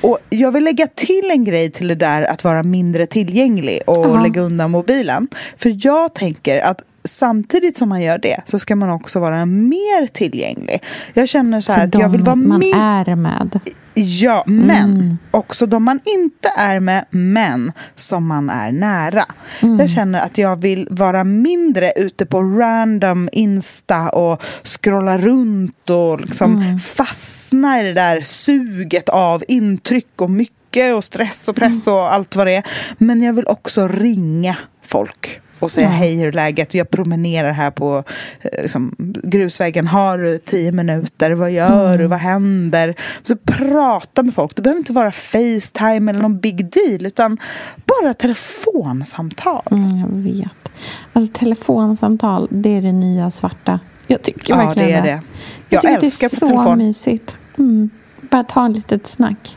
Och 0.00 0.18
jag 0.30 0.52
vill 0.52 0.64
lägga 0.64 0.86
till 0.86 1.30
en 1.30 1.44
grej 1.44 1.70
till 1.70 1.88
det 1.88 1.94
där 1.94 2.22
att 2.22 2.44
vara 2.44 2.62
mindre 2.62 3.06
tillgänglig 3.06 3.80
och 3.86 4.06
Aha. 4.06 4.22
lägga 4.22 4.40
undan 4.40 4.70
mobilen. 4.70 5.28
För 5.58 5.86
jag 5.86 6.14
tänker 6.14 6.60
att 6.60 6.82
samtidigt 7.06 7.76
som 7.76 7.88
man 7.88 8.02
gör 8.02 8.18
det 8.18 8.40
så 8.44 8.58
ska 8.58 8.76
man 8.76 8.90
också 8.90 9.20
vara 9.20 9.46
mer 9.46 10.06
tillgänglig. 10.06 10.82
Jag 11.14 11.28
känner 11.28 11.60
så 11.60 11.72
här 11.72 11.84
att 11.84 11.94
jag 11.94 12.08
vill 12.08 12.22
vara 12.22 12.36
man 12.36 12.62
är 12.62 13.16
med. 13.16 13.60
Ja, 13.98 14.44
men 14.46 14.94
mm. 14.94 15.18
också 15.30 15.66
de 15.66 15.84
man 15.84 16.00
inte 16.04 16.48
är 16.56 16.80
med, 16.80 17.04
men 17.10 17.72
som 17.94 18.26
man 18.26 18.50
är 18.50 18.72
nära. 18.72 19.24
Mm. 19.60 19.78
Jag 19.78 19.90
känner 19.90 20.20
att 20.20 20.38
jag 20.38 20.56
vill 20.56 20.88
vara 20.90 21.24
mindre 21.24 21.92
ute 21.96 22.26
på 22.26 22.42
random 22.42 23.28
Insta 23.32 24.08
och 24.08 24.42
scrolla 24.64 25.18
runt 25.18 25.90
och 25.90 26.20
liksom 26.20 26.56
mm. 26.56 26.78
fastna 26.78 27.80
i 27.80 27.82
det 27.82 27.92
där 27.92 28.20
suget 28.20 29.08
av 29.08 29.44
intryck 29.48 30.20
och 30.20 30.30
mycket 30.30 30.94
och 30.94 31.04
stress 31.04 31.48
och 31.48 31.56
press 31.56 31.86
och 31.86 32.14
allt 32.14 32.36
vad 32.36 32.46
det 32.46 32.54
är. 32.54 32.66
Men 32.98 33.22
jag 33.22 33.32
vill 33.32 33.46
också 33.46 33.88
ringa 33.88 34.56
folk 34.86 35.40
och 35.58 35.72
säga 35.72 35.86
mm. 35.86 35.98
hej, 35.98 36.14
hur 36.14 36.28
är 36.28 36.32
läget? 36.32 36.74
Jag 36.74 36.90
promenerar 36.90 37.52
här 37.52 37.70
på 37.70 38.04
eh, 38.40 38.62
liksom, 38.62 38.94
grusvägen. 39.22 39.86
Har 39.86 40.18
du 40.18 40.38
tio 40.38 40.72
minuter? 40.72 41.30
Vad 41.30 41.50
gör 41.50 41.86
mm. 41.86 41.98
du? 41.98 42.06
Vad 42.06 42.18
händer? 42.18 42.94
Så 43.22 43.36
prata 43.36 44.22
med 44.22 44.34
folk. 44.34 44.56
Det 44.56 44.62
behöver 44.62 44.78
inte 44.78 44.92
vara 44.92 45.12
Facetime 45.12 46.10
eller 46.10 46.20
någon 46.20 46.38
big 46.38 46.70
deal 46.70 47.06
utan 47.06 47.38
bara 47.86 48.14
telefonsamtal. 48.14 49.62
Mm, 49.70 49.98
jag 49.98 50.08
vet. 50.08 50.70
Alltså 51.12 51.32
telefonsamtal, 51.32 52.48
det 52.50 52.76
är 52.76 52.82
det 52.82 52.92
nya 52.92 53.30
svarta. 53.30 53.80
Jag 54.06 54.22
tycker 54.22 54.54
ja, 54.54 54.66
verkligen 54.66 54.88
det. 54.88 54.94
Är 54.96 55.02
det. 55.02 55.08
Jag, 55.08 55.22
jag 55.68 55.82
tycker 55.82 56.04
älskar 56.04 56.28
det 56.28 56.36
är 56.36 56.38
så 56.38 56.46
telefon. 56.46 56.78
mysigt. 56.78 57.34
Mm. 57.58 57.90
Bara 58.20 58.44
ta 58.44 58.64
en 58.64 58.72
litet 58.72 59.06
snack. 59.06 59.56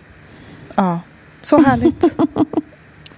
Ja, 0.76 1.00
så 1.42 1.62
härligt. 1.62 2.04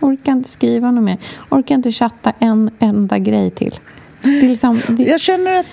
Orkar 0.01 0.31
inte 0.31 0.49
skriva 0.49 0.91
något 0.91 1.03
mer. 1.03 1.17
Orkar 1.49 1.75
inte 1.75 1.91
chatta 1.91 2.33
en 2.39 2.71
enda 2.79 3.19
grej 3.19 3.51
till. 3.51 3.79
Det 4.21 4.29
liksom, 4.29 4.81
det... 4.87 5.03
Jag 5.03 5.21
känner 5.21 5.59
att 5.59 5.65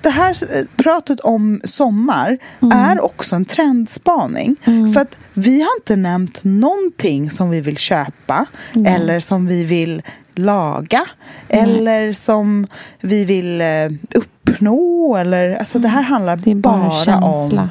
det 0.00 0.10
här 0.10 0.36
pratet 0.76 1.20
om 1.20 1.60
sommar 1.64 2.38
mm. 2.62 2.78
är 2.78 3.04
också 3.04 3.36
en 3.36 3.44
trendspaning. 3.44 4.56
Mm. 4.64 4.92
För 4.92 5.00
att 5.00 5.16
vi 5.34 5.60
har 5.60 5.68
inte 5.80 5.96
nämnt 5.96 6.44
någonting 6.44 7.30
som 7.30 7.50
vi 7.50 7.60
vill 7.60 7.76
köpa 7.76 8.46
mm. 8.74 8.86
eller 8.86 9.20
som 9.20 9.46
vi 9.46 9.64
vill 9.64 10.02
laga 10.34 11.04
eller 11.48 12.12
som 12.12 12.66
vi 13.00 13.24
vill 13.24 13.60
eh, 13.60 13.66
uppnå. 14.14 15.16
Eller, 15.16 15.56
alltså 15.56 15.78
det 15.78 15.88
här 15.88 16.02
handlar 16.02 16.36
det 16.36 16.50
är 16.50 16.54
bara, 16.54 16.88
bara 16.88 17.04
känsla. 17.04 17.62
om... 17.62 17.68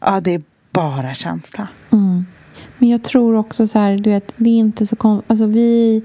Ja, 0.00 0.20
det 0.20 0.34
är 0.34 0.42
bara 0.72 1.14
känsla. 1.14 1.68
Men 2.78 2.88
jag 2.88 3.02
tror 3.02 3.36
också 3.36 3.66
så 3.66 3.78
här, 3.78 3.96
du 3.96 4.10
vet, 4.10 4.32
det 4.36 4.50
är 4.50 4.58
inte 4.58 4.86
så 4.86 4.96
konstigt. 4.96 5.30
Alltså 5.30 5.46
vi, 5.46 6.02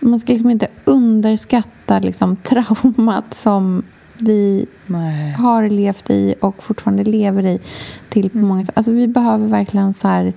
man 0.00 0.20
ska 0.20 0.32
liksom 0.32 0.50
inte 0.50 0.68
underskatta 0.84 1.98
liksom 1.98 2.36
traumat 2.42 3.34
som 3.34 3.82
vi 4.18 4.66
Nej. 4.86 5.32
har 5.32 5.68
levt 5.68 6.10
i 6.10 6.34
och 6.40 6.62
fortfarande 6.62 7.04
lever 7.04 7.46
i 7.46 7.60
till 8.08 8.30
på 8.30 8.38
mm. 8.38 8.48
många 8.48 8.62
sätt. 8.62 8.76
Alltså 8.76 8.92
vi 8.92 9.08
behöver 9.08 9.46
verkligen 9.46 9.94
så 9.94 10.08
här, 10.08 10.32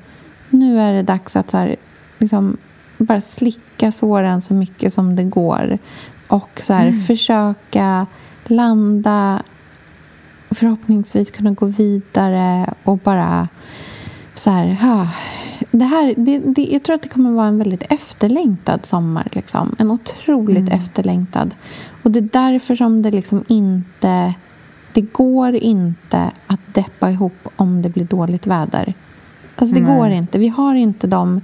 nu 0.50 0.80
är 0.80 0.94
det 0.94 1.04
dags 1.04 1.36
att 1.36 1.50
så 1.50 1.58
här, 1.58 1.76
liksom, 2.18 2.58
bara 2.98 3.22
slicka 3.22 3.92
såren 3.92 4.42
så 4.42 4.54
mycket 4.54 4.94
som 4.94 5.16
det 5.16 5.24
går. 5.24 5.78
Och 6.28 6.62
så 6.64 6.74
här, 6.74 6.88
mm. 6.88 7.02
försöka 7.02 8.06
landa, 8.46 9.44
förhoppningsvis 10.50 11.32
kunna 11.32 11.52
gå 11.52 11.66
vidare 11.66 12.74
och 12.84 12.98
bara 12.98 13.48
så 14.36 14.50
här, 14.50 14.78
det 15.72 15.86
här, 15.86 16.14
det, 16.18 16.40
det, 16.40 16.68
jag 16.72 16.84
tror 16.84 16.96
att 16.96 17.02
det 17.02 17.10
kommer 17.10 17.32
vara 17.32 17.48
en 17.48 17.58
väldigt 17.58 17.84
efterlängtad 17.90 18.86
sommar. 18.86 19.28
Liksom. 19.32 19.76
En 19.80 19.92
otroligt 19.92 20.58
mm. 20.58 20.80
efterlängtad. 20.80 21.56
Och 22.04 22.12
det 22.12 22.20
är 22.20 22.30
därför 22.52 22.76
som 22.76 23.02
det 23.02 23.12
liksom 23.12 23.44
inte... 23.48 24.34
Det 24.94 25.02
går 25.02 25.56
inte 25.56 26.32
att 26.48 26.60
deppa 26.74 27.12
ihop 27.12 27.48
om 27.56 27.82
det 27.82 27.90
blir 27.90 28.06
dåligt 28.06 28.48
väder. 28.48 28.94
Alltså 29.56 29.76
det 29.76 29.82
Nej. 29.82 29.98
går 29.98 30.10
inte. 30.10 30.38
Vi 30.38 30.48
har 30.48 30.76
inte 30.76 31.08
de... 31.08 31.42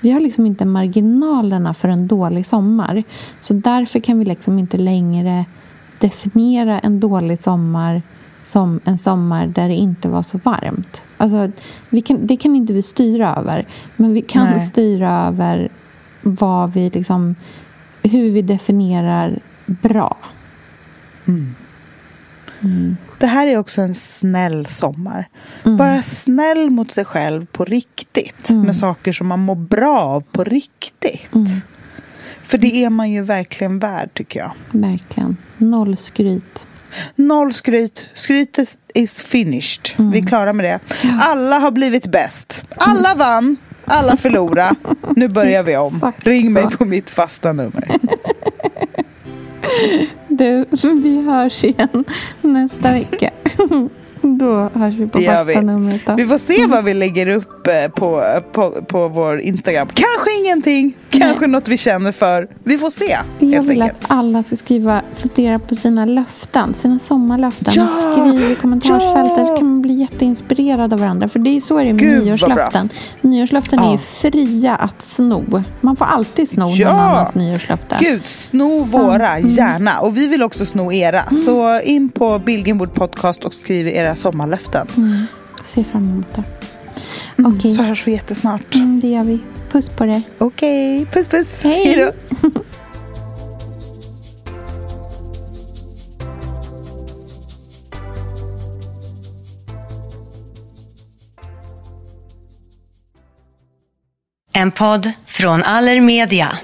Vi 0.00 0.10
har 0.10 0.20
liksom 0.20 0.46
inte 0.46 0.64
marginalerna 0.64 1.74
för 1.74 1.88
en 1.88 2.06
dålig 2.06 2.46
sommar. 2.46 3.02
Så 3.40 3.54
därför 3.54 4.00
kan 4.00 4.18
vi 4.18 4.24
liksom 4.24 4.58
inte 4.58 4.78
längre 4.78 5.44
definiera 5.98 6.78
en 6.78 7.00
dålig 7.00 7.42
sommar 7.42 8.02
som 8.44 8.80
en 8.84 8.98
sommar 8.98 9.46
där 9.46 9.68
det 9.68 9.74
inte 9.74 10.08
var 10.08 10.22
så 10.22 10.38
varmt. 10.38 11.02
Alltså, 11.22 11.50
kan, 12.04 12.26
det 12.26 12.36
kan 12.36 12.56
inte 12.56 12.72
vi 12.72 12.82
styra 12.82 13.34
över. 13.36 13.66
Men 13.96 14.12
vi 14.12 14.22
kan 14.22 14.50
Nej. 14.50 14.60
styra 14.60 15.26
över 15.26 15.68
vad 16.22 16.72
vi 16.72 16.90
liksom, 16.90 17.34
hur 18.02 18.30
vi 18.30 18.42
definierar 18.42 19.40
bra. 19.66 20.16
Mm. 21.28 21.54
Mm. 22.60 22.96
Det 23.18 23.26
här 23.26 23.46
är 23.46 23.56
också 23.56 23.80
en 23.80 23.94
snäll 23.94 24.66
sommar. 24.66 25.28
Mm. 25.64 25.76
Bara 25.76 26.02
snäll 26.02 26.70
mot 26.70 26.92
sig 26.92 27.04
själv 27.04 27.46
på 27.46 27.64
riktigt. 27.64 28.50
Mm. 28.50 28.62
Med 28.62 28.76
saker 28.76 29.12
som 29.12 29.26
man 29.26 29.40
mår 29.40 29.54
bra 29.54 30.00
av 30.00 30.20
på 30.20 30.44
riktigt. 30.44 31.34
Mm. 31.34 31.46
För 32.42 32.58
det 32.58 32.84
är 32.84 32.90
man 32.90 33.10
ju 33.10 33.22
verkligen 33.22 33.78
värd, 33.78 34.10
tycker 34.14 34.40
jag. 34.40 34.52
Verkligen. 34.70 35.36
Noll 35.56 35.96
skryt. 35.96 36.66
Noll 37.16 37.54
skryt. 37.54 38.06
Skrytet 38.14 38.78
is 38.94 39.22
finished. 39.22 39.90
Mm. 39.98 40.10
Vi 40.10 40.18
är 40.18 40.22
klara 40.22 40.52
med 40.52 40.64
det. 40.64 40.80
Alla 41.20 41.58
har 41.58 41.70
blivit 41.70 42.06
bäst. 42.06 42.64
Alla 42.76 43.14
vann. 43.14 43.56
Alla 43.84 44.16
förlorade. 44.16 44.74
Nu 45.16 45.28
börjar 45.28 45.62
vi 45.62 45.76
om. 45.76 46.12
Ring 46.18 46.52
mig 46.52 46.66
på 46.70 46.84
mitt 46.84 47.10
fasta 47.10 47.52
nummer. 47.52 47.88
Du, 50.28 50.66
vi 50.82 51.22
hörs 51.22 51.64
igen 51.64 52.04
nästa 52.42 52.92
vecka. 52.92 53.30
Då 54.22 54.70
hörs 54.74 54.94
vi 54.94 55.06
på 55.06 55.18
det 55.18 55.24
fasta 55.24 55.44
vi. 55.44 55.66
numret. 55.66 56.00
Då. 56.06 56.14
Vi 56.14 56.26
får 56.26 56.38
se 56.38 56.66
vad 56.66 56.84
vi 56.84 56.94
lägger 56.94 57.26
upp 57.26 57.66
eh, 57.66 57.88
på, 57.88 58.24
på, 58.52 58.70
på 58.70 59.08
vår 59.08 59.40
Instagram. 59.40 59.88
Kanske 59.94 60.40
ingenting, 60.40 60.96
kanske 61.10 61.40
Nej. 61.40 61.50
något 61.50 61.68
vi 61.68 61.76
känner 61.76 62.12
för. 62.12 62.48
Vi 62.64 62.78
får 62.78 62.90
se. 62.90 63.18
Jag 63.38 63.62
vill 63.62 63.82
enkelt. 63.82 64.04
att 64.04 64.10
alla 64.10 64.42
ska 64.42 64.56
skriva, 64.56 65.02
fundera 65.14 65.58
på 65.58 65.74
sina 65.74 66.04
löften, 66.04 66.74
sina 66.74 66.98
sommarlöften. 66.98 67.72
Ja! 67.76 67.86
Skriv 67.86 68.50
i 68.50 68.54
kommentarsfältet 68.54 69.38
ja! 69.38 69.46
så 69.46 69.56
kan 69.56 69.66
man 69.66 69.82
bli 69.82 69.94
jätteinspirerad 69.94 70.92
av 70.92 70.98
varandra. 70.98 71.28
För 71.28 71.38
det 71.38 71.56
är 71.56 71.60
så 71.60 71.78
är 71.78 71.84
det 71.84 71.92
med 71.92 72.02
Gud, 72.02 72.24
nyårslöften. 72.24 72.88
Nyårslöften 73.20 73.78
ja. 73.78 73.88
är 73.88 73.92
ju 73.92 73.98
fria 73.98 74.76
att 74.76 75.02
sno. 75.02 75.62
Man 75.80 75.96
får 75.96 76.04
alltid 76.04 76.48
sno 76.48 76.70
ja! 76.70 76.92
någon 76.92 77.00
annans 77.00 77.34
nyårslöfte. 77.34 77.96
Gud, 78.00 78.26
sno 78.26 78.84
så. 78.84 78.98
våra, 78.98 79.36
mm. 79.36 79.50
gärna. 79.50 80.00
Och 80.00 80.16
vi 80.16 80.28
vill 80.28 80.42
också 80.42 80.66
sno 80.66 80.92
era. 80.92 81.22
Mm. 81.22 81.42
Så 81.42 81.80
in 81.80 82.08
på 82.08 82.38
Billgrenwood 82.38 82.94
podcast 82.94 83.44
och 83.44 83.54
skriv 83.54 83.88
era 83.88 84.11
sommarlöften. 84.16 84.88
Mm. 84.96 85.26
Ser 85.64 85.84
fram 85.84 86.04
emot 86.04 86.34
det. 86.34 86.44
Mm, 87.38 87.56
okay. 87.56 87.72
Så 87.72 87.82
hörs 87.82 88.06
vi 88.06 88.12
jättesnart. 88.12 88.74
Mm, 88.74 89.00
det 89.00 89.08
gör 89.08 89.24
vi. 89.24 89.38
Puss 89.70 89.90
på 89.90 90.04
dig. 90.04 90.22
Okej, 90.38 91.02
okay. 91.02 91.06
puss 91.06 91.28
puss. 91.28 91.62
Hej. 91.62 91.86
Hej 91.86 91.96
då. 91.96 92.50
En 104.54 104.70
podd 104.70 105.12
från 105.26 105.62
Allermedia. 105.62 106.58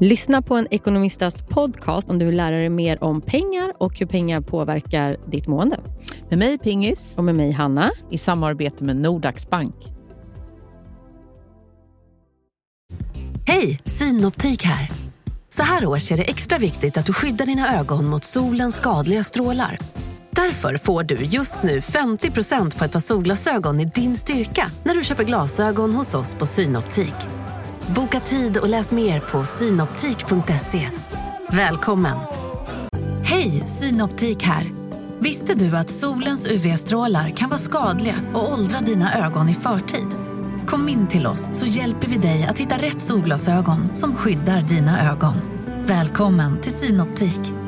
Lyssna 0.00 0.42
på 0.42 0.54
en 0.54 0.66
ekonomistas 0.70 1.42
podcast 1.42 2.10
om 2.10 2.18
du 2.18 2.26
vill 2.26 2.36
lära 2.36 2.56
dig 2.56 2.68
mer 2.68 3.04
om 3.04 3.20
pengar 3.20 3.72
och 3.78 3.98
hur 3.98 4.06
pengar 4.06 4.40
påverkar 4.40 5.16
ditt 5.30 5.46
mående. 5.46 5.80
Med 6.28 6.38
mig 6.38 6.58
Pingis. 6.58 7.14
Och 7.16 7.24
med 7.24 7.34
mig 7.34 7.50
Hanna. 7.50 7.90
I 8.10 8.18
samarbete 8.18 8.84
med 8.84 8.96
Nordax 8.96 9.50
Bank. 9.50 9.74
Hej, 13.46 13.78
Synoptik 13.84 14.64
här. 14.64 14.90
Så 15.48 15.62
här 15.62 15.86
års 15.86 16.12
är 16.12 16.16
det 16.16 16.22
extra 16.22 16.58
viktigt 16.58 16.96
att 16.96 17.06
du 17.06 17.12
skyddar 17.12 17.46
dina 17.46 17.78
ögon 17.78 18.06
mot 18.06 18.24
solens 18.24 18.76
skadliga 18.76 19.24
strålar. 19.24 19.78
Därför 20.30 20.76
får 20.76 21.02
du 21.02 21.14
just 21.14 21.62
nu 21.62 21.80
50% 21.80 22.78
på 22.78 22.84
ett 22.84 22.92
par 22.92 23.00
solglasögon 23.00 23.80
i 23.80 23.84
din 23.84 24.16
styrka 24.16 24.70
när 24.84 24.94
du 24.94 25.04
köper 25.04 25.24
glasögon 25.24 25.92
hos 25.94 26.14
oss 26.14 26.34
på 26.34 26.46
Synoptik. 26.46 27.14
Boka 27.94 28.20
tid 28.20 28.58
och 28.58 28.68
läs 28.68 28.92
mer 28.92 29.20
på 29.20 29.44
synoptik.se. 29.44 30.88
Välkommen! 31.50 32.16
Hej, 33.24 33.50
Synoptik 33.50 34.42
här. 34.42 34.70
Visste 35.18 35.54
du 35.54 35.76
att 35.76 35.90
solens 35.90 36.46
UV-strålar 36.46 37.30
kan 37.30 37.48
vara 37.48 37.58
skadliga 37.58 38.14
och 38.34 38.52
åldra 38.52 38.80
dina 38.80 39.26
ögon 39.26 39.48
i 39.48 39.54
förtid? 39.54 40.08
Kom 40.66 40.88
in 40.88 41.06
till 41.06 41.26
oss 41.26 41.48
så 41.52 41.66
hjälper 41.66 42.08
vi 42.08 42.16
dig 42.16 42.46
att 42.46 42.58
hitta 42.58 42.76
rätt 42.76 43.00
solglasögon 43.00 43.94
som 43.94 44.14
skyddar 44.16 44.60
dina 44.60 45.12
ögon. 45.12 45.34
Välkommen 45.86 46.60
till 46.60 46.72
Synoptik. 46.72 47.65